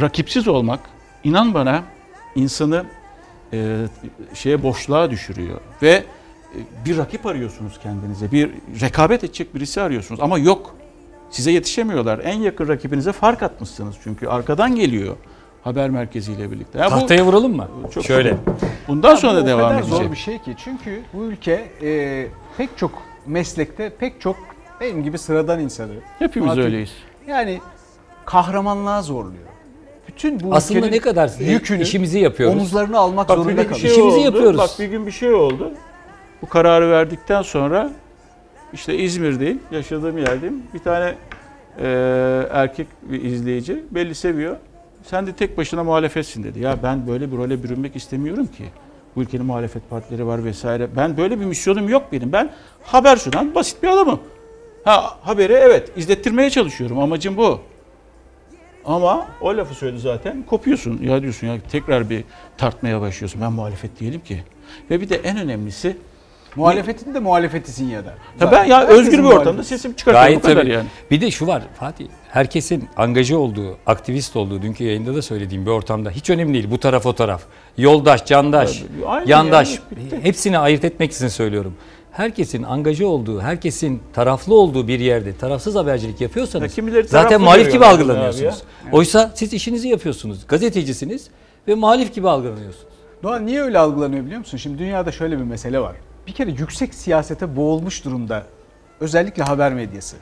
rakipsiz 0.00 0.48
olmak 0.48 0.80
inan 1.24 1.54
bana 1.54 1.82
insanı 2.34 2.84
e, 3.54 4.34
şeye 4.34 4.62
boşluğa 4.62 5.10
düşürüyor 5.10 5.60
ve 5.82 5.90
e, 5.90 6.04
bir 6.84 6.98
rakip 6.98 7.26
arıyorsunuz 7.26 7.80
kendinize. 7.82 8.32
Bir 8.32 8.50
rekabet 8.80 9.24
edecek 9.24 9.54
birisi 9.54 9.80
arıyorsunuz 9.82 10.20
ama 10.20 10.38
yok. 10.38 10.74
Size 11.30 11.50
yetişemiyorlar. 11.50 12.18
En 12.24 12.38
yakın 12.40 12.68
rakibinize 12.68 13.12
fark 13.12 13.42
atmışsınız 13.42 13.96
çünkü 14.04 14.26
arkadan 14.26 14.74
geliyor 14.74 15.16
haber 15.64 15.90
merkeziyle 15.90 16.50
birlikte. 16.50 16.78
Ya 16.78 16.86
bu- 16.86 16.90
Tahtaya 16.90 17.24
vuralım 17.24 17.56
mı? 17.56 17.68
Çok 17.94 18.04
Şöyle. 18.04 18.30
çok- 18.30 18.38
Bundan 18.88 19.10
Ya 19.10 19.16
sonra 19.16 19.42
bu 19.42 19.46
devam 19.46 19.72
edecek. 19.72 19.88
zor 19.94 20.10
bir 20.12 20.16
şey 20.16 20.38
ki. 20.38 20.54
Çünkü 20.64 21.02
bu 21.12 21.22
ülke 21.24 21.70
e, 21.82 22.26
pek 22.56 22.78
çok 22.78 22.90
meslekte 23.26 23.90
pek 23.90 24.20
çok 24.20 24.36
benim 24.80 25.02
gibi 25.04 25.18
sıradan 25.18 25.60
insanı. 25.60 25.92
Hepimiz 26.18 26.48
Fatih, 26.48 26.62
öyleyiz. 26.62 26.92
Yani 27.28 27.60
kahramanlığa 28.26 29.02
zorluyor. 29.02 29.48
Bütün 30.14 30.40
bu 30.40 30.54
Aslında 30.54 30.86
ne 30.86 30.98
kadar 30.98 31.30
yükünü 31.40 31.82
işimizi 31.82 32.18
yapıyoruz. 32.18 32.56
omuzlarına 32.56 32.98
almak 32.98 33.28
Bak 33.28 33.36
bir 33.38 33.42
zorunda 33.42 33.62
gün 33.62 33.70
bir 33.70 33.74
kalıyor. 33.74 33.80
şey 33.80 33.90
İşimizi 33.90 34.16
oldu. 34.18 34.24
yapıyoruz. 34.24 34.58
Bak 34.58 34.70
bir 34.78 34.84
gün 34.86 35.06
bir 35.06 35.12
şey 35.12 35.32
oldu. 35.34 35.72
Bu 36.42 36.48
kararı 36.48 36.90
verdikten 36.90 37.42
sonra 37.42 37.90
işte 38.72 38.98
İzmir'deyim, 38.98 39.60
yaşadığım 39.70 40.18
yerdeyim. 40.18 40.62
Bir 40.74 40.78
tane 40.78 41.14
e, 41.80 41.86
erkek 42.50 42.86
bir 43.02 43.22
izleyici 43.22 43.82
belli 43.90 44.14
seviyor. 44.14 44.56
Sen 45.04 45.26
de 45.26 45.32
tek 45.32 45.58
başına 45.58 45.84
muhalefetsin 45.84 46.44
dedi. 46.44 46.60
Ya 46.60 46.76
ben 46.82 47.06
böyle 47.08 47.32
bir 47.32 47.36
role 47.36 47.62
bürünmek 47.62 47.96
istemiyorum 47.96 48.46
ki. 48.46 48.64
Bu 49.16 49.22
ülkenin 49.22 49.46
muhalefet 49.46 49.90
partileri 49.90 50.26
var 50.26 50.44
vesaire. 50.44 50.88
Ben 50.96 51.16
böyle 51.16 51.40
bir 51.40 51.44
misyonum 51.44 51.88
yok 51.88 52.02
benim. 52.12 52.32
Ben 52.32 52.50
haber 52.82 53.16
sunan 53.16 53.54
basit 53.54 53.82
bir 53.82 53.88
adamım. 53.88 54.20
Ha 54.84 55.18
haberi 55.22 55.52
evet 55.52 55.90
izlettirmeye 55.96 56.50
çalışıyorum. 56.50 56.98
Amacım 56.98 57.36
bu. 57.36 57.60
Ama 58.86 59.26
o 59.40 59.56
lafı 59.56 59.74
söyledi 59.74 60.00
zaten 60.00 60.42
kopuyorsun. 60.42 61.00
Ya 61.02 61.22
diyorsun 61.22 61.46
ya 61.46 61.56
tekrar 61.72 62.10
bir 62.10 62.24
tartmaya 62.56 63.00
başlıyorsun. 63.00 63.40
Ben 63.40 63.52
muhalefet 63.52 64.00
değilim 64.00 64.20
ki. 64.20 64.42
Ve 64.90 65.00
bir 65.00 65.08
de 65.08 65.16
en 65.16 65.36
önemlisi 65.38 65.96
Muhalefetin 66.56 67.14
de 67.14 67.20
muhalefetisin 67.20 67.88
ya 67.88 68.04
da. 68.04 68.14
Ya 68.40 68.52
ben 68.52 68.64
ya 68.64 68.78
Herkesin 68.80 69.00
özgür 69.00 69.18
bir 69.18 69.28
ortamda 69.28 69.64
sesimi 69.64 69.96
çıkartıyorum 69.96 70.26
Gayet 70.26 70.42
bu 70.44 70.48
kadar 70.48 70.62
tabii. 70.62 70.72
yani. 70.72 70.86
Bir 71.10 71.20
de 71.20 71.30
şu 71.30 71.46
var 71.46 71.62
Fatih. 71.78 72.06
Herkesin 72.30 72.88
angaja 72.96 73.36
olduğu, 73.36 73.78
aktivist 73.86 74.36
olduğu, 74.36 74.62
dünkü 74.62 74.84
yayında 74.84 75.14
da 75.14 75.22
söylediğim 75.22 75.66
bir 75.66 75.70
ortamda 75.70 76.10
hiç 76.10 76.30
önemli 76.30 76.54
değil. 76.54 76.70
Bu 76.70 76.78
taraf 76.78 77.06
o 77.06 77.12
taraf. 77.12 77.42
Yoldaş, 77.78 78.26
candaş, 78.26 78.78
Tabii, 78.78 79.06
aynı 79.06 79.30
yandaş. 79.30 79.80
yani, 80.12 80.24
hepsini 80.24 80.58
ayırt 80.58 80.84
etmek 80.84 81.12
için 81.12 81.28
söylüyorum. 81.28 81.74
Herkesin 82.14 82.62
angaja 82.62 83.06
olduğu, 83.06 83.40
herkesin 83.40 84.02
taraflı 84.12 84.54
olduğu 84.54 84.88
bir 84.88 85.00
yerde 85.00 85.36
tarafsız 85.36 85.74
habercilik 85.74 86.20
Ya 86.20 86.24
yapıyorsanız 86.24 86.74
kimileri 86.74 87.08
zaten 87.08 87.40
muhalif 87.40 87.72
gibi 87.72 87.84
algılanıyorsunuz. 87.84 88.44
ya. 88.44 88.92
Oysa 88.92 89.30
siz 89.34 89.52
işinizi 89.52 89.88
yapıyorsunuz. 89.88 90.46
Gazetecisiniz 90.46 91.28
ve 91.68 91.74
muhalif 91.74 92.14
gibi 92.14 92.28
algılanıyorsunuz. 92.28 92.86
Doğan 93.22 93.46
niye 93.46 93.62
öyle 93.62 93.78
algılanıyor 93.78 94.24
biliyor 94.24 94.38
musun? 94.38 94.58
Şimdi 94.58 94.78
dünyada 94.78 95.12
şöyle 95.12 95.38
bir 95.38 95.42
mesele 95.44 95.80
var. 95.80 95.96
Bir 96.26 96.32
kere 96.32 96.50
yüksek 96.50 96.94
siyasete 96.94 97.56
boğulmuş 97.56 98.04
durumda 98.04 98.42
özellikle 99.00 99.42
haber 99.42 99.74
medyası. 99.74 100.16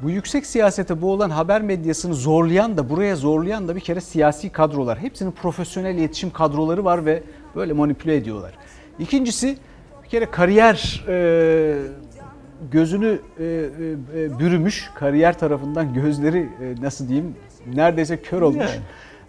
Bu 0.00 0.10
yüksek 0.10 0.46
siyasete 0.46 1.02
boğulan 1.02 1.30
haber 1.30 1.62
medyasını 1.62 2.14
zorlayan 2.14 2.76
da 2.76 2.90
buraya 2.90 3.16
zorlayan 3.16 3.68
da 3.68 3.76
bir 3.76 3.80
kere 3.80 4.00
siyasi 4.00 4.50
kadrolar. 4.50 4.98
Hepsinin 4.98 5.30
profesyonel 5.30 5.94
iletişim 5.94 6.30
kadroları 6.30 6.84
var 6.84 7.06
ve 7.06 7.22
böyle 7.56 7.72
manipüle 7.72 8.16
ediyorlar. 8.16 8.52
İkincisi 8.98 9.58
bir 10.04 10.08
kere 10.08 10.30
kariyer 10.30 11.04
e, 11.08 11.76
gözünü 12.72 13.18
e, 13.38 13.44
e, 13.44 13.46
e, 13.46 14.38
bürümüş, 14.38 14.90
kariyer 14.94 15.38
tarafından 15.38 15.94
gözleri 15.94 16.38
e, 16.38 16.82
nasıl 16.82 17.08
diyeyim 17.08 17.34
neredeyse 17.74 18.22
kör 18.22 18.42
olmuş. 18.42 18.66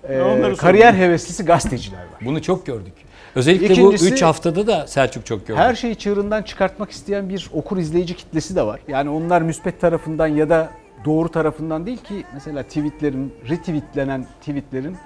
Yani. 0.10 0.52
e, 0.52 0.56
kariyer 0.56 0.94
heveslisi 0.94 1.46
gazeteciler 1.46 1.98
var. 1.98 2.22
Bunu 2.22 2.42
çok 2.42 2.66
gördük. 2.66 2.94
Özellikle 3.36 3.66
İkincisi- 3.66 4.12
bu 4.12 4.14
3 4.14 4.22
haftada 4.22 4.68
da 4.68 4.88
Selçuk 4.88 5.26
çok 5.26 5.48
gördü. 5.48 5.60
Her 5.60 5.76
şeyi 5.76 5.96
çığırından 5.96 6.44
çıkartmak 6.44 6.92
isteyen 6.92 7.30
bir 7.30 7.50
okur 7.54 7.78
izleyici 7.78 8.16
kitlesi 8.16 8.56
de 8.56 8.62
var. 8.66 8.80
Yani 8.88 9.10
onlar 9.10 9.42
müspet 9.42 9.82
tarafından 9.82 10.28
ya 10.28 10.50
da 10.50 10.70
doğru 11.06 11.30
tarafından 11.30 11.86
değil 11.86 11.98
ki 11.98 12.24
mesela 12.34 12.64
tweetlerin, 12.64 13.34
retweetlenen 13.50 14.26
tweetlerin 14.42 14.98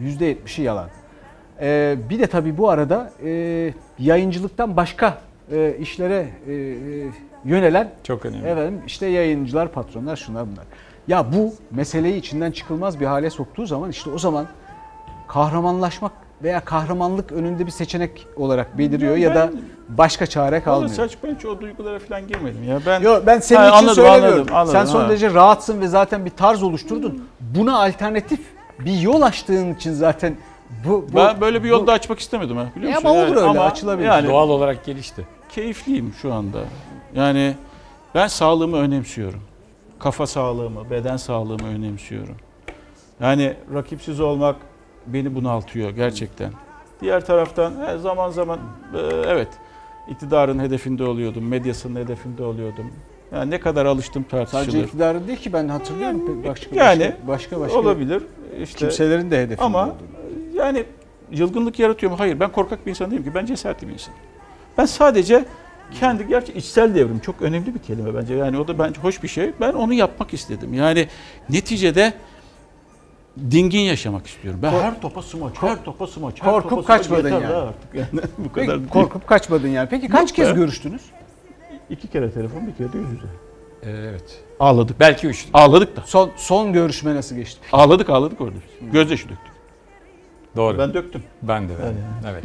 %70'i 0.00 0.64
yalan. 0.64 0.88
Ee, 1.60 1.96
bir 2.10 2.18
de 2.18 2.26
tabii 2.26 2.58
bu 2.58 2.70
arada 2.70 3.10
e, 3.24 3.72
yayıncılıktan 3.98 4.76
başka 4.76 5.18
e, 5.52 5.76
işlere 5.80 6.28
e, 6.48 6.52
e, 6.52 6.76
yönelen 7.44 7.90
Çok 8.04 8.26
önemli. 8.26 8.46
efendim 8.48 8.80
işte 8.86 9.06
yayıncılar, 9.06 9.72
patronlar, 9.72 10.16
şunlar 10.16 10.46
bunlar. 10.52 10.64
Ya 11.08 11.26
bu 11.32 11.54
meseleyi 11.70 12.16
içinden 12.16 12.50
çıkılmaz 12.50 13.00
bir 13.00 13.06
hale 13.06 13.30
soktuğu 13.30 13.66
zaman 13.66 13.90
işte 13.90 14.10
o 14.10 14.18
zaman 14.18 14.46
kahramanlaşmak 15.28 16.12
veya 16.42 16.60
kahramanlık 16.64 17.32
önünde 17.32 17.66
bir 17.66 17.70
seçenek 17.70 18.26
olarak 18.36 18.78
beliriyor 18.78 19.14
Ben- 19.16 19.20
ya 19.20 19.34
da 19.34 19.50
başka 19.88 20.26
çare 20.26 20.62
kalmıyor. 20.62 20.90
Selçuk 20.90 21.24
ben 21.24 21.34
hiç 21.34 21.44
o 21.46 21.60
duygulara 21.60 21.98
falan 21.98 22.26
girmedim 22.28 22.64
ya. 22.68 22.80
Ben 22.86 23.00
Yok 23.00 23.22
ben 23.26 23.38
senin 23.38 23.60
Ha, 23.60 23.68
için 23.68 23.76
anladım, 23.78 23.94
söylemiyorum. 23.94 24.30
anladım, 24.38 24.54
anladım, 24.56 24.72
Sen 24.72 24.84
son 24.84 25.00
ha. 25.02 25.08
derece 25.08 25.34
rahatsın 25.34 25.80
ve 25.80 25.88
zaten 25.88 26.24
bir 26.24 26.30
tarz 26.30 26.62
oluşturdun. 26.62 27.24
Buna 27.40 27.84
alternatif 27.84 28.40
bir 28.78 29.00
yol 29.00 29.22
açtığın 29.22 29.74
için 29.74 29.92
zaten 29.92 30.34
bu, 30.84 31.06
bu 31.12 31.16
ben 31.16 31.40
böyle 31.40 31.58
bir 31.64 31.68
bu- 31.68 31.72
yolda 31.72 31.92
açmak 31.92 32.18
istemedim 32.18 32.56
ha 32.56 32.66
biliyor 32.76 32.92
E 32.92 32.94
musun? 32.94 33.08
ama 33.08 33.18
olur 33.18 33.36
öyle, 33.36 33.60
açılabilir. 33.60 34.06
Yani 34.06 34.28
Doğal 34.28 34.48
olarak 34.48 34.84
gelişti. 34.84 35.26
keyifliyim 35.48 36.14
şu 36.22 36.32
anda. 36.34 36.58
Yani 37.14 37.54
ben 38.14 38.26
sağlığımı 38.26 38.76
önemsiyorum. 38.76 39.40
Kafa 39.98 40.26
sağlığımı, 40.26 40.90
beden 40.90 41.16
sağlığımı 41.16 41.68
önemsiyorum. 41.68 42.36
Yani 43.20 43.54
rakipsiz 43.74 44.20
olmak 44.20 44.56
beni 45.06 45.34
bunaltıyor 45.34 45.90
gerçekten. 45.90 46.52
Diğer 47.00 47.26
taraftan 47.26 47.72
he, 47.86 47.98
zaman 47.98 48.30
zaman 48.30 48.58
e, 48.94 48.98
evet 49.26 49.48
iktidarın 50.10 50.58
hedefinde 50.58 51.04
oluyordum, 51.04 51.48
medyasının 51.48 52.00
hedefinde 52.04 52.42
oluyordum. 52.44 52.90
Yani 53.32 53.50
ne 53.50 53.60
kadar 53.60 53.86
alıştım 53.86 54.22
tartışılır. 54.22 54.62
Sadece 54.62 54.80
iktidarın 54.80 55.26
değil 55.28 55.38
ki 55.38 55.52
ben 55.52 55.68
hatırlıyorum. 55.68 56.20
pe- 56.44 56.48
Başka, 56.48 56.76
yani 56.76 57.12
başka, 57.28 57.60
başka 57.60 57.78
olabilir. 57.78 58.22
İşte 58.62 58.78
kimselerin 58.78 59.30
de 59.30 59.38
hedefinde 59.42 59.64
ama 59.64 59.82
olduğunu. 59.82 59.94
Yani 60.58 60.84
yılgınlık 61.30 61.78
yaratıyor 61.78 62.12
mu? 62.12 62.18
Hayır. 62.20 62.40
Ben 62.40 62.52
korkak 62.52 62.86
bir 62.86 62.90
insan 62.90 63.10
değilim 63.10 63.24
ki. 63.24 63.34
Ben 63.34 63.46
cesaretli 63.46 63.88
bir 63.88 63.92
insanım. 63.92 64.18
Ben 64.78 64.84
sadece 64.86 65.44
kendi 66.00 66.28
gerçi 66.28 66.52
içsel 66.52 66.94
devrim 66.94 67.18
çok 67.18 67.42
önemli 67.42 67.74
bir 67.74 67.78
kelime 67.78 68.14
bence. 68.14 68.34
Yani 68.34 68.58
o 68.58 68.68
da 68.68 68.78
bence 68.78 69.00
hoş 69.00 69.22
bir 69.22 69.28
şey. 69.28 69.52
Ben 69.60 69.72
onu 69.72 69.94
yapmak 69.94 70.34
istedim. 70.34 70.74
Yani 70.74 71.08
neticede 71.50 72.12
dingin 73.50 73.80
yaşamak 73.80 74.26
istiyorum. 74.26 74.60
Ben 74.62 74.70
Kork- 74.72 74.82
her 74.82 75.00
topa 75.00 75.22
smaç, 75.22 75.52
her 75.60 75.84
topa 75.84 76.06
smaç. 76.06 76.42
her 76.42 76.50
Korkup 76.52 76.70
topa 76.70 76.82
smaç. 76.82 76.98
kaçmadın 76.98 77.28
yani. 77.30 77.42
ya 77.42 77.62
Artık 77.62 77.94
yani 77.94 78.08
bu 78.38 78.48
Peki, 78.54 78.66
kadar. 78.66 78.78
değil. 78.80 78.88
korkup 78.90 79.26
kaçmadın 79.26 79.68
yani. 79.68 79.88
Peki 79.88 80.08
kaç 80.08 80.28
Yok 80.30 80.36
kez 80.36 80.48
be. 80.48 80.52
görüştünüz? 80.52 81.02
İki 81.90 82.08
kere 82.08 82.30
telefon, 82.32 82.66
bir 82.66 82.74
kere 82.74 82.92
de 82.92 82.98
yüz 82.98 83.08
yüze. 83.10 83.26
Ee, 83.82 83.90
evet. 83.90 84.40
Ağladık. 84.60 85.00
Belki 85.00 85.26
3. 85.26 85.46
Ağladık 85.52 85.96
da. 85.96 86.02
Son 86.06 86.30
son 86.36 86.72
görüşme 86.72 87.14
nasıl 87.14 87.36
geçti? 87.36 87.60
Ağladık 87.72 88.10
ağladık 88.10 88.40
orada. 88.40 88.54
Gözyaşı 88.92 89.28
döktük. 89.28 89.47
Doğru. 90.56 90.78
Ben 90.78 90.94
döktüm. 90.94 91.22
Ben 91.42 91.68
de 91.68 91.72
ben. 91.78 91.84
Yani. 91.84 91.96
Evet. 92.32 92.44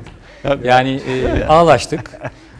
Ya- 0.63 0.71
Yani 0.73 1.01
e, 1.07 1.45
ağlaştık. 1.45 2.11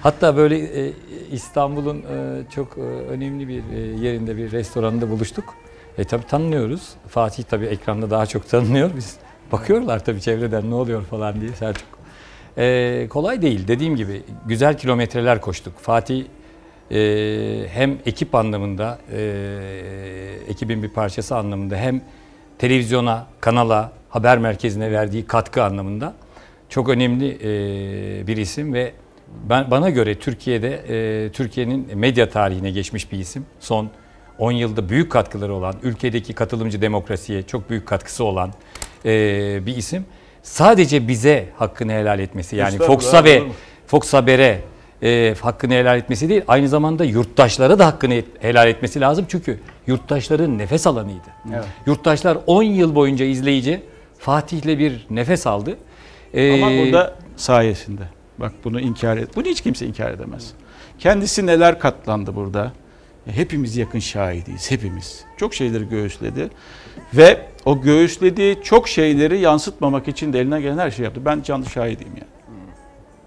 Hatta 0.01 0.37
böyle 0.37 0.85
e, 0.87 0.93
İstanbul'un 1.31 1.97
e, 1.97 2.41
çok 2.55 2.77
e, 2.77 2.81
önemli 2.81 3.47
bir 3.47 3.63
e, 3.75 3.79
yerinde 3.79 4.37
bir 4.37 4.51
restoranda 4.51 5.09
buluştuk. 5.09 5.55
E 5.97 6.03
tabii 6.03 6.25
tanınıyoruz. 6.27 6.89
Fatih 7.07 7.43
tabii 7.43 7.65
ekranda 7.65 8.09
daha 8.09 8.25
çok 8.25 8.49
tanınıyor. 8.49 8.89
Biz 8.97 9.17
bakıyorlar 9.51 10.05
tabii 10.05 10.21
çevreden 10.21 10.69
ne 10.69 10.75
oluyor 10.75 11.03
falan 11.03 11.41
diye 11.41 11.51
Selçuk. 11.51 11.87
E, 12.57 13.07
kolay 13.09 13.41
değil. 13.41 13.67
Dediğim 13.67 13.95
gibi 13.95 14.21
güzel 14.45 14.77
kilometreler 14.77 15.41
koştuk. 15.41 15.79
Fatih 15.79 16.25
e, 16.91 17.65
hem 17.69 17.97
ekip 18.05 18.35
anlamında, 18.35 18.99
e, 19.11 19.19
ekibin 20.47 20.83
bir 20.83 20.89
parçası 20.89 21.35
anlamında 21.37 21.75
hem 21.75 22.01
televizyona, 22.57 23.27
kanala, 23.39 23.91
haber 24.09 24.37
merkezine 24.37 24.91
verdiği 24.91 25.25
katkı 25.25 25.63
anlamında 25.63 26.13
çok 26.69 26.89
önemli 26.89 27.37
e, 27.43 28.27
bir 28.27 28.37
isim 28.37 28.73
ve 28.73 28.93
ben 29.49 29.71
bana 29.71 29.89
göre 29.89 30.19
Türkiye'de 30.19 30.83
e, 30.89 31.31
Türkiye'nin 31.31 31.97
medya 31.97 32.29
tarihine 32.29 32.71
geçmiş 32.71 33.11
bir 33.11 33.19
isim. 33.19 33.45
Son 33.59 33.89
10 34.39 34.51
yılda 34.51 34.89
büyük 34.89 35.11
katkıları 35.11 35.53
olan, 35.53 35.75
ülkedeki 35.83 36.33
katılımcı 36.33 36.81
demokrasiye 36.81 37.43
çok 37.43 37.69
büyük 37.69 37.87
katkısı 37.87 38.23
olan 38.23 38.53
e, 39.05 39.65
bir 39.65 39.77
isim. 39.77 40.05
Sadece 40.43 41.07
bize 41.07 41.49
hakkını 41.57 41.91
helal 41.91 42.19
etmesi 42.19 42.55
yani 42.55 42.77
Fox'a 42.77 43.23
ve? 43.23 43.43
Fox 43.87 44.13
Haber'e 44.13 44.59
e, 45.03 45.35
hakkını 45.41 45.73
helal 45.73 45.97
etmesi 45.97 46.29
değil, 46.29 46.41
aynı 46.47 46.69
zamanda 46.69 47.03
yurttaşlara 47.05 47.79
da 47.79 47.85
hakkını 47.85 48.21
helal 48.39 48.67
etmesi 48.67 49.01
lazım. 49.01 49.25
Çünkü 49.29 49.59
yurttaşların 49.87 50.57
nefes 50.57 50.87
alanıydı. 50.87 51.27
Evet. 51.53 51.65
Yurttaşlar 51.85 52.37
10 52.47 52.63
yıl 52.63 52.95
boyunca 52.95 53.25
izleyici 53.25 53.81
Fatih'le 54.19 54.79
bir 54.79 55.05
nefes 55.09 55.47
aldı. 55.47 55.77
Ama 56.33 56.71
Ee, 56.71 56.89
o 56.89 56.93
da 56.93 57.15
sayesinde. 57.35 58.01
Bak 58.37 58.51
bunu 58.63 58.79
inkar 58.81 59.17
et. 59.17 59.35
Bunu 59.35 59.45
hiç 59.45 59.61
kimse 59.61 59.85
inkar 59.85 60.11
edemez. 60.11 60.51
Kendisi 60.99 61.45
neler 61.45 61.79
katlandı 61.79 62.35
burada. 62.35 62.71
Hepimiz 63.25 63.77
yakın 63.77 63.99
şahidiyiz. 63.99 64.71
Hepimiz. 64.71 65.23
Çok 65.37 65.53
şeyleri 65.53 65.89
göğüsledi. 65.89 66.49
Ve 67.13 67.41
o 67.65 67.81
göğüslediği 67.81 68.57
çok 68.63 68.87
şeyleri 68.87 69.39
yansıtmamak 69.39 70.07
için 70.07 70.33
de 70.33 70.39
eline 70.39 70.61
gelen 70.61 70.77
her 70.77 70.91
şey 70.91 71.05
yaptı. 71.05 71.21
Ben 71.25 71.41
canlı 71.41 71.69
şahidiyim 71.69 72.13
yani. 72.15 72.32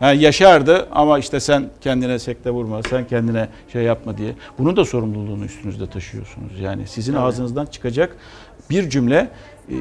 Ha, 0.00 0.12
yaşardı 0.12 0.88
ama 0.92 1.18
işte 1.18 1.40
sen 1.40 1.64
kendine 1.80 2.18
sekte 2.18 2.50
vurma, 2.50 2.82
sen 2.82 3.06
kendine 3.06 3.48
şey 3.72 3.82
yapma 3.82 4.18
diye. 4.18 4.32
Bunun 4.58 4.76
da 4.76 4.84
sorumluluğunu 4.84 5.44
üstünüzde 5.44 5.86
taşıyorsunuz. 5.90 6.60
Yani 6.60 6.86
sizin 6.86 7.12
Evet. 7.12 7.22
ağzınızdan 7.22 7.66
çıkacak 7.66 8.16
bir 8.70 8.90
cümle 8.90 9.28
e, 9.70 9.74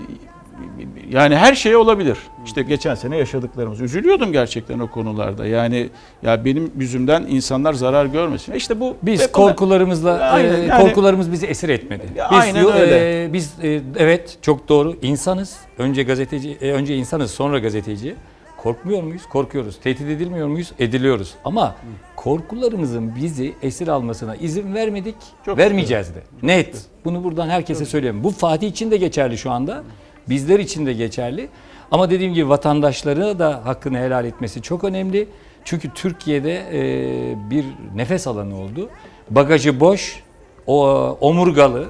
yani 1.09 1.35
her 1.35 1.55
şey 1.55 1.75
olabilir. 1.75 2.17
İşte 2.45 2.61
geçen 2.61 2.95
sene 2.95 3.17
yaşadıklarımız. 3.17 3.81
Üzülüyordum 3.81 4.31
gerçekten 4.31 4.79
o 4.79 4.91
konularda. 4.91 5.45
Yani 5.45 5.89
ya 6.23 6.45
benim 6.45 6.71
yüzümden 6.79 7.25
insanlar 7.29 7.73
zarar 7.73 8.05
görmesin. 8.05 8.53
İşte 8.53 8.79
bu 8.79 8.97
Biz 9.03 9.31
korkularımızla 9.31 10.19
Aynen, 10.19 10.53
e, 10.61 10.65
yani- 10.65 10.81
korkularımız 10.81 11.31
bizi 11.31 11.45
esir 11.45 11.69
etmedi. 11.69 12.03
Biz 12.15 12.21
aynen 12.29 12.65
öyle. 12.73 13.23
e, 13.25 13.33
biz 13.33 13.53
e, 13.63 13.81
evet 13.97 14.37
çok 14.41 14.69
doğru 14.69 14.95
insanız. 15.01 15.57
Önce 15.77 16.03
gazeteci 16.03 16.57
e, 16.61 16.71
önce 16.71 16.95
insanız 16.95 17.31
sonra 17.31 17.59
gazeteci. 17.59 18.15
Korkmuyor 18.65 19.03
muyuz? 19.03 19.25
Korkuyoruz. 19.29 19.79
Tehdit 19.79 20.09
edilmiyor 20.09 20.47
muyuz? 20.47 20.71
Ediliyoruz. 20.79 21.33
Ama 21.43 21.75
korkularımızın 22.15 23.15
bizi 23.15 23.53
esir 23.61 23.87
almasına 23.87 24.35
izin 24.35 24.73
vermedik. 24.73 25.15
vermeyeceğiz 25.47 26.15
de. 26.15 26.19
Net. 26.43 26.85
Bunu 27.05 27.23
buradan 27.23 27.49
herkese 27.49 27.85
söyleyeyim. 27.85 28.23
Bu 28.23 28.31
Fatih 28.31 28.67
için 28.67 28.91
de 28.91 28.97
geçerli 28.97 29.37
şu 29.37 29.51
anda. 29.51 29.83
Bizler 30.29 30.59
için 30.59 30.85
de 30.85 30.93
geçerli. 30.93 31.49
Ama 31.91 32.09
dediğim 32.09 32.33
gibi 32.33 32.49
vatandaşları 32.49 33.39
da 33.39 33.65
hakkını 33.65 33.97
helal 33.97 34.25
etmesi 34.25 34.61
çok 34.61 34.83
önemli. 34.83 35.27
Çünkü 35.65 35.93
Türkiye'de 35.93 36.63
e, 36.73 37.49
bir 37.49 37.65
nefes 37.95 38.27
alanı 38.27 38.57
oldu. 38.57 38.89
Bagajı 39.29 39.79
boş, 39.79 40.23
o 40.67 40.87
omurgalı 41.21 41.85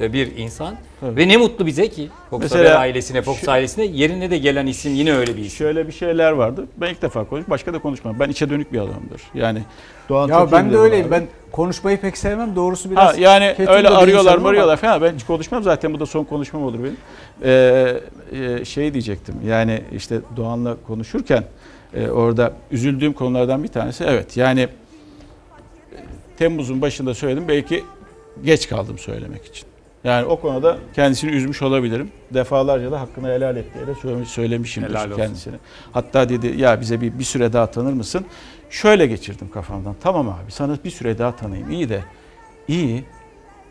bir 0.00 0.36
insan 0.36 0.76
ve 1.02 1.28
ne 1.28 1.36
mutlu 1.36 1.66
bize 1.66 1.88
ki 1.88 2.08
Fox 2.30 2.40
Mesela 2.42 2.60
Haber 2.70 2.80
ailesine, 2.80 3.22
Fox 3.22 3.40
şu- 3.40 3.50
ailesine 3.50 3.84
yerine 3.84 4.30
de 4.30 4.38
gelen 4.38 4.66
isim 4.66 4.94
yine 4.94 5.12
öyle 5.12 5.36
bir 5.36 5.40
isim. 5.40 5.56
Şöyle 5.56 5.86
bir 5.86 5.92
şeyler 5.92 6.32
vardı. 6.32 6.66
Ben 6.76 6.90
ilk 6.90 7.02
defa 7.02 7.24
konuştum. 7.24 7.50
Başka 7.50 7.72
da 7.74 7.78
konuşmam. 7.78 8.20
Ben 8.20 8.28
içe 8.28 8.50
dönük 8.50 8.72
bir 8.72 8.78
adamdır. 8.78 9.22
Yani 9.34 9.62
Doğan 10.08 10.28
Ya 10.28 10.52
ben 10.52 10.72
de 10.72 10.76
öyleyim. 10.76 11.04
abi. 11.06 11.10
Ben 11.12 11.26
konuşmayı 11.52 12.00
pek 12.00 12.18
sevmem. 12.18 12.56
Doğrusu 12.56 12.90
biraz 12.90 13.14
Ha, 13.14 13.20
yani 13.20 13.54
öyle 13.58 13.88
arıyorlar 13.88 14.38
arıyorlar 14.44 14.76
falan. 14.76 15.02
Ben 15.02 15.14
hiç 15.14 15.24
konuşmam 15.24 15.62
zaten. 15.62 15.94
Bu 15.94 16.00
da 16.00 16.06
son 16.06 16.24
konuşmam 16.24 16.62
olur 16.62 16.78
benim. 16.78 16.96
Ee, 17.44 18.00
e, 18.32 18.64
şey 18.64 18.92
diyecektim. 18.92 19.34
Yani 19.46 19.82
işte 19.96 20.20
Doğan'la 20.36 20.76
konuşurken 20.86 21.44
e, 21.94 22.08
orada 22.08 22.52
üzüldüğüm 22.70 23.12
konulardan 23.12 23.62
bir 23.62 23.68
tanesi. 23.68 24.04
Evet 24.04 24.36
yani 24.36 24.60
e, 24.60 24.68
Temmuz'un 26.38 26.82
başında 26.82 27.14
söyledim. 27.14 27.44
Belki 27.48 27.84
geç 28.44 28.68
kaldım 28.68 28.98
söylemek 28.98 29.44
için. 29.46 29.67
Yani 30.04 30.26
o 30.26 30.40
konuda 30.40 30.76
kendisini 30.94 31.30
üzmüş 31.30 31.62
olabilirim. 31.62 32.10
Defalarca 32.34 32.90
da 32.92 33.00
hakkını 33.00 33.28
helal 33.28 33.56
et 33.56 33.64
diye 33.74 33.86
de 33.86 33.94
söylemiş, 33.94 34.28
söylemişimdir 34.28 34.90
Helal 34.90 35.06
olsun. 35.06 35.16
kendisine. 35.16 35.54
Hatta 35.92 36.28
dedi 36.28 36.54
ya 36.60 36.80
bize 36.80 37.00
bir, 37.00 37.18
bir 37.18 37.24
süre 37.24 37.52
daha 37.52 37.66
tanır 37.70 37.92
mısın? 37.92 38.24
Şöyle 38.70 39.06
geçirdim 39.06 39.50
kafamdan. 39.54 39.94
Tamam 40.00 40.28
abi 40.28 40.52
sana 40.52 40.78
bir 40.84 40.90
süre 40.90 41.18
daha 41.18 41.36
tanıyayım. 41.36 41.70
İyi 41.70 41.88
de 41.88 42.00
iyi 42.68 43.04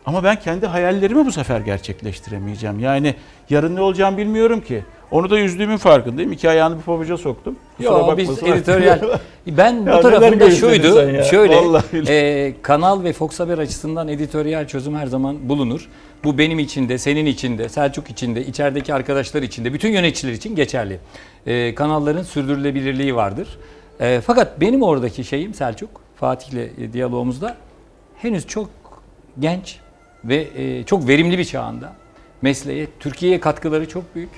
ama 0.05 0.23
ben 0.23 0.35
kendi 0.39 0.67
hayallerimi 0.67 1.25
bu 1.25 1.31
sefer 1.31 1.59
gerçekleştiremeyeceğim. 1.59 2.79
Yani 2.79 3.15
yarın 3.49 3.75
ne 3.75 3.81
olacağımı 3.81 4.17
bilmiyorum 4.17 4.61
ki. 4.61 4.83
Onu 5.11 5.29
da 5.29 5.39
yüzdüğümün 5.39 5.77
farkındayım. 5.77 6.31
İki 6.31 6.49
ayağını 6.49 6.77
bir 6.77 6.81
pabuca 6.81 7.17
soktum. 7.17 7.55
Kusura 7.77 7.97
Yo 7.97 8.17
biz 8.17 8.43
editoryal. 8.43 8.99
Ben 9.47 9.87
bu 9.87 10.01
tarafında 10.01 10.51
şuydu. 10.51 11.23
Şöyle 11.23 11.55
Vallahi. 11.55 12.11
e, 12.11 12.53
kanal 12.61 13.03
ve 13.03 13.13
Fox 13.13 13.39
Haber 13.39 13.57
açısından 13.57 14.07
editoryal 14.07 14.67
çözüm 14.67 14.95
her 14.95 15.07
zaman 15.07 15.49
bulunur. 15.49 15.89
Bu 16.23 16.37
benim 16.37 16.59
için 16.59 16.89
de, 16.89 16.97
senin 16.97 17.25
için 17.25 17.57
de, 17.57 17.69
Selçuk 17.69 18.09
için 18.09 18.35
de, 18.35 18.45
içerideki 18.45 18.93
arkadaşlar 18.93 19.41
için 19.41 19.65
de, 19.65 19.73
bütün 19.73 19.89
yöneticiler 19.89 20.33
için 20.33 20.55
geçerli. 20.55 20.99
E, 21.45 21.75
kanalların 21.75 22.23
sürdürülebilirliği 22.23 23.15
vardır. 23.15 23.47
E, 23.99 24.21
fakat 24.25 24.61
benim 24.61 24.83
oradaki 24.83 25.23
şeyim 25.23 25.53
Selçuk, 25.53 25.89
Fatih'le 26.15 26.71
e, 26.81 26.93
diyalogumuzda 26.93 27.57
henüz 28.17 28.47
çok 28.47 28.69
genç 29.39 29.79
ve 30.25 30.47
e, 30.57 30.83
çok 30.83 31.07
verimli 31.07 31.37
bir 31.37 31.45
çağında 31.45 31.93
mesleğe, 32.41 32.87
Türkiye'ye 32.99 33.39
katkıları 33.39 33.89
çok 33.89 34.15
büyük. 34.15 34.29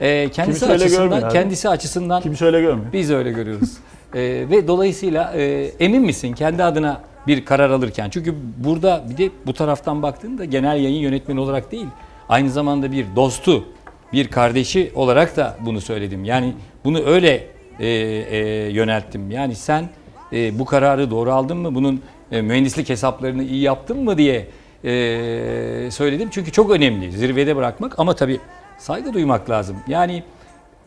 E, 0.00 0.28
kendisi 0.28 0.60
Kimse 0.60 0.74
açısından, 0.74 1.28
kendisi 1.28 1.68
açısından 1.68 2.22
Kimse 2.22 2.44
öyle 2.44 2.60
görmüyor. 2.60 2.92
biz 2.92 3.10
öyle 3.10 3.32
görüyoruz. 3.32 3.70
Ee, 4.14 4.20
ve 4.50 4.68
dolayısıyla 4.68 5.32
e, 5.36 5.70
emin 5.80 6.02
misin 6.02 6.32
kendi 6.32 6.64
adına 6.64 7.00
bir 7.26 7.44
karar 7.44 7.70
alırken? 7.70 8.10
Çünkü 8.10 8.34
burada 8.56 9.04
bir 9.10 9.16
de 9.16 9.30
bu 9.46 9.52
taraftan 9.52 10.02
baktığında 10.02 10.44
genel 10.44 10.76
yayın 10.82 11.00
yönetmeni 11.00 11.40
olarak 11.40 11.72
değil, 11.72 11.86
aynı 12.28 12.50
zamanda 12.50 12.92
bir 12.92 13.06
dostu, 13.16 13.64
bir 14.12 14.28
kardeşi 14.28 14.92
olarak 14.94 15.36
da 15.36 15.56
bunu 15.60 15.80
söyledim. 15.80 16.24
Yani 16.24 16.54
bunu 16.84 17.04
öyle 17.06 17.46
e, 17.80 17.86
e, 17.86 18.38
yönelttim. 18.72 19.30
Yani 19.30 19.54
sen 19.54 19.88
e, 20.32 20.58
bu 20.58 20.64
kararı 20.64 21.10
doğru 21.10 21.32
aldın 21.32 21.56
mı? 21.56 21.74
Bunun 21.74 22.02
e, 22.32 22.42
mühendislik 22.42 22.88
hesaplarını 22.88 23.42
iyi 23.42 23.60
yaptın 23.62 24.04
mı 24.04 24.18
diye 24.18 24.46
e, 24.84 25.88
söyledim. 25.90 26.28
Çünkü 26.32 26.52
çok 26.52 26.70
önemli 26.70 27.12
zirvede 27.12 27.56
bırakmak 27.56 27.98
ama 27.98 28.14
tabii 28.14 28.40
saygı 28.78 29.12
duymak 29.14 29.50
lazım. 29.50 29.76
Yani 29.88 30.22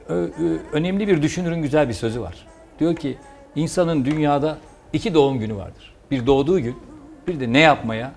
Ö- 0.09 0.23
ö- 0.23 0.59
önemli 0.71 1.07
bir 1.07 1.21
düşünürün 1.21 1.61
güzel 1.61 1.89
bir 1.89 1.93
sözü 1.93 2.21
var. 2.21 2.35
Diyor 2.79 2.95
ki 2.95 3.17
insanın 3.55 4.05
dünyada 4.05 4.57
iki 4.93 5.13
doğum 5.13 5.39
günü 5.39 5.55
vardır. 5.55 5.94
Bir 6.11 6.27
doğduğu 6.27 6.59
gün, 6.59 6.75
bir 7.27 7.39
de 7.39 7.53
ne 7.53 7.59
yapmaya 7.59 8.11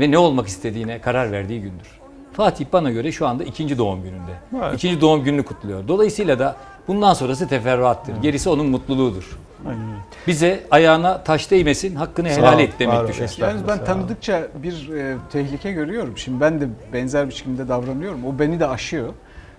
ve 0.00 0.10
ne 0.10 0.18
olmak 0.18 0.46
istediğine 0.46 1.00
karar 1.00 1.32
verdiği 1.32 1.60
gündür. 1.60 2.00
Fatih 2.32 2.66
bana 2.72 2.90
göre 2.90 3.12
şu 3.12 3.26
anda 3.26 3.44
ikinci 3.44 3.78
doğum 3.78 4.02
gününde. 4.02 4.32
Evet. 4.56 4.74
İkinci 4.74 5.00
doğum 5.00 5.24
gününü 5.24 5.42
kutluyor. 5.42 5.88
Dolayısıyla 5.88 6.38
da 6.38 6.56
bundan 6.88 7.14
sonrası 7.14 7.48
teferruattır. 7.48 8.22
Gerisi 8.22 8.48
onun 8.50 8.66
mutluluğudur. 8.66 9.38
Aynen. 9.68 9.84
Bize 10.26 10.66
ayağına 10.70 11.22
taş 11.22 11.50
değmesin, 11.50 11.94
hakkını 11.94 12.30
Sağ 12.30 12.36
helal 12.36 12.56
ol, 12.56 12.60
et 12.60 12.72
demek 12.78 13.08
düşer. 13.08 13.34
Yalnız 13.38 13.68
ben 13.68 13.84
tanıdıkça 13.84 14.48
bir 14.62 14.88
e, 14.92 15.16
tehlike 15.32 15.72
görüyorum. 15.72 16.18
Şimdi 16.18 16.40
ben 16.40 16.60
de 16.60 16.68
benzer 16.92 17.28
biçimde 17.28 17.68
davranıyorum. 17.68 18.24
O 18.24 18.38
beni 18.38 18.60
de 18.60 18.66
aşıyor. 18.66 19.12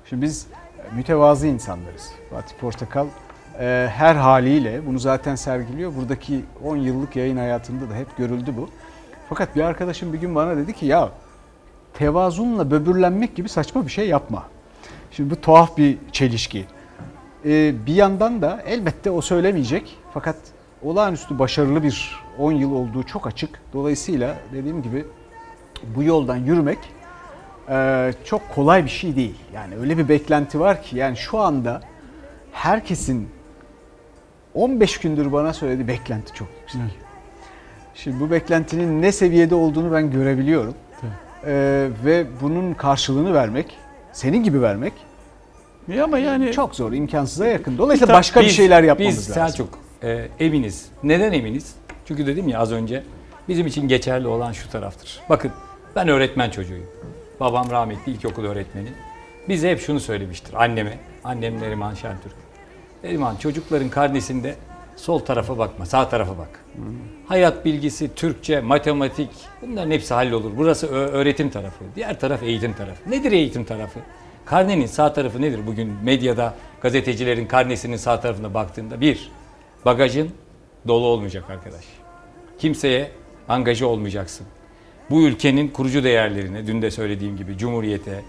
Şimdi 0.09 0.21
biz 0.21 0.47
mütevazı 0.95 1.47
insanlarız. 1.47 2.11
Fatih 2.29 2.55
Portakal 2.55 3.07
e, 3.59 3.89
her 3.91 4.15
haliyle 4.15 4.87
bunu 4.87 4.99
zaten 4.99 5.35
sergiliyor. 5.35 5.95
Buradaki 5.95 6.45
10 6.63 6.77
yıllık 6.77 7.15
yayın 7.15 7.37
hayatında 7.37 7.89
da 7.89 7.95
hep 7.95 8.17
görüldü 8.17 8.53
bu. 8.57 8.69
Fakat 9.29 9.55
bir 9.55 9.61
arkadaşım 9.61 10.13
bir 10.13 10.17
gün 10.17 10.35
bana 10.35 10.57
dedi 10.57 10.73
ki 10.73 10.85
ya 10.85 11.09
tevazunla 11.93 12.71
böbürlenmek 12.71 13.35
gibi 13.35 13.49
saçma 13.49 13.85
bir 13.85 13.91
şey 13.91 14.07
yapma. 14.07 14.43
Şimdi 15.11 15.29
bu 15.29 15.41
tuhaf 15.41 15.77
bir 15.77 15.97
çelişki. 16.11 16.65
Ee, 17.45 17.73
bir 17.85 17.93
yandan 17.93 18.41
da 18.41 18.61
elbette 18.65 19.11
o 19.11 19.21
söylemeyecek. 19.21 19.97
Fakat 20.13 20.35
olağanüstü 20.83 21.39
başarılı 21.39 21.83
bir 21.83 22.19
10 22.39 22.51
yıl 22.51 22.71
olduğu 22.71 23.03
çok 23.03 23.27
açık. 23.27 23.61
Dolayısıyla 23.73 24.35
dediğim 24.53 24.81
gibi 24.81 25.05
bu 25.95 26.03
yoldan 26.03 26.35
yürümek 26.35 26.79
e, 27.69 28.11
çok 28.25 28.49
kolay 28.55 28.83
bir 28.85 28.89
şey 28.89 29.15
değil. 29.15 29.35
Yani 29.53 29.75
öyle 29.77 29.97
bir 29.97 30.09
beklenti 30.09 30.59
var 30.59 30.83
ki 30.83 30.97
yani 30.97 31.17
şu 31.17 31.39
anda 31.39 31.81
herkesin 32.51 33.29
15 34.55 34.97
gündür 34.97 35.31
bana 35.31 35.53
söylediği 35.53 35.87
beklenti 35.87 36.33
çok 36.33 36.47
yüksek. 36.61 36.81
Şimdi 37.95 38.19
bu 38.19 38.31
beklentinin 38.31 39.01
ne 39.01 39.11
seviyede 39.11 39.55
olduğunu 39.55 39.91
ben 39.93 40.11
görebiliyorum. 40.11 40.75
Ee, 41.45 41.87
ve 42.05 42.25
bunun 42.41 42.73
karşılığını 42.73 43.33
vermek, 43.33 43.77
senin 44.13 44.43
gibi 44.43 44.61
vermek 44.61 44.93
Ya 45.87 46.03
ama 46.03 46.17
yani 46.17 46.51
çok 46.51 46.75
zor, 46.75 46.93
imkansıza 46.93 47.47
yakın. 47.47 47.77
Dolayısıyla 47.77 48.13
Biz- 48.13 48.17
başka 48.19 48.41
bir 48.41 48.49
şeyler 48.49 48.83
yapmamız 48.83 49.17
biz 49.17 49.29
lazım. 49.29 49.33
Selçuk 49.43 49.79
e, 50.03 50.27
eminiz. 50.39 50.85
Neden 51.03 51.31
eminiz? 51.31 51.75
Çünkü 52.05 52.27
dedim 52.27 52.47
ya 52.47 52.59
az 52.59 52.71
önce 52.71 53.03
bizim 53.47 53.67
için 53.67 53.87
geçerli 53.87 54.27
olan 54.27 54.51
şu 54.51 54.69
taraftır. 54.69 55.19
Bakın 55.29 55.51
ben 55.95 56.07
öğretmen 56.07 56.49
çocuğuyum. 56.49 56.85
Babam 57.39 57.71
rahmetli 57.71 58.11
ilkokul 58.11 58.45
öğretmeni. 58.45 58.89
Bize 59.49 59.71
hep 59.71 59.79
şunu 59.79 59.99
söylemiştir 59.99 60.53
anneme. 60.63 60.97
Annem 61.23 61.61
Neriman 61.61 61.93
Şentürk. 61.93 62.44
Neriman 63.05 63.35
çocukların 63.35 63.89
karnesinde 63.89 64.55
sol 64.95 65.19
tarafa 65.19 65.57
bakma 65.57 65.85
sağ 65.85 66.09
tarafa 66.09 66.37
bak. 66.37 66.65
Hayat 67.27 67.65
bilgisi, 67.65 68.15
Türkçe, 68.15 68.61
matematik 68.61 69.29
bunların 69.61 69.91
hepsi 69.91 70.13
hallolur. 70.13 70.51
Burası 70.57 70.87
öğretim 70.87 71.49
tarafı. 71.49 71.83
Diğer 71.95 72.19
taraf 72.19 72.43
eğitim 72.43 72.73
tarafı. 72.73 73.11
Nedir 73.11 73.31
eğitim 73.31 73.63
tarafı? 73.63 73.99
Karnenin 74.45 74.85
sağ 74.85 75.13
tarafı 75.13 75.41
nedir? 75.41 75.59
Bugün 75.67 75.93
medyada 76.03 76.53
gazetecilerin 76.81 77.47
karnesinin 77.47 77.97
sağ 77.97 78.19
tarafına 78.19 78.53
baktığında 78.53 79.01
bir, 79.01 79.31
bagajın 79.85 80.29
dolu 80.87 81.05
olmayacak 81.05 81.49
arkadaş. 81.49 81.83
Kimseye 82.59 83.11
angaja 83.49 83.87
olmayacaksın. 83.87 84.47
Bu 85.09 85.21
ülkenin 85.21 85.67
kurucu 85.67 86.03
değerlerine, 86.03 86.67
dün 86.67 86.81
de 86.81 86.91
söylediğim 86.91 87.37
gibi 87.37 87.57
Cumhuriyete, 87.57 88.21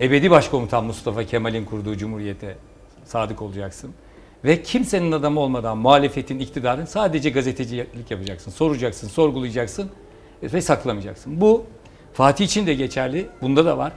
ebedi 0.00 0.30
başkomutan 0.30 0.84
Mustafa 0.84 1.24
Kemal'in 1.24 1.64
kurduğu 1.64 1.96
Cumhuriyete 1.96 2.56
sadık 3.04 3.42
olacaksın. 3.42 3.94
Ve 4.44 4.62
kimsenin 4.62 5.12
adamı 5.12 5.40
olmadan 5.40 5.78
muhalefetin, 5.78 6.38
iktidarın 6.38 6.84
sadece 6.84 7.30
gazetecilik 7.30 8.10
yapacaksın. 8.10 8.50
Soracaksın, 8.50 9.08
sorgulayacaksın 9.08 9.90
ve 10.42 10.60
saklamayacaksın. 10.60 11.40
Bu 11.40 11.64
Fatih 12.12 12.44
için 12.44 12.66
de 12.66 12.74
geçerli, 12.74 13.26
bunda 13.42 13.64
da 13.64 13.78
var 13.78 13.92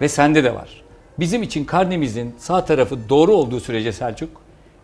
ve 0.00 0.08
sende 0.08 0.44
de 0.44 0.54
var. 0.54 0.82
Bizim 1.18 1.42
için 1.42 1.64
karnemizin 1.64 2.34
sağ 2.38 2.64
tarafı 2.64 3.08
doğru 3.08 3.32
olduğu 3.32 3.60
sürece 3.60 3.92
Selçuk, 3.92 4.30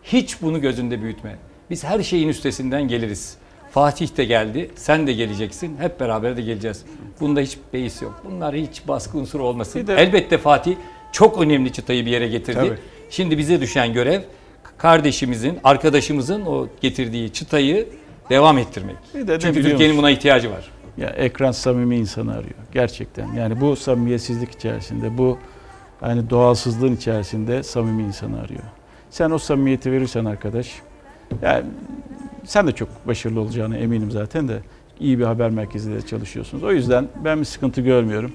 hiç 0.03 0.41
bunu 0.41 0.61
gözünde 0.61 1.01
büyütme. 1.01 1.35
Biz 1.69 1.83
her 1.83 2.03
şeyin 2.03 2.27
üstesinden 2.27 2.87
geliriz. 2.87 3.37
Fatih 3.71 4.17
de 4.17 4.25
geldi, 4.25 4.71
sen 4.75 5.07
de 5.07 5.13
geleceksin, 5.13 5.77
hep 5.79 5.99
beraber 5.99 6.37
de 6.37 6.41
geleceğiz. 6.41 6.85
Bunda 7.19 7.39
hiç 7.39 7.57
beis 7.73 8.01
yok. 8.01 8.21
Bunlar 8.31 8.55
hiç 8.55 8.87
baskı 8.87 9.17
unsuru 9.17 9.43
olmasın. 9.43 9.87
De- 9.87 9.95
Elbette 9.95 10.37
Fatih 10.37 10.75
çok 11.11 11.41
önemli 11.41 11.73
çıtayı 11.73 12.05
bir 12.05 12.11
yere 12.11 12.27
getirdi. 12.27 12.57
Tabii. 12.59 12.77
Şimdi 13.09 13.37
bize 13.37 13.61
düşen 13.61 13.93
görev 13.93 14.21
kardeşimizin, 14.77 15.59
arkadaşımızın 15.63 16.45
o 16.45 16.67
getirdiği 16.81 17.33
çıtayı 17.33 17.87
devam 18.29 18.57
ettirmek. 18.57 18.95
Bir 19.15 19.27
de 19.27 19.39
Çünkü 19.39 19.61
Türkiye'nin 19.61 19.97
buna 19.97 20.09
ihtiyacı 20.09 20.51
var. 20.51 20.69
Ya 20.97 21.09
ekran 21.09 21.51
samimi 21.51 21.97
insanı 21.97 22.31
arıyor 22.31 22.55
gerçekten. 22.71 23.33
Yani 23.33 23.61
bu 23.61 23.75
samimiyetsizlik 23.75 24.51
içerisinde, 24.51 25.17
bu 25.17 25.37
hani 25.99 26.29
doğalsızlığın 26.29 26.95
içerisinde 26.95 27.63
samimi 27.63 28.03
insanı 28.03 28.41
arıyor. 28.41 28.63
Sen 29.09 29.31
o 29.31 29.37
samimiyeti 29.37 29.91
verirsen 29.91 30.25
arkadaş, 30.25 30.75
yani 31.41 31.65
sen 32.43 32.67
de 32.67 32.71
çok 32.71 33.07
başarılı 33.07 33.41
olacağına 33.41 33.77
eminim 33.77 34.11
zaten 34.11 34.47
de 34.47 34.59
iyi 34.99 35.19
bir 35.19 35.23
haber 35.23 35.49
merkezinde 35.49 36.01
çalışıyorsunuz. 36.01 36.63
O 36.63 36.71
yüzden 36.71 37.07
ben 37.23 37.39
bir 37.39 37.45
sıkıntı 37.45 37.81
görmüyorum. 37.81 38.31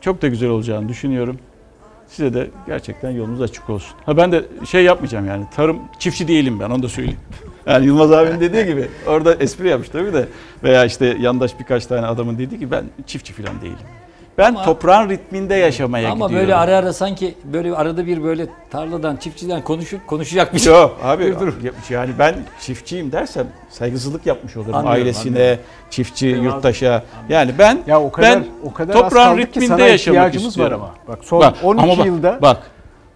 Çok 0.00 0.22
da 0.22 0.28
güzel 0.28 0.48
olacağını 0.48 0.88
düşünüyorum. 0.88 1.38
Size 2.08 2.34
de 2.34 2.50
gerçekten 2.66 3.10
yolunuz 3.10 3.42
açık 3.42 3.70
olsun. 3.70 3.96
Ha 4.06 4.16
ben 4.16 4.32
de 4.32 4.44
şey 4.66 4.84
yapmayacağım 4.84 5.26
yani 5.26 5.44
tarım 5.56 5.78
çiftçi 5.98 6.28
değilim 6.28 6.60
ben 6.60 6.70
onu 6.70 6.82
da 6.82 6.88
söyleyeyim. 6.88 7.20
Yani 7.66 7.86
Yılmaz 7.86 8.12
abinin 8.12 8.40
dediği 8.40 8.66
gibi 8.66 8.88
orada 9.06 9.34
espri 9.34 9.68
yapmış 9.68 9.88
tabii 9.88 10.12
de 10.12 10.28
veya 10.64 10.84
işte 10.84 11.16
yandaş 11.20 11.58
birkaç 11.60 11.86
tane 11.86 12.06
adamın 12.06 12.38
dediği 12.38 12.58
gibi 12.58 12.70
ben 12.70 12.84
çiftçi 13.06 13.32
falan 13.32 13.60
değilim. 13.60 13.78
Ben 14.38 14.48
Ama- 14.48 14.64
toprağın 14.64 15.08
ritminde 15.08 15.54
yaşamaya 15.54 16.10
Ama 16.12 16.26
gidiyorum. 16.26 16.46
böyle 16.48 16.54
ara 16.56 16.76
ara 16.76 16.92
sanki 16.92 17.34
böyle 17.44 17.74
arada 17.76 18.06
bir 18.06 18.22
böyle 18.24 18.46
tarladan, 18.70 19.16
çiftçiden 19.16 19.62
konuşup 19.64 20.06
konuşacakmış. 20.06 20.66
Yok 20.66 20.98
abi 21.04 21.26
Bir 21.26 21.40
durum. 21.40 21.54
yani 21.90 22.10
ben 22.18 22.34
çiftçiyim 22.60 23.12
dersem 23.12 23.46
saygısızlık 23.70 24.26
yapmış 24.26 24.56
olurum 24.56 24.74
Anlıyorum, 24.74 25.00
ailesine, 25.02 25.38
anlıyorum. 25.38 25.62
çiftçi, 25.90 26.26
Eyvallah. 26.26 26.44
yurttaşa. 26.44 27.02
Yani 27.28 27.50
ben 27.58 27.78
Ya 27.86 28.00
o 28.02 28.12
kadar 28.12 28.30
ben 28.36 28.44
o 28.64 28.72
kadar 28.72 28.94
az 28.94 29.00
toprağın 29.00 29.38
ritminde 29.38 29.66
sana 29.68 29.80
yaşamak 29.80 30.16
ihtiyacımız 30.18 30.48
istiyorum. 30.48 30.80
var 30.80 30.86
ama. 30.86 30.94
Bak 31.16 31.24
son 31.24 31.40
Bak, 31.40 31.54
12 31.62 31.82
ama 31.82 31.98
bak, 31.98 32.06
yılda 32.06 32.38
bak 32.42 32.70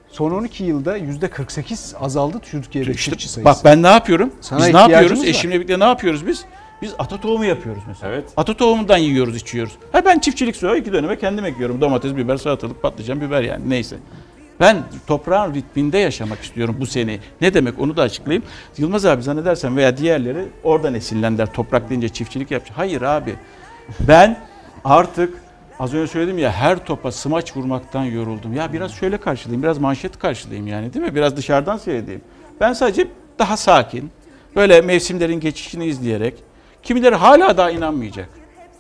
son 0.09 0.31
12 0.31 0.65
yılda 0.65 0.97
yüzde 0.97 1.29
48 1.31 1.95
azaldı 2.01 2.39
Türkiye'de 2.43 2.91
İşte 2.91 3.11
çiftçi 3.11 3.29
sayısı. 3.29 3.45
bak 3.45 3.57
ben 3.65 3.83
ne 3.83 3.89
yapıyorum? 3.89 4.31
Sana 4.41 4.59
biz 4.59 4.75
ne 4.75 4.81
yapıyoruz? 4.81 5.21
var. 5.21 5.27
Eşimle 5.27 5.55
birlikte 5.55 5.79
ne 5.79 5.85
yapıyoruz 5.85 6.27
biz? 6.27 6.45
Biz 6.83 6.95
ata 6.99 7.21
tohumu 7.21 7.45
yapıyoruz 7.45 7.83
mesela. 7.89 8.13
Evet. 8.13 8.25
Ata 8.37 8.55
tohumundan 8.55 8.99
yiyoruz, 8.99 9.37
içiyoruz. 9.37 9.73
Ha 9.93 10.05
ben 10.05 10.19
çiftçilik 10.19 10.57
suyu 10.57 10.77
iki 10.77 10.93
döneme 10.93 11.19
kendim 11.19 11.45
ekiyorum. 11.45 11.81
Domates, 11.81 12.17
biber, 12.17 12.37
salatalık, 12.37 12.83
patlıcan, 12.83 13.21
biber 13.21 13.43
yani 13.43 13.71
neyse. 13.71 13.97
Ben 14.61 14.83
toprağın 15.07 15.55
ritminde 15.55 15.99
yaşamak 15.99 16.41
istiyorum 16.41 16.77
bu 16.81 16.87
sene. 16.87 17.19
Ne 17.41 17.55
demek 17.55 17.79
onu 17.79 17.97
da 17.97 18.03
açıklayayım. 18.03 18.45
Yılmaz 18.79 19.07
abi 19.07 19.23
zannedersen 19.23 19.77
veya 19.77 19.97
diğerleri 19.97 20.45
oradan 20.65 20.95
esinlendiler. 20.95 21.53
Toprak 21.53 21.91
deyince 21.91 22.09
çiftçilik 22.09 22.51
yapacak. 22.51 22.79
Hayır 22.79 23.03
abi. 23.03 23.35
Ben 24.01 24.39
artık 24.85 25.35
az 25.79 25.95
önce 25.95 26.13
söyledim 26.13 26.39
ya 26.39 26.53
her 26.53 26.85
topa 26.85 27.13
smaç 27.13 27.57
vurmaktan 27.57 28.05
yoruldum. 28.05 28.55
Ya 28.55 28.73
biraz 28.73 28.93
şöyle 28.93 29.17
karşılayayım, 29.17 29.63
biraz 29.63 29.79
manşet 29.79 30.19
karşılayayım 30.19 30.67
yani 30.67 30.95
değil 30.95 31.05
mi? 31.05 31.15
Biraz 31.15 31.37
dışarıdan 31.37 31.77
seyredeyim. 31.77 32.21
Ben 32.61 32.73
sadece 32.73 33.07
daha 33.39 33.57
sakin, 33.57 34.11
böyle 34.57 34.81
mevsimlerin 34.81 35.41
geçişini 35.41 35.87
izleyerek, 35.87 36.35
kimileri 36.83 37.15
hala 37.15 37.57
daha 37.57 37.71
inanmayacak. 37.71 38.29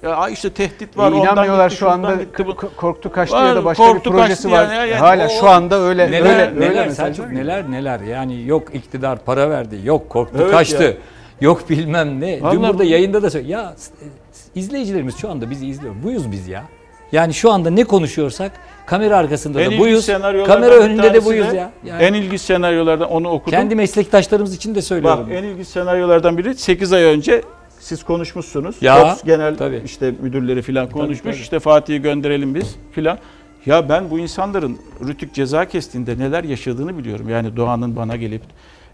Ya 0.02 0.10
ay 0.16 0.32
işte 0.32 0.50
tehdit 0.50 0.98
var, 0.98 1.12
ondan 1.12 1.22
inanmıyorlar 1.22 1.68
gitti, 1.68 1.78
şu 1.80 1.90
anda 1.90 2.14
gitti, 2.14 2.46
korktu 2.76 3.12
kaçtı 3.12 3.36
Var, 3.36 3.46
ya 3.46 3.56
da 3.56 3.64
başka 3.64 3.84
korktu 3.86 4.12
bir 4.12 4.18
projesi 4.18 4.50
var. 4.50 4.64
yani, 4.64 4.74
yani 4.90 4.94
Hala 4.94 5.26
o- 5.26 5.40
şu 5.40 5.48
anda 5.48 5.80
öyle 5.80 6.10
neler 6.10 6.20
öyle 6.30 6.60
neler 6.60 6.80
öyle 6.82 6.90
Selçuk 6.94 7.30
neler 7.32 7.70
neler? 7.70 8.00
Yani 8.00 8.46
yok 8.46 8.74
iktidar 8.74 9.18
para 9.24 9.50
verdi 9.50 9.80
yok 9.84 10.08
korktu 10.10 10.38
Evet 10.42 10.50
kaçtı 10.50 10.82
ya. 10.82 10.92
yok 11.40 11.70
bilmem 11.70 12.20
ne. 12.20 12.36
Dün 12.36 12.42
Vallahi 12.44 12.58
burada 12.60 12.78
bu- 12.78 12.84
yayında 12.84 13.22
da 13.22 13.30
söyle 13.30 13.48
ya 13.52 13.74
e, 14.02 14.60
izleyicilerimiz 14.60 15.16
şu 15.16 15.30
anda 15.30 15.50
bizi 15.50 15.66
izliyor. 15.66 15.94
Buyuz 16.04 16.32
biz 16.32 16.48
ya. 16.48 16.64
Yani 17.12 17.34
şu 17.34 17.50
anda 17.52 17.70
ne 17.70 17.84
konuşuyorsak 17.84 18.52
kamera 18.86 19.16
arkasında 19.16 19.60
En 19.60 19.66
da 19.66 19.74
ilginç 19.74 19.80
buyuz. 19.80 20.06
kamera 20.46 20.74
önünde 20.74 21.14
de 21.14 21.24
buyuz 21.24 21.52
ya. 21.52 21.70
Yani 21.84 22.02
En 22.02 22.14
ilginç 22.14 22.40
senaryolardan 22.40 23.10
onu 23.10 23.28
okudum. 23.28 23.50
kendi 23.50 23.74
meslektaşlarımız 23.74 24.54
için 24.54 24.74
de 24.74 24.82
söylüyorum. 24.82 25.24
Bak 25.26 25.32
en 25.36 25.42
ilginç 25.44 25.66
senaryolardan 25.68 26.38
biri 26.38 26.54
8 26.54 26.92
ay 26.92 27.02
önce 27.02 27.42
siz 27.80 28.02
konuşmuşsunuz. 28.02 28.76
Ya, 28.80 29.08
Fox 29.08 29.22
genel 29.24 29.56
tabii. 29.56 29.82
işte 29.84 30.14
müdürleri 30.22 30.62
falan 30.62 30.90
konuşmuş. 30.90 31.34
tabii. 31.34 31.42
İşte 31.42 31.58
Fatih'i 31.58 32.02
gönderelim 32.02 32.54
biz 32.54 32.76
filan. 32.92 33.18
Ya 33.66 33.88
ben 33.88 34.10
bu 34.10 34.18
insanların 34.18 34.78
Rütük 35.06 35.34
ceza 35.34 35.68
kestiğinde 35.68 36.18
neler 36.18 36.44
yaşadığını 36.44 36.98
biliyorum. 36.98 37.28
Yani 37.28 37.56
Doğan'ın 37.56 37.96
bana 37.96 38.16
gelip 38.16 38.42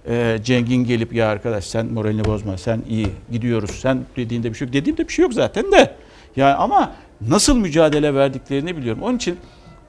e, 0.08 0.38
Cengin 0.44 0.84
gelip 0.84 1.12
ya 1.14 1.28
arkadaş 1.28 1.64
sen 1.64 1.86
moralini 1.86 2.24
bozma 2.24 2.58
sen 2.58 2.82
iyi 2.88 3.06
gidiyoruz 3.32 3.70
sen 3.70 3.98
dediğinde 4.16 4.50
bir 4.50 4.54
şey 4.54 4.66
yok. 4.66 4.72
Dediğimde 4.72 5.08
bir 5.08 5.12
şey 5.12 5.22
yok 5.22 5.34
zaten 5.34 5.72
de. 5.72 5.94
Yani 6.36 6.54
ama 6.54 6.92
nasıl 7.28 7.56
mücadele 7.56 8.14
verdiklerini 8.14 8.76
biliyorum. 8.76 9.02
Onun 9.02 9.16
için 9.16 9.36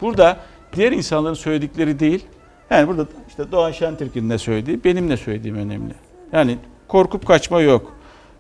burada 0.01 0.37
diğer 0.75 0.91
insanların 0.91 1.33
söyledikleri 1.33 1.99
değil. 1.99 2.25
Yani 2.69 2.87
burada 2.87 3.05
işte 3.29 3.51
Doğan 3.51 3.71
Şentürk'ün 3.71 4.29
ne 4.29 4.37
söylediği 4.37 4.83
benim 4.83 5.09
ne 5.09 5.17
söylediğim 5.17 5.57
önemli. 5.57 5.93
Yani 6.33 6.57
korkup 6.87 7.25
kaçma 7.27 7.61
yok. 7.61 7.96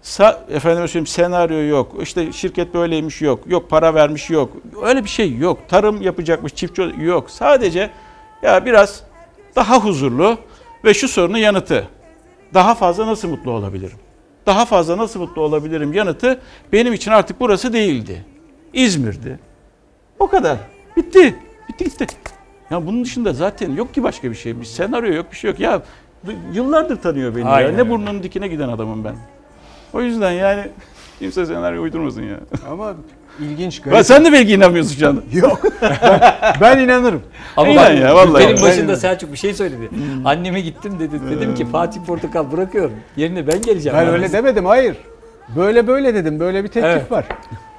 Sa 0.07 0.45
efendime 0.49 0.87
söyleyeyim 0.87 1.07
senaryo 1.07 1.67
yok. 1.67 1.95
İşte 2.01 2.31
şirket 2.31 2.73
böyleymiş 2.73 3.21
yok. 3.21 3.39
Yok 3.47 3.69
para 3.69 3.93
vermiş 3.93 4.29
yok. 4.29 4.51
Öyle 4.83 5.03
bir 5.03 5.09
şey 5.09 5.37
yok. 5.37 5.59
Tarım 5.67 6.01
yapacakmış 6.01 6.55
çiftçi 6.55 6.93
yok. 6.99 7.29
Sadece 7.29 7.89
ya 8.41 8.65
biraz 8.65 9.03
daha 9.55 9.79
huzurlu 9.83 10.37
ve 10.85 10.93
şu 10.93 11.07
sorunun 11.07 11.37
yanıtı. 11.37 11.87
Daha 12.53 12.75
fazla 12.75 13.07
nasıl 13.07 13.27
mutlu 13.27 13.51
olabilirim? 13.51 13.97
Daha 14.45 14.65
fazla 14.65 14.97
nasıl 14.97 15.19
mutlu 15.19 15.41
olabilirim 15.41 15.93
yanıtı 15.93 16.41
benim 16.73 16.93
için 16.93 17.11
artık 17.11 17.39
burası 17.39 17.73
değildi. 17.73 18.25
İzmir'di. 18.73 19.39
O 20.19 20.27
kadar. 20.27 20.57
Bitti. 20.97 21.35
Bitti 21.69 21.83
gitti. 21.83 22.07
Ya 22.71 22.87
bunun 22.87 23.03
dışında 23.03 23.33
zaten 23.33 23.75
yok 23.75 23.93
ki 23.93 24.03
başka 24.03 24.29
bir 24.29 24.35
şey. 24.35 24.59
Bir 24.59 24.65
senaryo 24.65 25.13
yok, 25.13 25.31
bir 25.31 25.37
şey 25.37 25.51
yok. 25.51 25.59
Ya 25.59 25.81
yıllardır 26.53 27.01
tanıyor 27.01 27.35
beni 27.35 27.45
Aynen 27.45 27.71
ya. 27.71 27.75
Ne 27.75 27.89
burnunun 27.89 28.23
dikine 28.23 28.47
giden 28.47 28.69
adamım 28.69 29.03
ben. 29.03 29.15
O 29.93 30.01
yüzden 30.01 30.31
yani 30.31 30.61
kimse 31.19 31.45
senaryo 31.45 31.83
uydurmasın 31.83 32.23
ya. 32.23 32.37
Ama 32.71 32.93
ilginç 33.39 33.81
Ben 33.85 34.01
sen 34.01 34.25
de 34.25 34.31
belki 34.31 34.53
inanmıyorsun 34.53 34.95
şu 34.95 35.07
anda. 35.09 35.21
Yok. 35.33 35.61
Ben, 35.81 36.21
ben 36.61 36.79
inanırım. 36.79 37.21
Ama 37.57 37.69
İnan 37.71 37.91
ya, 37.91 38.15
vallahi. 38.15 38.43
benim 38.43 38.55
Ben 38.55 38.63
başında 38.63 38.81
inanırım. 38.83 38.99
Selçuk 38.99 39.31
bir 39.31 39.37
şey 39.37 39.53
söyledi. 39.53 39.89
Anneme 40.25 40.61
gittim 40.61 40.93
dedi. 40.99 41.19
Dedim 41.29 41.55
ki 41.55 41.65
Fatih 41.65 42.01
Portakal 42.01 42.51
bırakıyorum. 42.51 42.93
Yerine 43.17 43.47
ben 43.47 43.61
geleceğim. 43.61 43.97
Ben 43.97 44.07
öyle 44.07 44.31
demedim 44.31 44.65
hayır. 44.65 44.97
Böyle 45.55 45.87
böyle 45.87 46.15
dedim. 46.15 46.39
Böyle 46.39 46.63
bir 46.63 46.67
teklif 46.69 46.91
Evet. 46.91 47.11
var. 47.11 47.25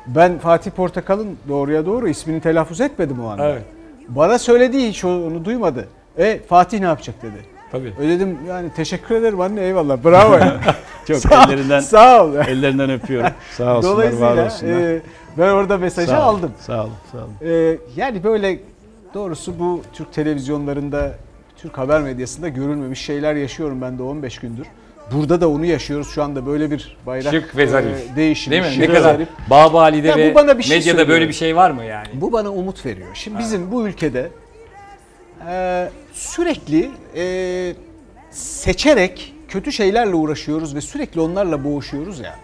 Ben 0.06 0.38
Fatih 0.38 0.70
Portakal'ın 0.70 1.36
doğruya 1.48 1.86
doğru 1.86 2.08
ismini 2.08 2.40
telaffuz 2.40 2.80
etmedim 2.80 3.24
o 3.24 3.28
anda. 3.28 3.48
Evet. 3.48 3.62
Bana 4.08 4.38
söylediği 4.38 4.88
hiç 4.88 5.04
onu 5.04 5.44
duymadı. 5.44 5.88
E 6.18 6.40
Fatih 6.48 6.80
ne 6.80 6.86
yapacak 6.86 7.22
dedi. 7.22 7.57
Tabii. 7.72 7.92
Öyle 8.00 8.10
dedim 8.16 8.38
yani 8.48 8.70
teşekkür 8.76 9.14
ederim 9.14 9.40
anne 9.40 9.60
eyvallah 9.60 10.04
bravo. 10.04 10.38
Çok 11.08 11.16
Sağ- 11.16 11.44
ellerinden 11.44 11.80
sağ 11.80 12.24
ol. 12.24 12.34
ellerinden 12.48 12.90
öpüyorum. 12.90 13.30
Sağ 13.56 13.76
olsunlar, 13.76 13.94
var 13.94 13.96
Dolayısıyla 13.96 14.44
olsunlar. 14.44 14.80
e, 14.90 15.00
ben 15.38 15.48
orada 15.50 15.78
mesajı 15.78 16.08
Sağ 16.08 16.30
ol, 16.30 16.34
aldım. 16.34 16.52
Sağ 16.60 16.82
olun, 16.84 16.92
sağ 17.12 17.18
olun. 17.18 17.52
E, 17.52 17.78
yani 17.96 18.24
böyle 18.24 18.58
doğrusu 19.14 19.58
bu 19.58 19.82
Türk 19.92 20.12
televizyonlarında, 20.12 21.12
Türk 21.56 21.78
haber 21.78 22.00
medyasında 22.00 22.48
görülmemiş 22.48 23.00
şeyler 23.00 23.34
yaşıyorum 23.34 23.80
ben 23.80 23.98
de 23.98 24.02
15 24.02 24.38
gündür. 24.38 24.66
Burada 25.12 25.40
da 25.40 25.48
onu 25.48 25.64
yaşıyoruz 25.64 26.08
şu 26.08 26.22
anda 26.22 26.46
böyle 26.46 26.70
bir 26.70 26.96
bayrak 27.06 27.34
Şık 27.34 27.56
ve 27.56 27.66
zarif. 27.66 28.12
e, 28.12 28.16
değişimi. 28.16 28.52
Değil 28.52 28.62
mi? 28.64 28.70
şık 28.70 28.78
Ne 28.80 28.86
kadar 28.86 29.00
zarif. 29.00 29.28
Babali'de 29.50 30.16
ve 30.16 30.58
bir 30.58 30.62
şey 30.62 30.78
medyada 30.78 31.08
böyle 31.08 31.28
bir 31.28 31.32
şey 31.32 31.56
var 31.56 31.70
mı 31.70 31.84
yani? 31.84 32.08
Bu 32.14 32.32
bana 32.32 32.50
umut 32.50 32.86
veriyor. 32.86 33.08
Şimdi 33.14 33.38
bizim 33.38 33.72
bu 33.72 33.88
ülkede 33.88 34.30
e, 35.46 35.88
sürekli 36.12 36.90
e, 37.16 37.74
seçerek 38.30 39.34
kötü 39.48 39.72
şeylerle 39.72 40.14
uğraşıyoruz 40.14 40.74
ve 40.74 40.80
sürekli 40.80 41.20
onlarla 41.20 41.64
boğuşuyoruz 41.64 42.20
ya. 42.20 42.36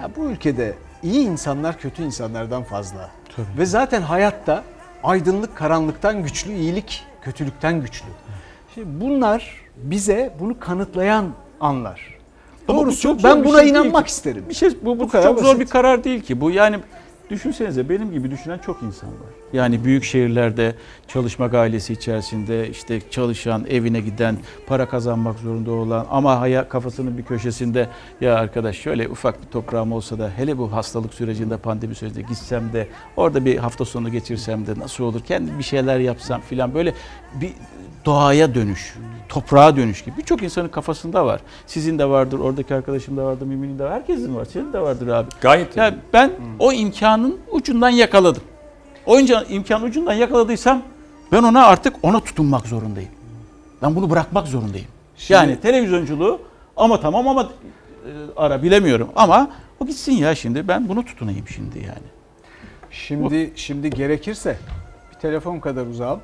Ya 0.00 0.10
bu 0.16 0.24
ülkede 0.24 0.74
iyi 1.02 1.20
insanlar 1.20 1.78
kötü 1.78 2.02
insanlardan 2.02 2.62
fazla. 2.62 3.10
Ve 3.58 3.66
zaten 3.66 4.02
hayatta 4.02 4.64
aydınlık 5.02 5.56
karanlıktan 5.56 6.22
güçlü, 6.22 6.52
iyilik 6.52 7.04
kötülükten 7.22 7.80
güçlü. 7.80 8.08
Şimdi 8.74 9.00
bunlar 9.00 9.52
bize 9.76 10.34
bunu 10.40 10.60
kanıtlayan 10.60 11.26
anlar. 11.60 12.18
Ama 12.68 12.78
bu 12.78 12.84
Doğrusu 12.84 13.02
çok 13.02 13.24
ben 13.24 13.44
buna 13.44 13.60
şey 13.60 13.68
inanmak 13.68 14.06
isterim. 14.06 14.44
Bir 14.48 14.54
şey 14.54 14.70
bu, 14.82 14.98
bu, 14.98 15.08
kadar 15.08 15.24
çok 15.24 15.38
zor 15.38 15.46
basit. 15.46 15.60
bir 15.60 15.66
karar 15.66 16.04
değil 16.04 16.20
ki. 16.20 16.40
Bu 16.40 16.50
yani 16.50 16.78
düşünsenize 17.30 17.88
benim 17.88 18.12
gibi 18.12 18.30
düşünen 18.30 18.58
çok 18.58 18.82
insan 18.82 19.10
var. 19.10 19.28
Yani 19.52 19.84
büyük 19.84 20.04
şehirlerde 20.04 20.74
çalışmak 21.08 21.54
ailesi 21.54 21.92
içerisinde 21.92 22.68
işte 22.70 23.00
çalışan, 23.10 23.66
evine 23.68 24.00
giden, 24.00 24.36
para 24.66 24.88
kazanmak 24.88 25.38
zorunda 25.38 25.70
olan 25.70 26.06
ama 26.10 26.40
haya 26.40 26.68
kafasının 26.68 27.18
bir 27.18 27.22
köşesinde 27.22 27.88
ya 28.20 28.34
arkadaş 28.34 28.76
şöyle 28.76 29.08
ufak 29.08 29.42
bir 29.42 29.48
toprağım 29.48 29.92
olsa 29.92 30.18
da 30.18 30.30
hele 30.36 30.58
bu 30.58 30.72
hastalık 30.72 31.14
sürecinde 31.14 31.56
pandemi 31.56 31.94
sürecinde 31.94 32.22
gitsem 32.22 32.72
de 32.72 32.88
orada 33.16 33.44
bir 33.44 33.58
hafta 33.58 33.84
sonu 33.84 34.12
geçirsem 34.12 34.66
de 34.66 34.78
nasıl 34.78 35.04
olur? 35.04 35.20
Kendi 35.20 35.58
bir 35.58 35.64
şeyler 35.64 35.98
yapsam 35.98 36.40
filan 36.40 36.74
böyle 36.74 36.94
bir 37.40 37.52
doğaya 38.04 38.54
dönüş. 38.54 38.94
Toprağa 39.28 39.76
dönüş 39.76 40.04
gibi. 40.04 40.16
Birçok 40.16 40.42
insanın 40.42 40.68
kafasında 40.68 41.26
var. 41.26 41.40
Sizin 41.66 41.98
de 41.98 42.08
vardır, 42.08 42.38
oradaki 42.38 42.74
arkadaşım 42.74 43.16
da 43.16 43.24
vardır, 43.24 43.46
Mümin'in 43.46 43.78
de 43.78 43.84
var. 43.84 43.92
Herkesin 43.92 44.36
var. 44.36 44.44
Senin 44.44 44.72
de 44.72 44.80
vardır 44.80 45.08
abi. 45.08 45.28
Gayet 45.40 45.76
yani 45.76 45.96
ben 46.12 46.30
o 46.58 46.72
imkanın 46.72 47.38
ucundan 47.50 47.90
yakaladım. 47.90 48.42
O 49.06 49.18
imkan, 49.20 49.44
imkan 49.48 49.82
ucundan 49.82 50.12
yakaladıysam 50.14 50.82
ben 51.32 51.42
ona 51.42 51.66
artık 51.66 51.94
ona 52.02 52.20
tutunmak 52.20 52.66
zorundayım. 52.66 53.10
Ben 53.82 53.96
bunu 53.96 54.10
bırakmak 54.10 54.46
zorundayım. 54.46 54.86
Şimdi- 55.16 55.32
yani 55.32 55.60
televizyonculuğu 55.60 56.40
ama 56.76 57.00
tamam 57.00 57.28
ama 57.28 57.42
e, 57.42 58.10
ara 58.36 58.62
bilemiyorum 58.62 59.08
ama 59.16 59.50
o 59.80 59.86
gitsin 59.86 60.12
ya 60.12 60.34
şimdi 60.34 60.68
ben 60.68 60.88
bunu 60.88 61.04
tutunayım 61.04 61.48
şimdi 61.48 61.78
yani. 61.78 62.08
Şimdi 62.90 63.52
şimdi 63.56 63.90
gerekirse 63.90 64.58
bir 65.14 65.18
telefon 65.20 65.60
kadar 65.60 65.86
uzağım. 65.86 66.20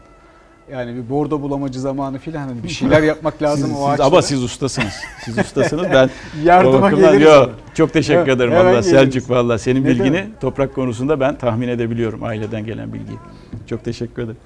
Yani 0.73 0.95
bir 0.97 1.09
bordo 1.11 1.43
bulamacı 1.43 1.81
zamanı 1.81 2.19
filan 2.19 2.49
hani 2.49 2.63
bir 2.63 2.69
şeyler 2.69 3.03
yapmak 3.03 3.43
lazım 3.43 3.67
Siz- 3.69 3.77
o 3.77 3.81
siz- 3.81 3.89
ağaçlara. 3.89 4.07
Ama 4.09 4.23
siz 4.23 4.43
ustasınız. 4.43 4.95
Siz 5.25 5.39
ustasınız. 5.39 5.87
Ben 5.93 6.11
Yardıma 6.45 6.83
bakımdan- 6.83 7.13
geliriz 7.13 7.27
Yo. 7.27 7.47
Çok 7.75 7.93
teşekkür 7.93 8.19
Evet, 8.21 8.37
ederim 8.37 8.53
hemen 8.53 8.73
valla. 8.73 8.83
Selçuk 8.83 9.31
valla. 9.31 9.59
Senin 9.59 9.85
Ne 9.85 9.89
bilgini 9.89 10.05
demek? 10.07 10.41
toprak 10.41 10.75
konusunda 10.75 11.21
ben 11.21 11.39
tahmin 11.39 11.69
edebiliyorum 11.69 12.25
aileden 12.25 12.67
gelen 12.67 12.93
bilgiyi. 12.93 13.19
Çok 13.67 13.85
teşekkür 13.85 14.23
ederim. 14.23 14.37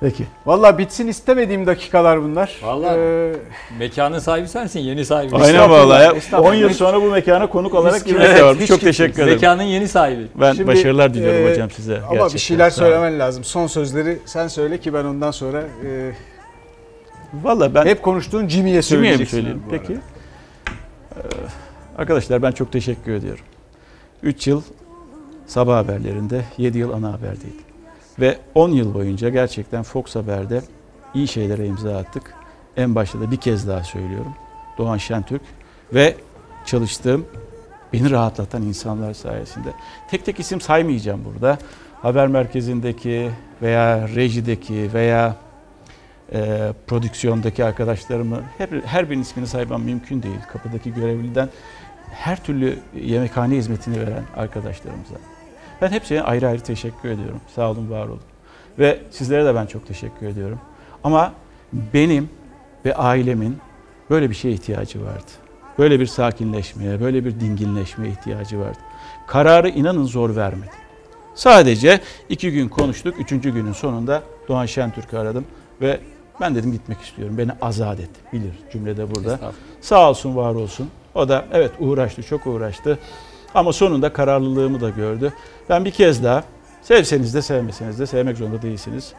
Peki. 0.00 0.26
Valla 0.46 0.78
bitsin 0.78 1.06
istemediğim 1.06 1.66
dakikalar 1.66 2.22
bunlar. 2.22 2.56
Vallahi 2.62 2.98
Ee, 2.98 3.32
mekanın 3.78 4.18
sahibi 4.18 4.48
sensin, 4.48 4.80
yeni 4.80 5.04
sahibi. 5.04 5.36
Aynen 5.36 5.54
estağfurullah. 6.14 6.44
10 6.50 6.54
yıl 6.54 6.70
sonra 6.70 7.02
bu 7.02 7.10
mekana 7.10 7.46
konuk 7.46 7.74
olarak 7.74 8.04
girmek 8.04 8.26
kimse- 8.26 8.44
var. 8.44 8.56
hiç 8.56 8.68
Çok 8.68 8.80
teşekkür 8.80 9.22
ederim. 9.22 9.34
Mekanın 9.34 9.62
yeni 9.62 9.88
sahibi. 9.88 10.26
Ben 10.34 10.52
Şimdi, 10.52 10.66
başarılar 10.66 11.14
diliyorum 11.14 11.46
e, 11.46 11.50
hocam 11.50 11.70
size. 11.70 11.96
Ama 11.98 12.10
bir 12.10 12.16
Gerçekten. 12.16 12.38
şeyler 12.38 12.70
Sağ 12.70 12.82
olun. 12.84 12.90
söylemen 12.92 13.18
lazım. 13.18 13.44
Son 13.44 13.66
sözleri 13.66 14.18
sen 14.26 14.48
söyle 14.48 14.80
ki 14.80 14.94
ben 14.94 15.04
ondan 15.04 15.30
sonra 15.30 15.60
e, 15.86 16.12
Valla 17.42 17.74
ben 17.74 17.86
hep 17.86 18.02
konuştuğun 18.02 18.48
Jimmy'ye 18.48 18.82
Jimmy'ye 18.82 19.12
mi 19.12 19.26
söyleyeceksin. 19.26 19.36
söyleyeyim? 19.36 19.62
bu 19.70 19.72
arada. 19.74 19.82
Peki. 19.86 20.00
Ee, 21.16 21.98
arkadaşlar 21.98 22.42
ben 22.42 22.52
çok 22.52 22.72
teşekkür 22.72 23.12
ediyorum. 23.12 23.44
3 24.22 24.46
yıl 24.46 24.62
sabah 25.46 25.76
haberlerinde, 25.76 26.44
7 26.58 26.78
yıl 26.78 26.92
ana 26.92 27.12
haberdeydim. 27.12 27.69
Ve 28.20 28.38
10 28.54 28.70
yıl 28.70 28.94
boyunca 28.94 29.28
gerçekten 29.28 29.82
Fox 29.82 30.16
Haber'de 30.16 30.62
iyi 31.14 31.28
şeylere 31.28 31.66
imza 31.66 31.96
attık. 31.96 32.34
En 32.76 32.94
başta 32.94 33.20
da 33.20 33.30
bir 33.30 33.36
kez 33.36 33.68
daha 33.68 33.84
söylüyorum. 33.84 34.34
Doğan 34.78 34.96
Şentürk 34.96 35.42
ve 35.94 36.16
çalıştığım, 36.66 37.26
beni 37.92 38.10
rahatlatan 38.10 38.62
insanlar 38.62 39.14
sayesinde. 39.14 39.68
Tek 40.10 40.24
tek 40.24 40.40
isim 40.40 40.60
saymayacağım 40.60 41.24
burada. 41.24 41.58
Haber 42.02 42.28
merkezindeki 42.28 43.30
veya 43.62 44.08
rejideki 44.08 44.90
veya 44.94 45.36
e, 46.32 46.72
prodüksiyondaki 46.86 47.64
arkadaşlarımı 47.64 48.42
hep, 48.58 48.86
her 48.86 49.10
birinin 49.10 49.22
ismini 49.22 49.46
saymam 49.46 49.82
mümkün 49.82 50.22
değil. 50.22 50.40
Kapıdaki 50.52 50.94
görevliden 50.94 51.48
her 52.10 52.44
türlü 52.44 52.78
yemekhane 52.94 53.56
hizmetini 53.56 54.00
veren 54.00 54.24
arkadaşlarımıza. 54.36 55.14
Ben 55.82 55.90
hepsine 55.90 56.22
ayrı 56.22 56.48
ayrı 56.48 56.60
teşekkür 56.60 57.08
ediyorum. 57.08 57.40
Sağ 57.54 57.70
olun, 57.70 57.90
var 57.90 58.06
olun. 58.06 58.20
Ve 58.78 58.98
sizlere 59.10 59.44
de 59.44 59.54
ben 59.54 59.66
çok 59.66 59.86
teşekkür 59.86 60.26
ediyorum. 60.26 60.58
Ama 61.04 61.32
benim 61.72 62.30
ve 62.84 62.94
ailemin 62.94 63.58
böyle 64.10 64.30
bir 64.30 64.34
şeye 64.34 64.54
ihtiyacı 64.54 65.04
vardı. 65.04 65.30
Böyle 65.78 66.00
bir 66.00 66.06
sakinleşmeye, 66.06 67.00
böyle 67.00 67.24
bir 67.24 67.40
dinginleşmeye 67.40 68.12
ihtiyacı 68.12 68.60
vardı. 68.60 68.78
Kararı 69.26 69.68
inanın 69.68 70.04
zor 70.04 70.36
vermedim. 70.36 70.70
Sadece 71.34 72.00
iki 72.28 72.52
gün 72.52 72.68
konuştuk. 72.68 73.20
Üçüncü 73.20 73.50
günün 73.50 73.72
sonunda 73.72 74.22
Doğan 74.48 74.66
Şentürk'ü 74.66 75.16
aradım 75.16 75.44
ve 75.80 76.00
ben 76.40 76.54
dedim 76.54 76.72
gitmek 76.72 77.00
istiyorum. 77.00 77.38
Beni 77.38 77.50
azat 77.62 78.00
et. 78.00 78.10
Bilir 78.32 78.52
cümlede 78.72 79.14
burada. 79.14 79.38
Sağ 79.80 80.10
olsun, 80.10 80.36
var 80.36 80.54
olsun. 80.54 80.90
O 81.14 81.28
da 81.28 81.44
evet 81.52 81.70
uğraştı, 81.78 82.22
çok 82.22 82.46
uğraştı. 82.46 82.98
Ama 83.54 83.72
sonunda 83.72 84.12
kararlılığımı 84.12 84.80
da 84.80 84.90
gördü. 84.90 85.32
Ben 85.68 85.84
bir 85.84 85.90
kez 85.90 86.24
daha 86.24 86.44
sevseniz 86.82 87.34
de 87.34 87.42
sevmeseniz 87.42 87.98
de 87.98 88.06
sevmek 88.06 88.36
zorunda 88.36 88.62
değilsiniz. 88.62 89.12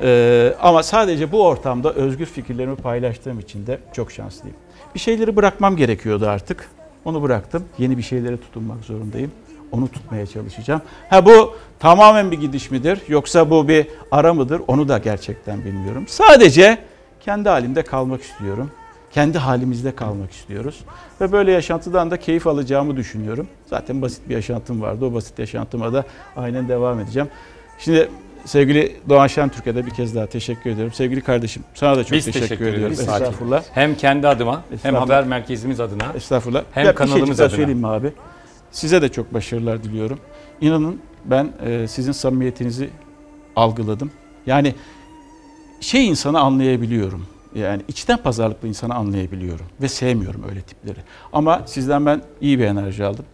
Ee, 0.00 0.54
ama 0.60 0.82
sadece 0.82 1.32
bu 1.32 1.46
ortamda 1.46 1.92
özgür 1.92 2.26
fikirlerimi 2.26 2.76
paylaştığım 2.76 3.38
için 3.38 3.66
de 3.66 3.78
çok 3.92 4.12
şanslıyım. 4.12 4.56
Bir 4.94 5.00
şeyleri 5.00 5.36
bırakmam 5.36 5.76
gerekiyordu 5.76 6.28
artık. 6.28 6.68
Onu 7.04 7.22
bıraktım. 7.22 7.64
Yeni 7.78 7.96
bir 7.98 8.02
şeylere 8.02 8.36
tutunmak 8.36 8.84
zorundayım. 8.84 9.30
Onu 9.72 9.88
tutmaya 9.88 10.26
çalışacağım. 10.26 10.82
Ha 11.10 11.26
bu 11.26 11.54
tamamen 11.78 12.30
bir 12.30 12.40
gidiş 12.40 12.70
midir 12.70 12.98
yoksa 13.08 13.50
bu 13.50 13.68
bir 13.68 13.86
ara 14.10 14.34
mıdır 14.34 14.62
onu 14.66 14.88
da 14.88 14.98
gerçekten 14.98 15.64
bilmiyorum. 15.64 16.04
Sadece 16.08 16.78
kendi 17.20 17.48
halimde 17.48 17.82
kalmak 17.82 18.22
istiyorum. 18.22 18.70
Kendi 19.14 19.38
halimizde 19.38 19.94
kalmak 19.94 20.32
istiyoruz. 20.32 20.80
Ve 21.20 21.32
böyle 21.32 21.52
yaşantıdan 21.52 22.10
da 22.10 22.16
keyif 22.20 22.46
alacağımı 22.46 22.96
düşünüyorum. 22.96 23.48
Zaten 23.66 24.02
basit 24.02 24.28
bir 24.28 24.34
yaşantım 24.34 24.82
vardı. 24.82 25.04
O 25.04 25.14
basit 25.14 25.38
yaşantıma 25.38 25.92
da 25.92 26.04
aynen 26.36 26.68
devam 26.68 27.00
edeceğim. 27.00 27.28
Şimdi 27.78 28.08
sevgili 28.44 28.96
Doğan 29.08 29.26
Şentürk'e 29.26 29.74
de 29.74 29.86
bir 29.86 29.90
kez 29.90 30.14
daha 30.14 30.26
teşekkür 30.26 30.70
ediyorum. 30.70 30.92
Sevgili 30.92 31.20
kardeşim 31.20 31.62
sana 31.74 31.96
da 31.96 32.04
çok 32.04 32.12
Biz 32.12 32.24
teşekkür, 32.24 32.40
teşekkür, 32.48 32.64
ediyorum. 32.66 32.92
ediyoruz. 32.92 33.12
Estağfurullah. 33.22 33.62
Hem 33.72 33.94
kendi 33.96 34.28
adıma 34.28 34.62
hem 34.82 34.94
haber 34.94 35.24
merkezimiz 35.24 35.80
adına. 35.80 36.04
Estağfurullah. 36.16 36.62
Hem 36.72 36.84
Ya 36.86 36.90
bir 36.90 36.96
kanalımız 36.96 37.18
şeycik 37.26 37.38
daha 37.38 37.46
adına. 37.46 37.56
söyleyeyim 37.56 37.78
mi 37.80 37.88
abi? 37.88 38.12
Size 38.70 39.02
de 39.02 39.08
çok 39.08 39.34
başarılar 39.34 39.84
diliyorum. 39.84 40.18
İnanın 40.60 41.00
ben 41.24 41.52
e, 41.66 41.88
sizin 41.88 42.12
samimiyetinizi 42.12 42.90
algıladım. 43.56 44.10
Yani 44.46 44.74
şey 45.80 46.08
insanı 46.08 46.40
anlayabiliyorum. 46.40 47.26
Yani 47.54 47.82
içten 47.88 48.16
pazarlıklı 48.16 48.68
insanı 48.68 48.94
anlayabiliyorum 48.94 49.66
ve 49.82 49.88
sevmiyorum 49.88 50.44
öyle 50.48 50.60
tipleri. 50.60 50.98
Ama 51.32 51.62
sizden 51.66 52.06
ben 52.06 52.22
iyi 52.40 52.58
bir 52.58 52.64
enerji 52.64 53.04
aldım. 53.04 53.24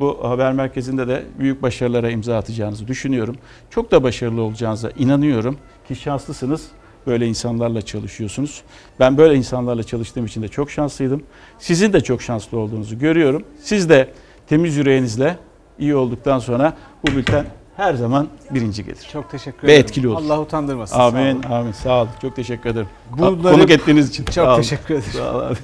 Bu 0.00 0.30
haber 0.30 0.52
merkezinde 0.52 1.08
de 1.08 1.24
büyük 1.38 1.62
başarılara 1.62 2.10
imza 2.10 2.36
atacağınızı 2.36 2.88
düşünüyorum. 2.88 3.36
Çok 3.70 3.90
da 3.90 4.02
başarılı 4.02 4.42
olacağınıza 4.42 4.90
inanıyorum 4.90 5.58
ki 5.88 5.96
şanslısınız. 5.96 6.66
Böyle 7.06 7.26
insanlarla 7.26 7.82
çalışıyorsunuz. 7.82 8.62
Ben 9.00 9.18
böyle 9.18 9.34
insanlarla 9.34 9.82
çalıştığım 9.82 10.26
için 10.26 10.42
de 10.42 10.48
çok 10.48 10.70
şanslıydım. 10.70 11.22
Sizin 11.58 11.92
de 11.92 12.00
çok 12.00 12.22
şanslı 12.22 12.58
olduğunuzu 12.58 12.98
görüyorum. 12.98 13.44
Siz 13.62 13.88
de 13.88 14.10
temiz 14.46 14.76
yüreğinizle 14.76 15.36
iyi 15.78 15.94
olduktan 15.94 16.38
sonra 16.38 16.76
bu 17.06 17.16
bülten 17.16 17.46
her 17.76 17.94
zaman 17.94 18.28
birinci 18.50 18.84
gelir. 18.84 19.08
Çok 19.12 19.30
teşekkür 19.30 19.68
Ve 19.68 19.72
ederim. 19.72 19.84
etkili 19.86 20.08
olur. 20.08 20.16
Allah 20.16 20.40
utandırmasın. 20.40 20.96
Sağ 20.96 21.02
Amin, 21.06 21.34
olun. 21.34 21.42
amin. 21.50 21.72
Sağ 21.72 22.00
olun. 22.02 22.10
Çok 22.22 22.36
teşekkür 22.36 22.70
ederim. 22.70 22.88
Bunları- 23.10 23.54
Konuk 23.54 23.70
ettiğiniz 23.70 24.08
için. 24.08 24.24
Çok 24.24 24.34
Sağ 24.34 24.56
teşekkür 24.56 24.94
ederim. 24.94 25.10
Sağ 25.12 25.34
olun 25.34 25.44
abi. 25.46 25.56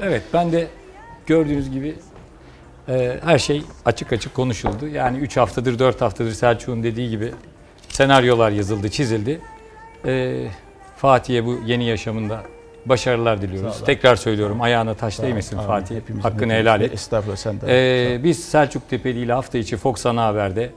Evet 0.00 0.22
ben 0.34 0.52
de 0.52 0.66
gördüğünüz 1.26 1.70
gibi 1.70 1.94
e, 2.88 3.20
her 3.24 3.38
şey 3.38 3.62
açık 3.84 4.12
açık 4.12 4.34
konuşuldu. 4.34 4.86
Yani 4.88 5.18
3 5.18 5.36
haftadır 5.36 5.78
4 5.78 6.00
haftadır 6.00 6.32
Selçuk'un 6.32 6.82
dediği 6.82 7.10
gibi 7.10 7.32
senaryolar 7.88 8.50
yazıldı 8.50 8.90
çizildi. 8.90 9.40
E, 10.06 10.44
Fatih'e 10.96 11.46
bu 11.46 11.58
yeni 11.66 11.84
yaşamında 11.84 12.42
başarılar 12.86 13.42
diliyoruz. 13.42 13.74
Sağ 13.74 13.82
ol. 13.82 13.86
Tekrar 13.86 14.16
söylüyorum 14.16 14.60
ayağına 14.62 14.94
taş 14.94 15.14
Sağ 15.14 15.22
ol. 15.22 15.26
değmesin. 15.26 15.58
Fatih. 15.58 15.96
Hepimizin 15.96 16.30
Hakkını 16.30 16.52
helal 16.52 16.80
et. 16.80 16.92
Estağfurullah, 16.94 17.36
sen 17.36 17.60
de. 17.60 18.14
E, 18.14 18.24
biz 18.24 18.44
Selçuk 18.44 18.90
Tepeli 18.90 19.18
ile 19.20 19.32
hafta 19.32 19.58
içi 19.58 19.76
Fox 19.76 20.06
Ana 20.06 20.24
Haber'de 20.26 20.70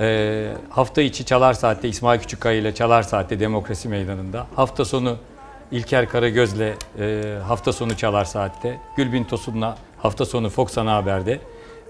e, 0.00 0.52
hafta 0.70 1.02
içi 1.02 1.24
Çalar 1.24 1.52
Saat'te 1.52 1.88
İsmail 1.88 2.20
Küçükkaya 2.20 2.58
ile 2.58 2.74
Çalar 2.74 3.02
Saat'te 3.02 3.40
Demokrasi 3.40 3.88
Meydanı'nda 3.88 4.46
hafta 4.56 4.84
sonu 4.84 5.16
İlker 5.70 6.08
Karagöz'le 6.08 6.74
e, 6.98 7.38
hafta 7.48 7.72
sonu 7.72 7.96
Çalar 7.96 8.24
Saat'te, 8.24 8.78
Gülbin 8.96 9.24
Tosun'la 9.24 9.78
hafta 9.98 10.24
sonu 10.24 10.50
Fox 10.50 10.78
Ana 10.78 10.94
Haber'de 10.94 11.40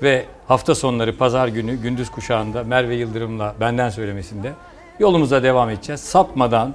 ve 0.03 0.25
hafta 0.49 0.75
sonları 0.75 1.17
pazar 1.17 1.49
günü 1.49 1.77
gündüz 1.77 2.11
kuşağında 2.11 2.65
Merve 2.65 2.95
Yıldırım'la 2.95 3.55
benden 3.61 3.91
söylemesinde 3.91 4.53
yolumuza 4.99 5.43
devam 5.43 5.71
edeceğiz. 5.71 6.01
Sapmadan 6.01 6.75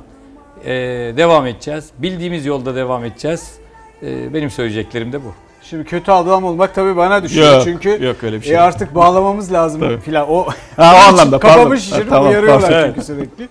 e, 0.66 0.74
devam 1.18 1.48
edeceğiz. 1.48 1.92
Bildiğimiz 1.98 2.46
yolda 2.46 2.76
devam 2.76 3.06
edeceğiz. 3.06 3.60
E, 4.04 4.34
benim 4.34 4.50
söyleyeceklerim 4.50 5.14
de 5.14 5.24
bu. 5.24 5.45
Şimdi 5.70 5.84
kötü 5.84 6.12
adam 6.12 6.44
olmak 6.44 6.76
tabii 6.76 6.98
bana 6.98 7.24
düşüyor 7.24 7.54
Yok, 7.54 7.62
çünkü 7.64 8.06
yok 8.06 8.24
öyle 8.24 8.42
bir 8.42 8.46
şey 8.46 8.56
e 8.56 8.60
artık 8.60 8.96
bağlamamız 8.96 9.54
lazım 9.54 9.82
Tabii. 9.82 9.98
filan. 9.98 10.30
O, 10.30 10.48
Ha, 10.78 10.94
o 10.96 11.10
anlamda, 11.10 11.40
pardon. 11.40 11.56
Kafamı 11.56 11.78
şişirip 11.78 12.06
Ha, 12.06 12.10
tamam, 12.10 12.30
uyarıyorlar 12.30 12.72
pardon. 12.72 12.88
çünkü 12.88 13.02
sürekli. 13.02 13.50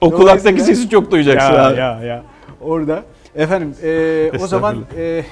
O 0.00 0.10
kulaktaki 0.10 0.60
sesi 0.60 0.88
çok 0.90 1.10
duyacaksın 1.10 1.52
ya, 1.52 1.66
abi. 1.66 1.78
Ya 1.78 2.00
ya 2.04 2.22
Orada. 2.60 3.02
Efendim 3.36 3.74
e, 3.82 4.32
o 4.42 4.46
zaman 4.46 4.76
e, 4.98 5.24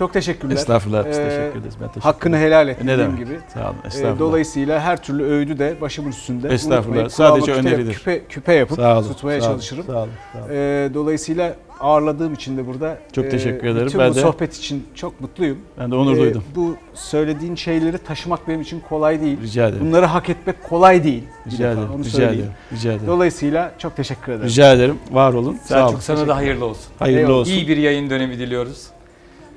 Çok 0.00 0.12
teşekkürler. 0.12 0.54
Estağfurullah 0.54 1.08
biz 1.08 1.18
Ee, 1.18 1.24
teşekkür 1.28 1.58
ederiz. 1.60 1.74
Ben 1.80 1.86
teşekkür 1.88 2.00
Hakkını 2.00 2.36
ederim. 2.36 2.46
helal 2.48 2.68
et 2.68 2.84
Ne 2.84 2.98
demek. 2.98 3.18
gibi. 3.18 3.38
Sağ 3.54 3.60
olun. 3.60 3.76
Ee, 3.84 3.86
Estağfurullah. 3.86 4.18
dolayısıyla 4.18 4.80
her 4.80 5.02
türlü 5.02 5.24
öğüdü 5.24 5.58
de 5.58 5.74
başımın 5.80 6.10
üstünde. 6.10 6.48
Estağfurullah. 6.48 6.86
Unutmayın, 6.86 7.08
Sadece 7.08 7.52
kulağıma 7.52 7.68
küpe- 7.70 7.74
öneridir. 7.74 7.94
Küpe, 7.94 8.24
küpe 8.28 8.54
yapıp 8.54 8.76
Sağ 8.76 8.98
olun, 8.98 9.08
tutmaya 9.08 9.40
sağ 9.40 9.46
olun, 9.46 9.54
çalışırım. 9.54 9.84
sağ 9.86 9.98
olun, 9.98 10.08
sağ 10.32 10.38
olun. 10.38 10.48
Ee, 10.50 10.90
dolayısıyla 10.94 11.54
ağırladığım 11.80 12.34
için 12.34 12.56
de 12.56 12.66
burada 12.66 12.98
Çok 13.12 13.30
teşekkür 13.30 13.66
ederim. 13.66 13.86
Bütün 13.86 14.00
Ben 14.00 14.10
bu 14.10 14.14
de- 14.14 14.20
sohbet 14.20 14.56
için 14.56 14.86
çok 14.94 15.20
mutluyum. 15.20 15.58
Ben 15.78 15.90
de 15.90 15.94
onur 15.94 16.16
duydum. 16.16 16.42
Bu 16.56 16.76
söylediğin 16.94 17.54
şeyleri 17.54 17.98
taşımak 17.98 18.48
benim 18.48 18.60
için 18.60 18.82
kolay 18.88 19.20
değil. 19.20 19.40
Rica 19.42 19.68
ederim. 19.68 19.86
Bunları 19.86 20.06
hak 20.06 20.28
etmek 20.30 20.62
kolay 20.68 21.04
değil. 21.04 21.24
Rica 21.46 21.72
ederim, 21.72 21.88
Onu 21.94 22.00
rica 22.00 22.10
söyleyeyim. 22.10 22.34
ederim, 22.40 22.52
rica 22.72 22.90
ederim. 22.92 23.06
Dolayısıyla 23.06 23.72
çok 23.78 23.96
teşekkür 23.96 24.32
ederim. 24.32 24.48
Rica 24.48 24.72
ederim. 24.72 24.96
Var 25.12 25.32
olun. 25.32 25.54
Sağ 25.62 25.66
Selçuk 25.74 25.90
olun. 25.90 26.00
sana 26.00 26.28
da 26.28 26.36
hayırlı 26.36 26.64
olsun. 26.64 26.84
Hayırlı 26.98 27.20
Eyvallah. 27.20 27.36
olsun. 27.36 27.52
İyi 27.52 27.68
bir 27.68 27.76
yayın 27.76 28.10
dönemi 28.10 28.38
diliyoruz. 28.38 28.86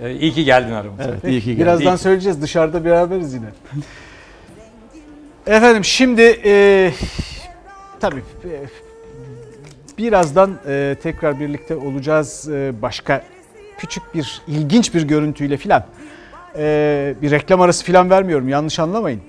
Ee, 0.04 0.12
iyi 0.16 0.34
ki 0.34 0.43
geldin 0.45 0.72
aramıza. 0.72 1.04
Evet, 1.04 1.24
iyi 1.24 1.41
ki 1.41 1.45
geldin. 1.45 1.62
Birazdan 1.62 1.93
İyi 1.93 1.95
ki- 1.97 2.01
söyleyeceğiz. 2.04 2.41
Dışarıda 2.41 2.86
beraberiz 2.86 3.34
yine. 3.34 3.45
Efendim 5.47 5.84
şimdi 5.84 6.39
e, 6.45 6.91
tabii 7.99 8.20
e, 8.45 8.51
birazdan 9.97 10.51
e, 10.68 10.95
tekrar 11.04 11.39
birlikte 11.39 11.76
olacağız. 11.76 12.49
E, 12.49 12.72
başka 12.82 13.24
küçük 13.78 14.16
bir 14.16 14.41
ilginç 14.47 14.93
bir 14.93 15.04
görüntüyle 15.04 15.58
filan. 15.58 15.84
E, 16.58 17.16
bir 17.22 17.32
reklam 17.32 17.62
arası 17.62 17.86
filan 17.86 18.10
vermiyorum. 18.10 18.49
Yanlış 18.49 18.80
anlamayın. 18.80 19.22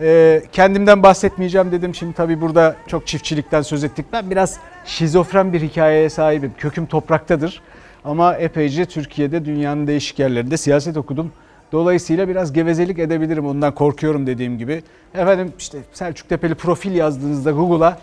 E, 0.00 0.42
kendimden 0.52 1.02
bahsetmeyeceğim 1.02 1.72
dedim. 1.72 1.94
Şimdi 1.94 2.12
tabii 2.14 2.40
burada 2.40 2.76
çok 2.86 3.06
çiftçilikten 3.06 3.62
söz 3.62 3.84
ettik. 3.84 4.06
Ben 4.12 4.30
biraz 4.30 4.58
şizofren 4.84 5.52
bir 5.52 5.60
hikayeye 5.62 6.10
sahibim. 6.10 6.52
Köküm 6.58 6.86
topraktadır. 6.86 7.62
Ama 8.04 8.34
epeyce 8.34 8.84
Türkiye'de 8.84 9.44
dünyanın 9.44 9.86
değişik 9.86 10.18
yerlerinde 10.18 10.56
siyaset 10.56 10.96
okudum. 10.96 11.32
Dolayısıyla 11.72 12.28
biraz 12.28 12.52
gevezelik 12.52 12.98
edebilirim. 12.98 13.46
Ondan 13.46 13.74
korkuyorum 13.74 14.26
dediğim 14.26 14.58
gibi. 14.58 14.82
Efendim 15.14 15.52
işte 15.58 15.78
Selçuk 15.92 16.28
Tepeli 16.28 16.54
profil 16.54 16.92
yazdığınızda 16.92 17.50
Google'a 17.50 17.98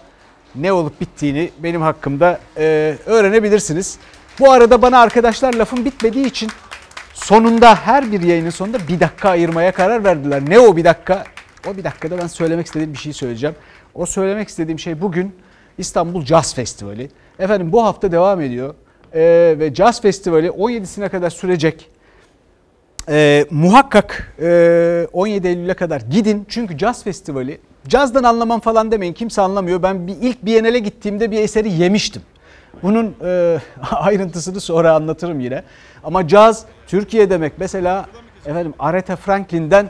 ne 0.55 0.71
olup 0.71 1.01
bittiğini 1.01 1.49
benim 1.63 1.81
hakkımda 1.81 2.39
e, 2.57 2.95
öğrenebilirsiniz. 3.05 3.99
Bu 4.39 4.51
arada 4.51 4.81
bana 4.81 4.99
arkadaşlar 4.99 5.53
lafım 5.53 5.85
bitmediği 5.85 6.25
için 6.25 6.49
sonunda 7.13 7.75
her 7.75 8.11
bir 8.11 8.21
yayının 8.21 8.49
sonunda 8.49 8.77
bir 8.87 8.99
dakika 8.99 9.29
ayırmaya 9.29 9.71
karar 9.71 10.03
verdiler. 10.03 10.43
Ne 10.49 10.59
o 10.59 10.77
bir 10.77 10.83
dakika? 10.83 11.23
O 11.67 11.77
bir 11.77 11.83
dakikada 11.83 12.17
ben 12.17 12.27
söylemek 12.27 12.65
istediğim 12.65 12.93
bir 12.93 12.97
şey 12.97 13.13
söyleyeceğim. 13.13 13.55
O 13.93 14.05
söylemek 14.05 14.47
istediğim 14.47 14.79
şey 14.79 15.01
bugün 15.01 15.35
İstanbul 15.77 16.25
Jazz 16.25 16.55
Festivali. 16.55 17.09
Efendim 17.39 17.71
bu 17.71 17.85
hafta 17.85 18.11
devam 18.11 18.41
ediyor. 18.41 18.75
Ee, 19.13 19.55
ve 19.59 19.75
Jazz 19.75 20.01
Festivali 20.01 20.47
17'sine 20.47 21.09
kadar 21.09 21.29
sürecek. 21.29 21.89
Ee, 23.09 23.45
muhakkak 23.51 24.33
e, 24.41 25.07
17 25.13 25.47
Eylül'e 25.47 25.73
kadar 25.73 26.01
gidin. 26.01 26.45
Çünkü 26.49 26.77
Jazz 26.77 27.03
Festivali, 27.03 27.59
cazdan 27.87 28.23
anlamam 28.23 28.59
falan 28.59 28.91
demeyin 28.91 29.13
kimse 29.13 29.41
anlamıyor. 29.41 29.83
Ben 29.83 30.07
bir 30.07 30.15
ilk 30.21 30.45
Biennale 30.45 30.79
gittiğimde 30.79 31.31
bir 31.31 31.41
eseri 31.41 31.71
yemiştim. 31.71 32.21
Bunun 32.83 33.15
e, 33.25 33.59
ayrıntısını 33.91 34.61
sonra 34.61 34.93
anlatırım 34.93 35.39
yine. 35.39 35.63
Ama 36.03 36.27
caz 36.27 36.65
Türkiye 36.87 37.29
demek. 37.29 37.53
Mesela 37.57 38.05
efendim 38.45 38.73
Aretha 38.79 39.15
Franklin'den 39.15 39.89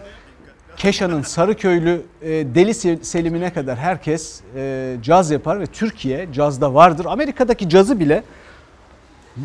Keşan'ın 0.77 1.21
Sarıköylü 1.21 2.01
e, 2.21 2.29
Deli 2.29 2.73
Selim'ine 3.03 3.53
kadar 3.53 3.77
herkes 3.77 4.41
e, 4.55 4.95
caz 5.01 5.31
yapar 5.31 5.59
ve 5.59 5.65
Türkiye 5.65 6.27
cazda 6.33 6.73
vardır. 6.73 7.05
Amerika'daki 7.09 7.69
cazı 7.69 7.99
bile 7.99 8.23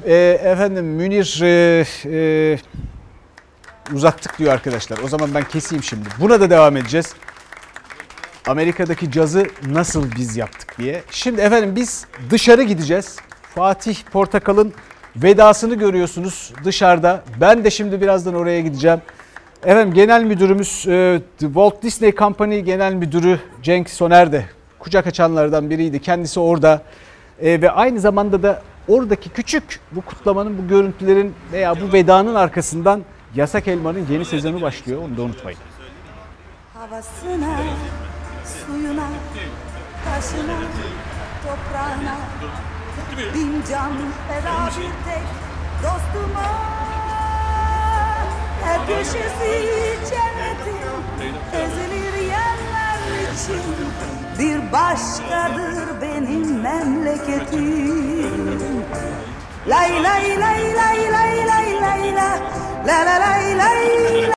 e, 0.07 0.15
efendim 0.45 0.85
Münir 0.85 1.41
e, 1.43 1.85
e, 2.05 2.59
uzattık 3.95 4.39
diyor 4.39 4.53
arkadaşlar. 4.53 4.99
O 5.05 5.09
zaman 5.09 5.35
ben 5.35 5.45
keseyim 5.45 5.83
şimdi. 5.83 6.09
Buna 6.21 6.41
da 6.41 6.51
devam 6.51 6.77
edeceğiz. 6.77 7.15
Amerika'daki 8.47 9.11
cazı 9.11 9.47
nasıl 9.69 10.13
biz 10.17 10.37
yaptık 10.37 10.79
diye. 10.79 11.03
Şimdi 11.11 11.41
efendim 11.41 11.77
biz 11.77 12.07
dışarı 12.31 12.63
gideceğiz. 12.63 13.17
Fatih 13.55 13.97
Portakal'ın 14.13 14.75
vedasını 15.17 15.75
görüyorsunuz 15.75 16.53
dışarıda. 16.65 17.25
Ben 17.41 17.65
de 17.65 17.71
şimdi 17.71 18.01
birazdan 18.01 18.35
oraya 18.35 18.61
gideceğim. 18.61 19.01
Efendim 19.65 19.95
genel 19.95 20.25
müdürümüz 20.25 20.83
The 21.39 21.47
Walt 21.47 21.83
Disney 21.83 22.15
Company 22.15 22.61
genel 22.61 22.95
müdürü 22.95 23.41
Cenk 23.63 23.91
Soner 23.91 24.33
de 24.33 24.45
kucak 24.79 25.07
açanlardan 25.07 25.71
biriydi. 25.71 26.01
Kendisi 26.01 26.41
orada 26.41 26.83
E, 27.43 27.63
ve 27.63 27.71
aynı 27.71 28.01
zamanda 28.01 28.43
da 28.43 28.63
oradaki 28.89 29.29
küçük 29.29 29.81
bu 29.93 30.01
kutlamanın 30.01 30.59
bu 30.59 30.69
görüntülerin 30.69 31.35
veya 31.53 31.81
bu 31.81 31.93
vedanın 31.93 32.35
arkasından 32.35 33.03
Yasak 33.35 33.69
Elma'nın 33.69 34.07
yeni 34.11 34.25
sezonu 34.25 34.63
başlıyor. 34.63 35.03
Onu 35.05 35.17
da 35.17 35.23
unutmayın. 35.23 35.59
Havasına, 36.75 37.57
suyuna, 38.45 39.09
taşına, 40.05 40.59
toprağına 41.43 42.17
Bin 43.35 43.63
can 43.71 43.93
feda 44.29 44.67
bir 44.67 45.11
tek 45.11 45.23
dostuma 45.83 46.49
Her 48.65 48.87
köşesi 48.87 49.69
cennetin 50.11 50.79
ezilir 51.53 52.15
yerler 52.23 53.33
için 53.35 53.63
Bir 54.43 54.73
başkadır 54.73 56.01
benim 56.03 56.61
memleketim 56.61 58.03
Lay 59.69 60.03
lay 60.03 60.41
lay 60.41 60.75
lay 60.75 61.13
lay 61.13 61.47
lay 61.47 61.81
lay 61.81 62.15
la 62.15 62.39
La 62.87 63.07
la 63.07 63.21
lay 63.21 63.59
lay 63.59 64.23